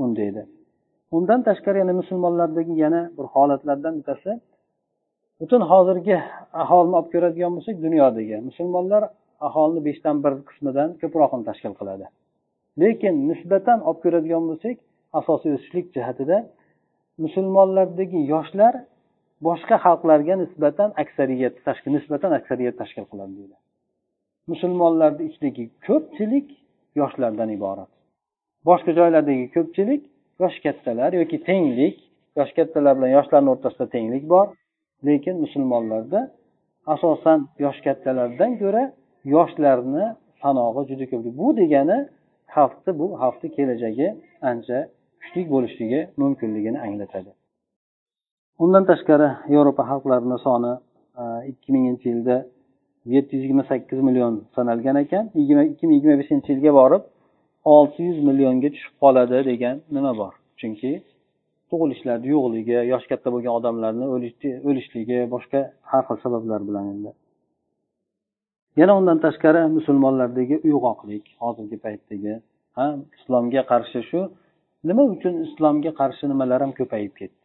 undaydi. 0.05 0.43
Undan 1.17 1.41
tashqari 1.49 1.79
yana 1.83 1.95
musulmonlardagi 2.01 2.75
yana 2.85 3.01
bir 3.17 3.27
holatlardan 3.35 3.95
bittasi 3.99 4.31
butun 5.41 5.63
hozirgi 5.71 6.17
aholini 6.63 6.97
olib 6.99 7.09
ko'radigan 7.15 7.53
bo'lsak 7.57 7.77
dunyodagi 7.87 8.37
musulmonlar 8.49 9.03
aholini 9.47 9.81
beshdan 9.89 10.17
bir 10.25 10.33
qismidan 10.49 10.89
ko'proqini 11.01 11.45
tashkil 11.49 11.73
qiladi. 11.81 12.07
Lekin 12.83 13.15
nisbatan 13.31 13.79
olib 13.89 14.01
ko'radigan 14.05 14.43
bo'lsak 14.51 14.77
asosiy 15.21 15.51
o'sishlik 15.57 15.87
jihatida 15.97 16.39
musulmonlardagi 17.25 18.21
yoshlar 18.35 18.75
boshqa 19.49 19.77
xalqlarga 19.85 20.35
nisbatan 20.43 20.89
aksariyat 21.03 21.55
tashkil 21.67 21.93
nisbatan 21.99 22.31
aksariyat 22.39 22.75
tashkil 22.83 23.07
qiladi 23.11 23.33
deydi. 23.39 23.57
Musulmonlarni 24.53 25.23
ichidagi 25.31 25.65
ko'pchilik 25.87 26.49
yoshlardan 27.01 27.49
iborat. 27.59 27.91
Boshqa 28.69 28.91
joylardagi 28.99 29.47
ko'pchilik 29.57 30.03
yoshi 30.43 30.61
kattalar 30.67 31.11
yoki 31.21 31.39
tenglik 31.49 31.97
yoshi 32.39 32.55
kattalar 32.59 32.93
bilan 32.99 33.11
yoshlarni 33.17 33.51
o'rtasida 33.55 33.87
tenglik 33.95 34.25
bor. 34.35 34.47
Lekin 35.07 35.37
musulmonlarda 35.45 36.21
asosan 36.95 37.39
yoshi 37.65 37.83
kattalardan 37.87 38.53
ko'ra 38.63 38.83
yoshlarni 39.35 40.05
sanog'i 40.43 40.83
juda 40.91 41.05
ko'p. 41.13 41.25
Bu 41.41 41.49
degani 41.61 41.99
xalqni 42.55 42.93
bu 43.01 43.07
xalqni 43.23 43.49
kelajagi 43.57 44.09
ancha 44.51 44.79
kuchli 45.21 45.43
bo'lishligi 45.55 46.01
mumkinligini 46.21 46.79
anglatadi. 46.87 47.31
Undan 48.65 48.85
tashqari 48.91 49.29
yevropa 49.55 49.83
xalqlarini 49.91 50.39
soni 50.47 50.73
e, 51.23 51.25
ikki 51.51 51.69
minginchi 51.75 52.07
yilda 52.13 52.37
yetti 53.15 53.33
yuz 53.37 53.43
yigirma 53.45 53.65
sakkiz 53.71 53.99
million 54.09 54.35
sanalgan 54.57 54.97
ekan. 55.05 55.25
Ikki 55.73 55.85
ming 55.87 55.97
yigirma 55.99 56.17
beshinchi 56.23 56.49
yilga 56.53 56.73
borib 56.81 57.03
olti 57.65 58.03
yuz 58.09 58.19
millionga 58.29 58.69
tushib 58.75 58.95
qoladi 59.03 59.39
degan 59.51 59.77
nima 59.97 60.13
bor? 60.21 60.33
Chunki 60.61 60.93
tug'ilishlarni 61.71 62.29
yo'qligi 62.35 62.79
yoshi 62.93 63.09
katta 63.13 63.29
bo'lgan 63.35 63.53
odamlarni 63.59 64.07
o'lishligi 64.69 65.19
boshqa 65.35 65.61
har 65.91 66.03
xil 66.09 66.19
sabablar 66.25 66.61
bilan 66.69 66.85
endi. 66.95 67.11
Yana 68.81 68.93
undan 69.01 69.19
tashqari 69.25 69.63
musulmonlardagi 69.79 70.57
uyg'oqlik 70.67 71.25
hozirgi 71.43 71.79
paytdagi 71.85 72.35
ha 72.77 72.87
islomga 73.19 73.63
qarshi 73.73 74.01
shu 74.11 74.21
nima 74.89 75.03
uchun 75.15 75.35
islomga 75.47 75.93
qarshi 76.01 76.25
nimalar 76.33 76.59
ham 76.65 76.73
ko'payib 76.81 77.13
ketdi? 77.21 77.41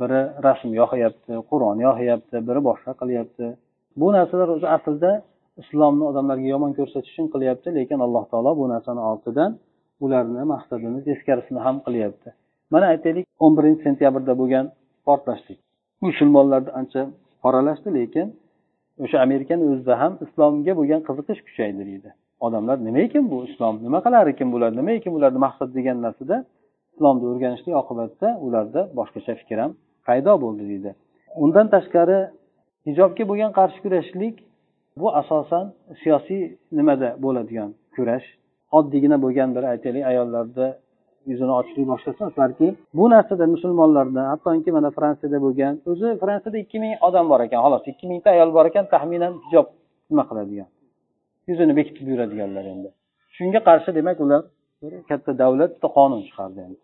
Biri 0.00 0.22
rasm 0.46 0.70
yoqyapti 0.80 1.34
qur'on 1.50 1.76
yoqyapti 1.88 2.36
biri 2.48 2.60
boshqa 2.68 2.92
qilyapti. 3.00 3.46
Bu 4.00 4.08
narsalar 4.16 4.48
o'zi 4.56 4.68
aslida 4.76 5.12
islomni 5.62 6.04
odamlarga 6.10 6.48
yomon 6.54 6.72
ko'rsatish 6.78 7.12
uchun 7.14 7.26
qilyapti 7.34 7.68
lekin 7.78 7.98
alloh 8.06 8.24
taolo 8.32 8.50
bu 8.60 8.64
narsani 8.74 9.02
ortidan 9.10 9.50
ularni 10.04 10.42
maqsadini 10.52 11.00
teskarisini 11.08 11.60
ham 11.66 11.76
qilyapti. 11.86 12.28
Mana 12.72 12.86
aytaylik 12.92 13.24
o'n 13.44 13.52
birinchi 13.58 13.82
sentyabrda 13.86 14.32
bo'lgan 14.40 14.66
portlashlik 15.06 15.58
musulmonlarni 16.06 16.70
ancha 16.80 17.02
qoralashdi 17.44 17.88
lekin 17.98 18.26
o'sha 19.04 19.16
amerikani 19.26 19.64
o'zida 19.72 19.94
ham 20.02 20.12
islomga 20.24 20.72
bo'lgan 20.80 21.00
qiziqish 21.08 21.40
kuchaydi 21.46 21.82
deydi. 21.90 22.10
Odamlar 22.46 22.76
nima 22.86 23.00
ekan 23.06 23.24
bu 23.32 23.38
islom? 23.48 23.74
Nima 23.86 23.98
qilar 24.06 24.24
ekan 24.32 24.48
bular? 24.54 24.70
Nima 24.80 24.90
ekan 24.98 25.12
bularni 25.16 25.40
maqsad 25.46 25.70
degan 25.78 25.96
narsada? 26.06 26.36
Islomni 26.92 27.24
o'rganishlik 27.30 27.74
oqibatida 27.82 28.28
ularda 28.46 28.80
boshqacha 28.98 29.32
fikr 29.40 29.58
ham 29.62 29.72
paydo 30.06 30.32
bo'ldi 30.44 30.64
deydi. 30.70 30.90
Undan 31.44 31.66
tashqari 31.74 32.18
hijobga 32.88 33.24
bo'lgan 33.30 33.50
qarshi 33.58 33.78
kurashishlik 33.84 34.34
bu 35.00 35.06
asosan 35.20 35.64
siyosiy 36.02 36.42
nimada 36.78 37.08
bo'ladigan 37.24 37.70
kurash 37.94 38.26
oddiygina 38.78 39.16
bo'lgan 39.24 39.48
bir 39.56 39.64
aytaylik 39.72 40.04
ayollarni 40.10 40.68
yuzini 41.30 41.52
ochishni 41.60 41.84
boshlasa 41.92 42.24
balki 42.40 42.68
bu 42.98 43.04
narsada 43.14 43.44
musulmonlarda 43.54 44.22
hattoki 44.32 44.70
mana 44.76 44.90
fransiyada 44.98 45.38
bo'lgan 45.46 45.74
o'zi 45.90 46.08
fransiyada 46.22 46.58
ikki 46.64 46.78
ming 46.84 46.94
odam 47.08 47.26
bor 47.32 47.40
ekan 47.46 47.60
xolos 47.64 47.84
ikki 47.92 48.04
mingta 48.10 48.28
ayol 48.36 48.50
bor 48.56 48.66
ekan 48.70 48.84
taxminan 48.94 49.32
hijob 49.44 49.66
nima 50.10 50.24
qiladigan 50.30 50.68
yuzini 51.48 51.76
bekitib 51.78 52.06
yuradiganlar 52.12 52.64
endi. 52.74 52.88
Shunga 53.36 53.60
qarshi 53.68 53.90
demak 53.98 54.20
ular 54.24 54.42
bir 54.82 54.92
katta 55.10 55.32
davlat 55.42 55.70
bitta 55.74 55.88
qonun 55.96 56.20
chiqardi 56.28 56.60
endi. 56.66 56.78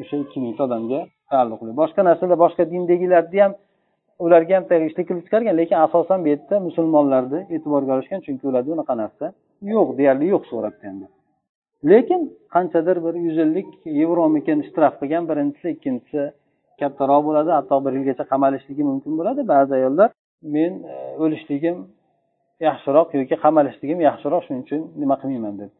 O'sha 0.00 0.16
ikki 0.24 0.38
mingta 0.44 0.62
odamga 0.68 1.00
taalluqli. 1.32 1.70
Boshqa 1.80 2.00
narsalar 2.08 2.38
boshqa 2.44 2.62
dindagilarni 2.72 3.38
ham 3.44 3.52
ularga 4.24 4.54
ham 4.56 4.64
tegishli 4.72 5.02
qilib 5.08 5.22
chiqargan 5.26 5.54
lekin 5.60 5.78
asosan 5.86 6.18
bu 6.24 6.28
yerda 6.32 6.56
musulmonlarni 6.68 7.40
e'tiborga 7.54 7.90
olishgan 7.96 8.20
chunki 8.26 8.44
ularda 8.50 8.70
unaqa 8.76 8.94
narsa 9.02 9.26
yo'q 9.72 9.88
deyarli 9.98 10.26
yo'q 10.34 10.44
suratda 10.50 10.84
endi. 10.92 11.06
Lekin 11.90 12.20
qanchadir 12.54 12.96
bir 13.04 13.14
yuz 13.26 13.38
ellik 13.44 13.68
yevromikin 14.00 14.58
shtraf 14.68 14.94
qilgan 15.00 15.24
birinchisi 15.30 15.68
ikkinchisi 15.74 16.22
kattaroq 16.80 17.22
bo'ladi 17.28 17.50
hatto 17.58 17.76
bir 17.84 17.92
yilgacha 17.98 18.24
qamalishligi 18.32 18.82
mumkin 18.90 19.12
bo'ladi. 19.18 19.40
Ba'zi 19.52 19.72
ayollar 19.78 20.08
men 20.56 20.72
e, 20.92 20.94
o'lishligim 21.22 21.76
yaxshiroq 22.68 23.08
yoki 23.20 23.36
qamalishligim 23.44 23.98
yaxshiroq 24.08 24.42
shuning 24.46 24.62
uchun 24.66 24.80
nima 25.02 25.16
qilmayman 25.22 25.54
deb. 25.60 25.70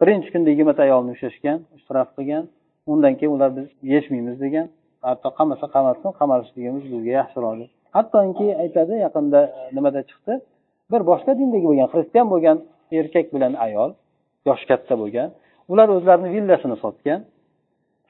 Birinchi 0.00 0.28
kunda 0.34 0.48
yigirmata 0.52 0.80
ayolni 0.86 1.10
ushlashgan 1.16 1.58
shtraf 1.82 2.08
qilgan 2.16 2.44
undan 2.92 3.14
keyin 3.18 3.32
ular 3.36 3.50
biz 3.58 3.66
yechmaymiz 3.92 4.36
degan 4.44 4.66
hatto 5.06 5.28
qamasa 5.38 5.66
qamalsin 5.74 6.10
qamalishligimiz 6.20 6.84
bizga 6.92 7.12
yaxshiroq. 7.20 7.54
deb 7.62 7.70
hattoki 7.96 8.48
aytadi 8.62 8.94
yaqinda 9.06 9.40
e, 9.58 9.74
nimada 9.76 10.00
chiqdi? 10.08 10.32
Bir 10.92 11.00
boshqa 11.10 11.32
dindagi 11.40 11.66
bo'lgan 11.70 11.88
xristian 11.94 12.26
bo'lgan 12.32 12.56
erkak 12.98 13.26
bilan 13.34 13.52
ayol 13.66 13.90
yoshi 14.48 14.64
katta 14.70 14.94
bo'lgan 15.02 15.28
ular 15.72 15.88
o'zlarini 15.96 16.28
villasini 16.34 16.76
sotgan. 16.84 17.20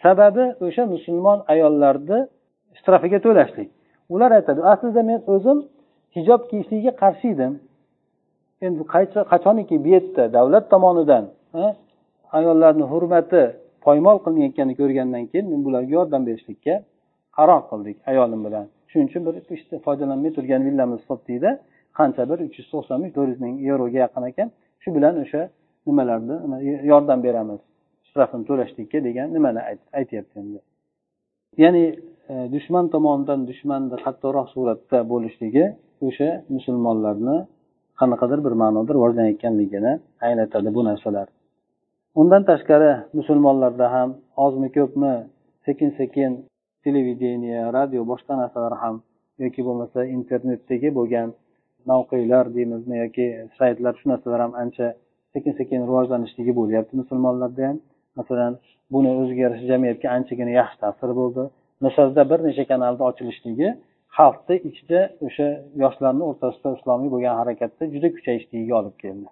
Sababi 0.03 0.45
o'sha 0.66 0.85
musulmon 0.95 1.39
ayollarni 1.53 2.18
shtrafiga 2.79 3.18
to'lashlik. 3.26 3.68
Ular 4.14 4.31
aytadi 4.39 4.61
aslida 4.72 5.03
men 5.11 5.20
o'zim 5.35 5.59
hijob 6.16 6.41
kiyishlikka 6.51 6.93
qarshi 7.03 7.26
edim. 7.35 7.53
Endi 8.66 8.83
qachoniki 9.33 9.76
bu 9.85 9.89
yerda 9.95 10.24
davlat 10.37 10.64
tomonidan 10.72 11.24
e, 11.62 11.64
ayollarni 12.39 12.85
hurmati 12.93 13.43
poymol 13.87 14.16
qilinayotganini 14.24 14.74
ko'rgandan 14.81 15.24
keyin 15.31 15.47
men 15.53 15.61
bularga 15.66 15.93
yordam 15.99 16.22
berishlikka 16.29 16.74
qaror 17.37 17.62
qildik 17.70 17.97
ayolim 18.11 18.41
bilan. 18.47 18.66
Shuning 18.91 19.09
uchun 19.11 19.22
bir 19.26 19.34
ishda 19.57 19.76
foydalanmay 19.86 20.30
turgan 20.36 20.62
villamizni 20.68 21.05
sotdikda 21.11 21.51
qancha 21.99 22.22
bir 22.30 22.39
uch 22.47 22.55
yuz 22.59 22.68
to'qson 22.72 22.97
ming 23.03 23.12
to'rt 23.16 23.28
yuz 23.32 23.41
ming 23.45 23.55
yevroga 23.68 23.99
yaqin 24.05 24.22
ekan. 24.30 24.49
Shu 24.82 24.89
bilan 24.97 25.14
o'sha 25.22 25.43
nimalarni 25.89 26.36
yordam 26.93 27.18
beramiz. 27.26 27.61
Shtrafini 28.09 28.45
to'lashlikka 28.49 28.99
degan 29.09 29.26
nimani 29.36 29.61
aytyapti 29.99 30.34
endi. 30.43 30.59
Ya'ni 31.62 31.84
e, 32.32 32.34
dushman 32.55 32.84
tomonidan 32.95 33.41
dushmanni 33.51 33.97
qattiqroq 34.05 34.47
suratda 34.55 34.99
bo'lishligi 35.12 35.64
o'sha 36.09 36.28
musulmonlarni 36.55 37.36
qanaqadir 38.01 38.39
bir 38.47 38.55
ma'noda 38.62 38.91
rivojlanayotganligini 38.97 39.93
anglatadi 40.26 40.70
bu 40.76 40.82
narsalar. 40.91 41.26
Undan 42.20 42.43
tashqari 42.51 42.93
musulmonlarda 43.18 43.86
ham 43.95 44.09
ozmi 44.45 44.68
ko'pmi 44.76 45.14
sekin 45.66 45.91
sekin 45.99 46.30
televideniya 46.85 47.62
radio 47.79 48.03
boshqa 48.12 48.35
narsalar 48.43 48.74
ham 48.83 48.97
yoki 49.45 49.61
bo'lmasa 49.68 50.01
internetdagi 50.16 50.89
bo'lgan 50.99 51.29
mavqelar 51.91 52.45
deymizmi 52.57 52.97
yoki 53.05 53.26
saytlar 53.59 53.95
shu 54.01 54.07
narsalar 54.12 54.41
ham 54.45 54.55
ancha 54.62 54.87
sekin 55.35 55.53
sekin 55.61 55.81
rivojlanishligi 55.89 56.53
bo'lyapti 56.61 56.95
musulmonlarda 57.01 57.62
ham. 57.68 57.79
Masalan 58.18 58.53
buni 58.93 59.11
o'ziga 59.20 59.41
yarasha 59.47 59.66
jamiyatga 59.72 60.09
anchagina 60.16 60.53
yaxshi 60.61 60.79
ta'siri 60.85 61.14
bo'ldi. 61.20 61.43
Misrda 61.85 62.22
bir 62.31 62.41
necha 62.49 62.64
kanalni 62.72 63.03
ochilishligi 63.11 63.68
xalqni 64.16 64.57
ichida 64.68 65.01
o'sha 65.26 65.49
yoshlarni 65.83 66.24
o'rtasida 66.31 66.68
islomiy 66.79 67.11
bo'lgan 67.14 67.35
harakatda 67.41 67.85
juda 67.95 68.09
kuchayishligiga 68.16 68.74
olib 68.81 68.97
keldi. 69.03 69.29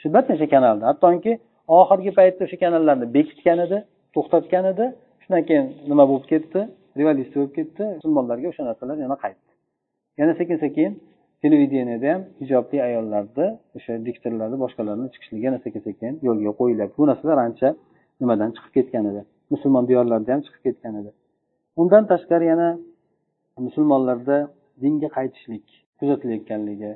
Shu 0.00 0.06
bir 0.14 0.24
necha 0.30 0.46
kanalda 0.54 0.84
hattoki 0.90 1.32
oxirgi 1.80 2.12
paytda 2.18 2.42
o'sha 2.46 2.58
kanallarni 2.64 3.06
bekitgan 3.16 3.58
edi 3.66 3.78
to'xtatgan 4.14 4.64
edi. 4.72 4.86
Shundan 5.26 5.44
keyin 5.48 5.66
nima 5.90 6.04
bo'lib 6.10 6.26
ketdi? 6.32 6.60
Revolyutsiya 6.98 7.38
bo'lib 7.42 7.54
ketdi. 7.58 7.84
Musulmonlarga 7.98 8.48
o'sha 8.52 8.62
narsalar 8.68 8.96
yana 9.04 9.16
qaytdi. 9.24 9.50
Yana 10.20 10.34
sekin 10.40 10.56
sekin 10.64 10.90
televideniyada 11.42 12.08
ham 12.12 12.22
hijobli 12.40 12.78
ayollarni 12.88 13.46
o'sha 13.76 13.92
diktorlarni 14.06 14.56
boshqalarni 14.64 15.06
chiqishligi 15.14 15.44
yana 15.48 15.58
sekin 15.64 15.82
sekin 15.88 16.12
yo'lga 16.28 16.52
qo'yilyapti 16.60 16.96
bu 17.02 17.06
narsalar 17.10 17.38
ancha 17.46 17.68
nimadan 18.20 18.50
chiqib 18.56 18.72
ketgan 18.76 19.04
edi? 19.10 19.22
Musulmon 19.52 19.84
diyorlarida 19.90 20.30
ham 20.34 20.42
chiqib 20.46 20.62
ketgan 20.66 20.94
edi. 21.00 21.10
Undan 21.80 22.04
tashqari 22.12 22.46
yana 22.52 22.68
musulmonlarda 23.66 24.36
dinga 24.82 25.08
qaytishlik 25.16 25.66
kuzatilayotganligi 25.98 26.92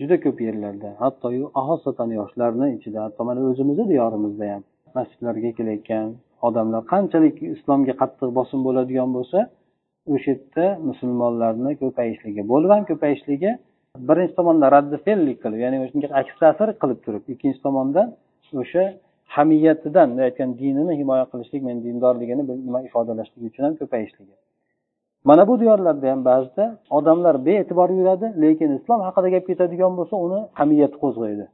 juda 0.00 0.16
ko'p 0.24 0.38
yerlarda 0.48 0.88
hattoyu 1.02 1.44
xosatan 1.68 2.10
yoshlarni 2.18 2.66
ichida 2.76 2.98
hatto 3.06 3.22
mana 3.28 3.40
o'zimizni 3.50 3.84
diyorimizda 3.92 4.44
ham 4.52 4.62
masjidlarga 4.96 5.50
kelayotgan 5.58 6.06
odamlar 6.46 6.82
qanchalik 6.92 7.36
islomga 7.56 7.94
qattiq 8.02 8.30
bosim 8.38 8.60
bo'ladigan 8.66 9.10
bo'lsa 9.16 9.38
o'sha 10.14 10.32
yerda 10.32 10.66
musulmonlarni 10.88 11.72
ko'payishligi 11.82 12.42
bo'lib 12.52 12.70
ham 12.74 12.84
ko'payishligi 12.90 13.50
birinchi 14.08 14.34
tomondan 14.38 14.68
raddi 14.76 14.96
fe'llik 15.06 15.38
qilib 15.44 15.60
ya'ni 15.64 15.76
shunga 15.92 16.08
aks 16.20 16.34
ta'sir 16.42 16.68
qilib 16.82 16.98
turib 17.06 17.22
ikkinchi 17.32 17.60
tomondan 17.66 18.06
o'sha 18.62 18.84
hamiyatidan 19.36 20.08
aytgan 20.26 20.50
dinini 20.60 20.92
himoya 21.00 21.24
qilishlik 21.32 21.62
men 21.68 21.76
dindorligini 21.86 22.42
nima 22.66 22.80
ifodalashlik 22.88 23.42
uchun 23.48 23.62
ham 23.66 23.74
ko'payishligi. 23.80 24.34
Mana 25.28 25.42
bu 25.48 25.54
diyorlarda 25.60 26.06
ham 26.12 26.20
ba'zida 26.30 26.64
odamlar 26.98 27.34
bee'tibor 27.46 27.90
yuradi 27.98 28.26
lekin 28.42 28.70
islom 28.78 29.00
haqida 29.06 29.28
gap 29.34 29.44
ketadigan 29.50 29.92
bo'lsa 29.98 30.14
uni 30.26 30.40
hamiyati 30.60 30.96
qo'zg'aydi 31.02 31.46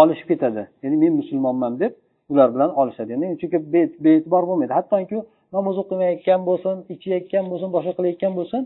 olishib 0.00 0.26
ketadi. 0.32 0.62
Ya'ni 0.82 0.96
men 1.02 1.12
musulmonman 1.20 1.72
deb 1.82 1.92
ular 2.30 2.48
bilan 2.54 2.70
olishadi. 2.80 3.10
Ya'ni 3.14 3.26
chunki 3.40 3.58
bee'tibor 4.04 4.42
bo'lmaydi. 4.48 4.72
Hattoki 4.78 5.18
namoz 5.56 5.76
o'qimayotgan 5.82 6.40
bo'lsin 6.48 6.76
ichayotgan 6.94 7.44
bo'lsin 7.50 7.68
boshqa 7.76 7.92
qilayotgan 7.98 8.32
bo'lsin 8.38 8.62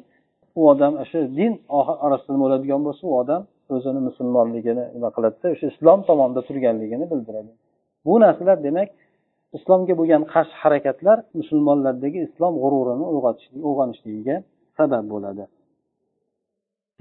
u 0.59 0.61
odam 0.73 0.93
o'sha 1.03 1.21
din 1.39 1.53
orasida 2.05 2.31
nima 2.35 2.45
bo'ladigan 2.45 2.81
bo'lsa 2.87 3.03
u 3.11 3.13
odam 3.23 3.43
o'zini 3.75 4.01
musulmonligini 4.09 4.85
nima 4.95 5.11
qiladida 5.17 5.47
o'sha 5.55 5.67
islom 5.73 6.01
tomonida 6.09 6.43
turganligini 6.49 7.07
bildiradi. 7.13 7.51
Bu 8.07 8.15
narsalar 8.25 8.59
demak 8.67 8.89
islomga 9.57 9.95
bo'lgan 10.01 10.23
qarshi 10.33 10.55
harakatlar 10.63 11.19
musulmonlardagi 11.41 12.19
islom 12.27 12.55
g'ururini 12.63 13.05
uyg'onishligiga 13.69 14.37
sabab 14.79 15.05
bo'ladi. 15.15 15.45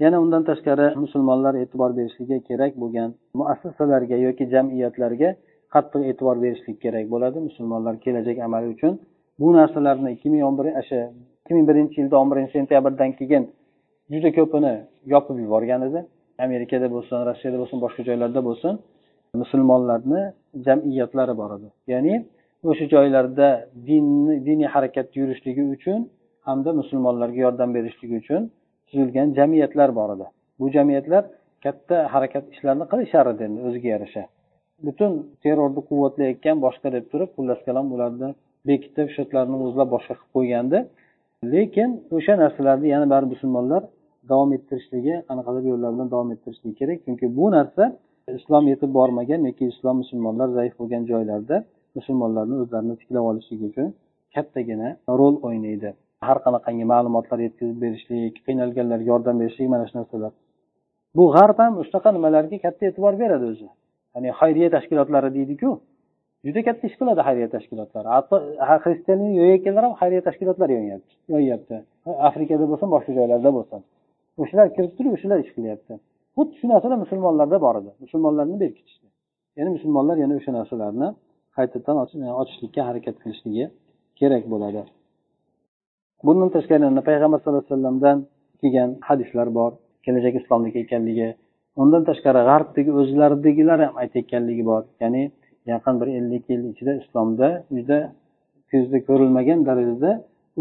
Yana 0.02 0.16
undan 0.24 0.42
tashqari 0.50 0.86
musulmonlar 1.04 1.54
e'tibor 1.62 1.90
berishligi 1.98 2.36
kerak 2.48 2.72
bo'lgan 2.82 3.08
muassasalarga 3.38 4.16
yoki 4.26 4.44
jamiyatlarga 4.54 5.30
qattiq 5.74 6.02
e'tibor 6.10 6.36
berishlik 6.44 6.76
kerak 6.84 7.06
bo'ladi. 7.14 7.38
Musulmonlar 7.48 7.94
kelajak 8.04 8.38
amali 8.46 8.68
uchun 8.74 8.92
bu 9.40 9.48
narsalarni 9.58 10.08
ikki 10.16 10.28
ming 10.32 10.42
o'n 10.48 10.54
bir 10.58 10.66
o'sha 10.80 11.00
ikki 11.40 11.52
ming 11.56 11.66
birinchi 11.70 11.96
yilda 12.00 12.16
o'n 12.22 12.28
birinchi 12.32 12.52
sentyabrdan 12.58 13.10
keyin 13.18 13.44
juda 14.12 14.30
ko'pini 14.38 14.74
yopib 15.12 15.36
yuborgan 15.44 15.80
edi. 15.88 16.00
Amerikada 16.46 16.86
bo'lsin 16.94 17.16
rossiyada 17.28 17.56
bo'lsin 17.62 17.78
boshqa 17.84 18.02
joylarda 18.08 18.40
bo'lsin 18.48 18.72
musulmonlarni 19.42 20.20
jamiyatlari 20.66 21.34
bor 21.40 21.50
edi. 21.58 21.68
Ya'ni 21.92 22.14
o'sha 22.70 22.84
joylarda 22.94 23.48
dinni 23.88 24.34
diniy 24.48 24.68
harakat 24.74 25.08
yurishligi 25.20 25.64
uchun 25.74 26.00
hamda 26.48 26.70
musulmonlarga 26.80 27.40
yordam 27.46 27.70
berishligi 27.76 28.16
uchun 28.22 28.42
tuzilgan 28.88 29.28
jamiyatlar 29.38 29.90
bor 29.98 30.10
edi. 30.16 30.26
Bu 30.60 30.66
jamiyatlar 30.76 31.24
katta 31.64 31.96
harakat 32.14 32.44
ishlarni 32.54 32.84
qilishar 32.92 33.24
edi 33.32 33.42
endi 33.48 33.60
o'ziga 33.68 33.88
yarasha. 33.94 34.22
Butun 34.86 35.12
terrorni 35.42 35.82
quvvatlayotgan 35.88 36.56
boshqa 36.66 36.88
deb 36.96 37.04
turib 37.12 37.30
xullas 37.36 37.60
kalom 37.66 37.86
ularni 37.94 38.28
bekitib 38.70 39.08
shotlarni 39.16 39.56
o'zlab 39.66 39.88
boshqa 39.94 40.14
qilib 40.18 40.32
qo'ygandi. 40.36 40.78
Lekin 41.52 41.90
o'sha 42.16 42.34
narsalarni 42.42 42.88
yana 42.94 43.06
baribir 43.12 43.34
musulmonlar 43.34 43.82
davom 44.30 44.50
ettirishligi 44.56 45.14
qanaqadir 45.28 45.64
yo'llar 45.72 45.90
bilan 45.94 46.08
davom 46.14 46.30
ettirishligi 46.34 46.74
kerak. 46.80 46.98
Chunki 47.06 47.26
bu 47.38 47.46
narsa 47.56 47.84
islom 48.38 48.64
yetib 48.72 48.90
bormagan 48.98 49.40
yoki 49.48 49.64
islom 49.72 49.96
musulmonlar 50.02 50.48
zaif 50.58 50.72
bo'lgan 50.80 51.02
joylarda 51.10 51.56
musulmonlarni 51.98 52.56
o'zlarini 52.62 52.94
tiklab 53.00 53.24
olishligi 53.30 53.64
uchun 53.70 53.88
kattagina 54.34 54.88
rol 55.20 55.34
o'ynaydi. 55.46 55.90
Har 56.28 56.38
qanaqangi 56.46 56.84
ma'lumotlar 56.92 57.38
yetkazib 57.46 57.78
berishlik 57.84 58.34
qiynalganlarga 58.46 59.06
yordam 59.12 59.36
berishlik 59.42 59.68
mana 59.74 59.84
shu 59.88 59.94
narsalar. 59.98 60.32
Bu 61.16 61.24
g'arb 61.34 61.56
ham 61.62 61.72
shunaqa 61.86 62.10
nimalarga 62.16 62.56
katta 62.64 62.82
e'tibor 62.88 63.14
beradi 63.22 63.46
o'zi. 63.52 63.68
Ya'ni 64.14 64.30
xayriya 64.40 64.68
tashkilotlari 64.76 65.30
deydiku 65.36 65.70
juda 66.46 66.60
katta 66.66 66.84
ish 66.88 66.96
qiladi 67.00 67.20
xayriya 67.28 67.48
tashkilotlari. 67.54 68.08
Hatto 68.16 68.36
xristianlik 68.84 69.32
yo'yayotganlar 69.40 69.82
ham 69.86 69.94
xayriya 70.00 70.22
tashkilotlari 70.28 70.72
yo'yyapti 71.34 71.76
afrikada 72.28 72.64
bo'lsin 72.70 72.88
boshqa 72.94 73.12
joylarda 73.18 73.50
bo'lsin. 73.58 73.80
O'shalar 74.42 74.66
kirib 74.76 74.92
turib 74.98 75.12
o'shalar 75.16 75.38
ish 75.44 75.52
qilyapti. 75.56 75.92
Xuddi 76.36 76.54
shu 76.60 76.66
narsalar 76.72 76.98
musulmonlarda 77.04 77.58
bor 77.64 77.74
edi. 77.80 77.90
Musulmonlarni 78.04 78.56
berkitishdi. 78.64 79.06
Ya'ni 79.58 79.70
musulmonlar 79.76 80.16
yana 80.22 80.34
o'sha 80.40 80.52
narsalarni 80.58 81.08
qaytadan 81.56 81.96
e, 82.26 82.28
ochishlikka 82.42 82.80
harakat 82.88 83.16
qilishligi 83.22 83.64
kerak 84.20 84.44
bo'ladi. 84.52 84.82
Bundan 86.26 86.48
tashqari 86.56 86.84
payg'ambar 87.08 87.38
sallallohu 87.40 87.64
alayhi 87.64 87.74
vasallamdan 87.74 88.16
kelgan 88.60 88.90
hadislar 89.08 89.48
bor. 89.58 89.72
Kelajak 90.04 90.34
islomlik 90.40 90.74
ekanligi 90.82 91.28
undan 91.82 92.02
tashqari 92.08 92.40
g'arbdagi 92.50 92.90
o'zlaridagilar 93.00 93.78
ham 93.84 93.94
aytayotganligi 94.02 94.64
bor. 94.70 94.82
Ya'ni 95.02 95.22
yaqin 95.72 95.94
bir 96.00 96.08
ellik 96.18 96.44
yil 96.52 96.62
ichida 96.72 96.92
islomda 97.02 97.48
juda 97.76 97.98
ko'zda 98.70 98.98
ko'rilmagan 99.08 99.60
darajada 99.68 100.10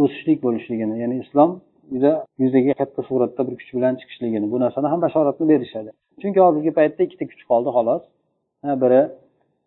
o'sishlik 0.01 0.39
bo'lishligini 0.45 0.95
ya'ni 1.03 1.15
islom 1.23 1.51
juda 1.93 2.11
yuzaga 2.43 2.73
katta 2.81 3.01
suratda 3.09 3.41
bir 3.47 3.55
kuch 3.59 3.71
bilan 3.77 3.93
chiqishligini 4.01 4.47
bu 4.53 4.57
narsani 4.63 4.87
ham 4.93 4.99
bashoratni 5.05 5.45
berishadi. 5.53 5.89
Chunki 6.21 6.39
hozirgi 6.45 6.71
paytda 6.79 7.01
ikkita 7.07 7.25
kuch 7.31 7.43
qoldi 7.51 7.69
xolos. 7.77 8.03
Biri 8.83 9.01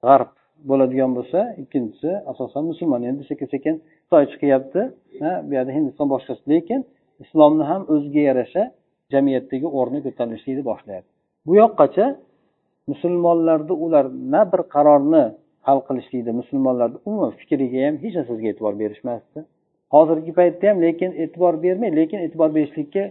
g'arb 0.06 0.30
bo'ladigan 0.70 1.10
bo'lsa 1.16 1.38
ikkinchisi 1.62 2.10
asosan 2.32 2.62
musulmon. 2.70 3.02
Endi 3.10 3.22
sekin 3.30 3.48
sekin 3.54 3.74
xitoy 4.04 4.24
chiqyapti 4.32 4.80
bu 5.46 5.52
yerda 5.56 5.72
hindiston 5.78 6.06
boshqasi. 6.14 6.42
Lekin 6.52 6.80
islomni 7.24 7.64
ham 7.70 7.82
o'ziga 7.94 8.22
yarasha 8.30 8.62
jamiyatdagi 9.14 9.66
o'rni 9.78 9.98
ko'tarilishlikni 10.06 10.64
boshlayapti. 10.70 11.11
Bu 11.46 11.52
yoqqacha 11.62 12.06
musulmonlarni 12.90 13.74
ular 13.84 14.06
na 14.32 14.42
bir 14.52 14.62
qarorni 14.74 15.24
hal 15.66 15.78
qilishlikda 15.88 16.32
musulmonlarni 16.40 16.98
umuman 17.06 17.32
fikriga 17.40 17.78
ham 17.86 17.94
hech 18.02 18.14
narsaga 18.18 18.46
e'tibor 18.52 18.74
berishmasdi. 18.82 19.38
Hozirgi 19.94 20.32
paytda 20.38 20.64
ham 20.70 20.78
lekin 20.86 21.10
e'tibor 21.22 21.54
bermay 21.64 21.90
lekin 22.00 22.18
e'tibor 22.26 22.50
berishlikka 22.56 23.02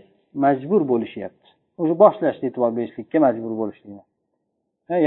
majbur 0.45 0.81
bo'lishyapti. 0.91 1.47
Уже 1.81 1.93
boshlashdi 2.03 2.43
e'tibor 2.49 2.71
berishlikka 2.77 3.17
majbur 3.25 3.53
bo'lishlikni. 3.61 4.01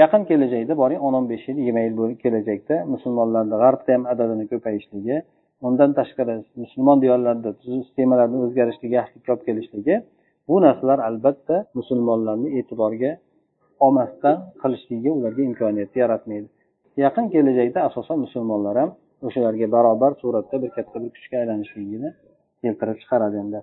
Yaqin 0.03 0.23
kelajakda 0.31 0.75
boring 0.83 1.01
o'n 1.07 1.15
o'n 1.19 1.27
besh 1.33 1.45
yil 1.49 1.57
yigirma 1.61 1.81
yil 1.87 2.17
kelajakda 2.25 2.77
musulmonlarni 2.95 3.57
g'arbda 3.63 3.91
ham 3.97 4.05
adadini 4.13 4.45
ko'payishligi 4.53 5.17
undan 5.69 5.91
tashqari 5.99 6.35
musulmon 6.63 6.99
diyorlarida 7.05 7.51
sistemalarni 7.65 8.39
o'zgarishligi 8.45 8.95
yaxshilikka 9.01 9.31
olib 9.35 9.45
kelishligi 9.49 9.95
bu 10.49 10.57
narsalar 10.65 10.99
albatta 11.09 11.57
musulmonlarni 11.79 12.49
e'tiborga 12.59 13.13
olmasdan 13.85 14.37
qilishligiga 14.63 15.11
ularga 15.19 15.43
imkoniyatni 15.51 15.99
yaratmaydi. 16.05 16.49
Yaqin 17.05 17.27
kelajakda 17.35 17.81
asosan 17.89 18.19
musulmonlar 18.25 18.75
ham 18.83 18.91
o'shalarga 19.27 19.67
barobar 19.77 20.13
suratda 20.23 20.57
bir 20.63 20.71
katta 20.77 20.97
bir 21.03 21.11
kuchga 21.17 21.37
aylanishligini 21.43 22.11
keltirib 22.63 22.97
chiqaradi 23.03 23.37
endi. 23.45 23.61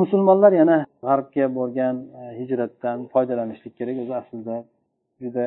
Musulmonlar 0.00 0.52
yana 0.60 0.78
g'arbga 1.06 1.46
bo'lgan 1.58 1.96
e, 2.20 2.22
hijratdan 2.40 2.98
foydalanishlik 3.12 3.74
kerak. 3.78 3.96
O'zi 4.02 4.14
aslida 4.20 4.56
juda 5.22 5.46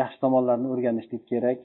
yaxshi 0.00 0.18
tomonlarini 0.24 0.68
o'rganishlik 0.74 1.22
kerak. 1.32 1.58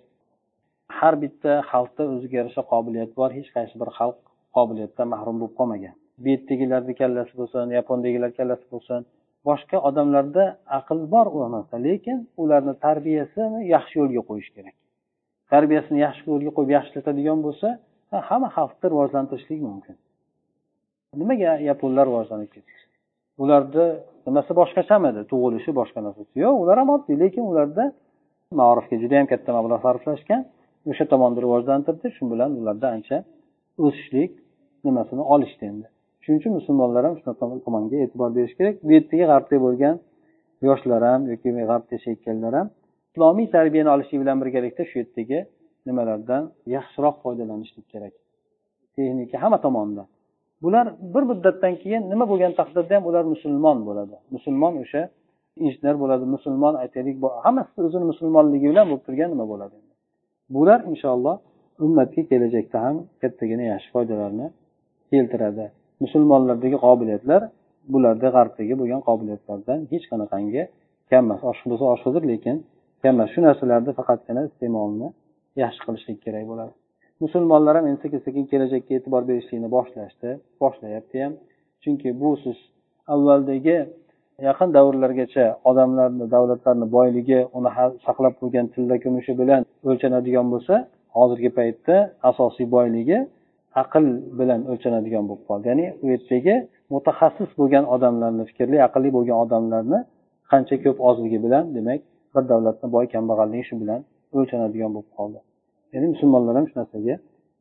Har 1.00 1.16
bitta 1.24 1.52
xalqda 1.72 2.04
o'ziga 2.14 2.36
yarasha 2.40 2.64
qobiliyat 2.74 3.12
bor. 3.20 3.30
Hech 3.38 3.50
qaysi 3.58 3.76
bir 3.82 3.90
xalq 4.00 4.18
qobiliyatdan 4.58 5.08
mahrum 5.14 5.36
bo'lib 5.42 5.56
qolmagan. 5.60 5.96
Bu 6.22 6.28
yerdagilarni 6.34 6.94
kallasi 7.02 7.34
bo'lsin 7.40 7.66
yapondagilar 7.80 8.32
kallasi 8.40 8.66
bo'lsin. 8.74 9.00
Boshqa 9.48 9.78
odamlarda 9.90 10.44
aql 10.80 11.00
bor 11.14 11.28
u 11.36 11.38
narsa 11.56 11.76
lekin 11.88 12.18
ularni 12.44 12.74
tarbiyasini 12.86 13.60
yaxshi 13.76 13.96
yo'lga 14.02 14.22
qo'yish 14.30 14.50
kerak. 14.56 14.76
Tarbiyasini 15.54 16.00
yaxshi 16.08 16.24
yo'lga 16.32 16.52
qo'yib 16.58 16.72
yaxshilatadigan 16.78 17.40
bo'lsa 17.46 17.68
hamma 18.30 18.50
xalqni 18.58 18.86
rivojlantirishlik 18.94 19.60
mumkin. 19.70 19.96
Nimaga 21.22 21.52
yaponlar 21.70 22.06
rivojlanib 22.12 22.52
ketdi 22.56 22.74
ularni 23.44 23.86
nimasi 24.28 24.52
boshqachamidi 24.60 25.22
tug'ilishi 25.32 25.72
boshqa 25.80 26.00
narsasi. 26.06 26.34
Yo'q 26.44 26.56
ular 26.64 26.78
ham 26.82 26.90
oddiy 26.96 27.18
lekin 27.24 27.44
ularda 27.52 27.84
ma'rifga 28.62 28.96
juda 29.04 29.16
yam 29.20 29.28
katta 29.32 29.50
mablag' 29.58 29.84
sarflashgan. 29.86 30.42
O'sha 30.92 31.06
tomonni 31.12 31.40
rivojlantirdi. 31.46 32.08
Shu 32.16 32.24
bilan 32.32 32.52
ularda 32.60 32.88
ancha 32.96 33.18
o'sishlik 33.86 34.32
nimasini 34.86 35.24
olishdi 35.34 35.64
endi. 35.72 35.88
Shuning 36.28 36.40
uchun 36.42 36.54
musulmonlar 36.60 37.04
ham 37.08 37.16
shunaqa 37.20 37.46
tomonga 37.66 37.96
e'tibor 38.04 38.30
berish 38.38 38.56
kerak. 38.60 38.76
Bu 38.86 38.92
yerdagi 38.98 39.26
g'arbda 39.32 39.58
bo'lgan 39.66 39.96
yoshlar 40.68 41.02
ham 41.12 41.22
yoki 41.32 41.50
g'arbda 41.70 41.92
yashayotganlar 41.98 42.54
ham 42.60 42.68
islomiy 43.10 43.48
tarbiyani 43.56 43.90
olishlik 43.96 44.20
bilan 44.24 44.38
birgalikda 44.42 44.84
shu 44.90 44.96
yerdagi 45.02 45.40
nimalardan 45.88 46.44
yaxshiroq 46.76 47.16
foydalanishlik 47.24 47.86
kerak. 47.94 48.14
Texnika 48.96 49.38
hamma 49.44 49.60
tomondan 49.66 50.08
bular 50.64 50.86
bir 51.14 51.24
muddatdan 51.30 51.74
keyin 51.84 52.02
nima 52.12 52.26
bo'lgan 52.32 52.54
taqdirda 52.60 52.94
ham 52.98 53.04
ular 53.10 53.24
musulmon 53.34 53.78
bo'ladi. 53.88 54.16
Musulmon 54.36 54.74
o'sha 54.84 55.02
injener 55.66 55.96
bo'ladi 56.02 56.26
musulmon 56.36 56.74
aytaylik 56.84 57.16
hammasi 57.46 57.78
o'zini 57.88 58.06
musulmonligi 58.12 58.68
bilan 58.72 58.86
bo'lib 58.90 59.04
turgan 59.08 59.30
nima 59.34 59.46
bo'ladi 59.52 59.78
bular 60.56 60.80
inshaalloh 60.92 61.36
ummatga 61.86 62.22
kelajakda 62.32 62.78
ham 62.86 62.96
kattagina 63.22 63.66
yaxshi 63.74 63.90
foydalarni 63.96 64.48
keltiradi. 65.12 65.66
Musulmonlardagi 66.04 66.78
qobiliyatlar 66.86 67.42
bularda 67.94 68.28
g'arbdagi 68.36 68.74
bo'lgan 68.82 69.02
qobiliyatlardan 69.08 69.80
hech 69.92 70.06
qanaqangi 70.12 70.64
kam 71.10 71.22
emas 71.26 71.42
osh 71.52 71.62
bo'lsa 71.70 71.86
oshqodir 71.94 72.24
lekin 72.32 72.56
kam 73.02 73.14
emas 73.16 73.30
shu 73.34 73.40
narsalarni 73.48 73.92
faqatgina 74.00 74.42
iste'molni 74.50 75.08
yaxshi 75.64 75.82
qilishlik 75.88 76.18
kerak 76.26 76.46
bo'ladi. 76.52 76.74
Musulmonlar 77.24 77.74
ham 77.78 77.86
endi 77.90 78.00
sekin 78.04 78.20
sekin 78.28 78.44
kelajakka 78.52 78.92
e'tibor 78.98 79.22
berishlikni 79.30 79.70
boshlashdi 79.76 80.30
boshlayapti 80.64 81.18
ham. 81.24 81.34
Chunki 81.84 82.10
bu 82.22 82.30
siz 82.44 82.58
avvaldagi 83.14 83.78
yaqin 84.48 84.70
davrlargacha 84.78 85.46
odamlarni 85.70 86.26
davlatlarni 86.36 86.88
boyligi 86.98 87.40
uni 87.58 87.70
saqlab 88.06 88.34
qo'ygan 88.42 88.66
tilla 88.74 88.96
kumushi 89.04 89.34
bilan 89.42 89.62
o'lchanadigan 89.90 90.48
bo'lsa 90.54 90.76
hozirgi 91.18 91.50
paytda 91.60 91.96
asosiy 92.30 92.68
boyligi 92.76 93.18
aql 93.83 94.05
bilan 94.39 94.61
o'lchanadigan 94.71 95.25
bo'lib 95.29 95.45
qoldi 95.49 95.67
ya'ni 95.71 95.87
u 96.05 96.07
yerdagi 96.13 96.55
mutaxassis 96.95 97.51
bo'lgan 97.61 97.85
odamlarni 97.95 98.45
fikrli 98.51 98.79
aqlli 98.87 99.11
bo'lgan 99.17 99.37
odamlarni 99.45 99.99
qancha 100.51 100.77
ko'p 100.85 100.99
ozligi 101.09 101.39
bilan 101.45 101.65
demak 101.77 102.01
bir 102.35 102.45
davlatni 102.53 102.87
boy 102.95 103.05
kambag'alligi 103.15 103.65
shu 103.69 103.75
bilan 103.83 104.01
o'lchanadigan 104.37 104.91
bo'lib 104.95 105.11
qoldi 105.19 105.39
ya'ni 105.95 106.07
musulmonlar 106.15 106.55
ham 106.59 106.67
shu 106.71 106.75
narsaga 106.81 107.15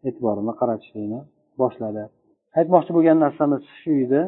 e'tiborini 0.07 0.53
qaratishlikni 0.59 1.19
boshladi 1.61 2.03
aytmoqchi 2.59 2.91
bo'lgan 2.97 3.17
narsamiz 3.25 3.61
shu 3.81 3.91
edi 4.05 4.21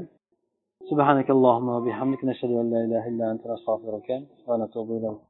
سبحانك 0.92 1.28
اللهم 1.36 1.68
وبحمدك 1.76 2.22
نشهد 2.30 2.52
أن 2.62 2.68
لا 2.74 2.80
إله 2.86 3.04
إلا 3.12 3.26
أنت 3.32 3.44
نستغفرك 3.52 4.08
ونتوب 4.48 4.88
إليك 4.98 5.27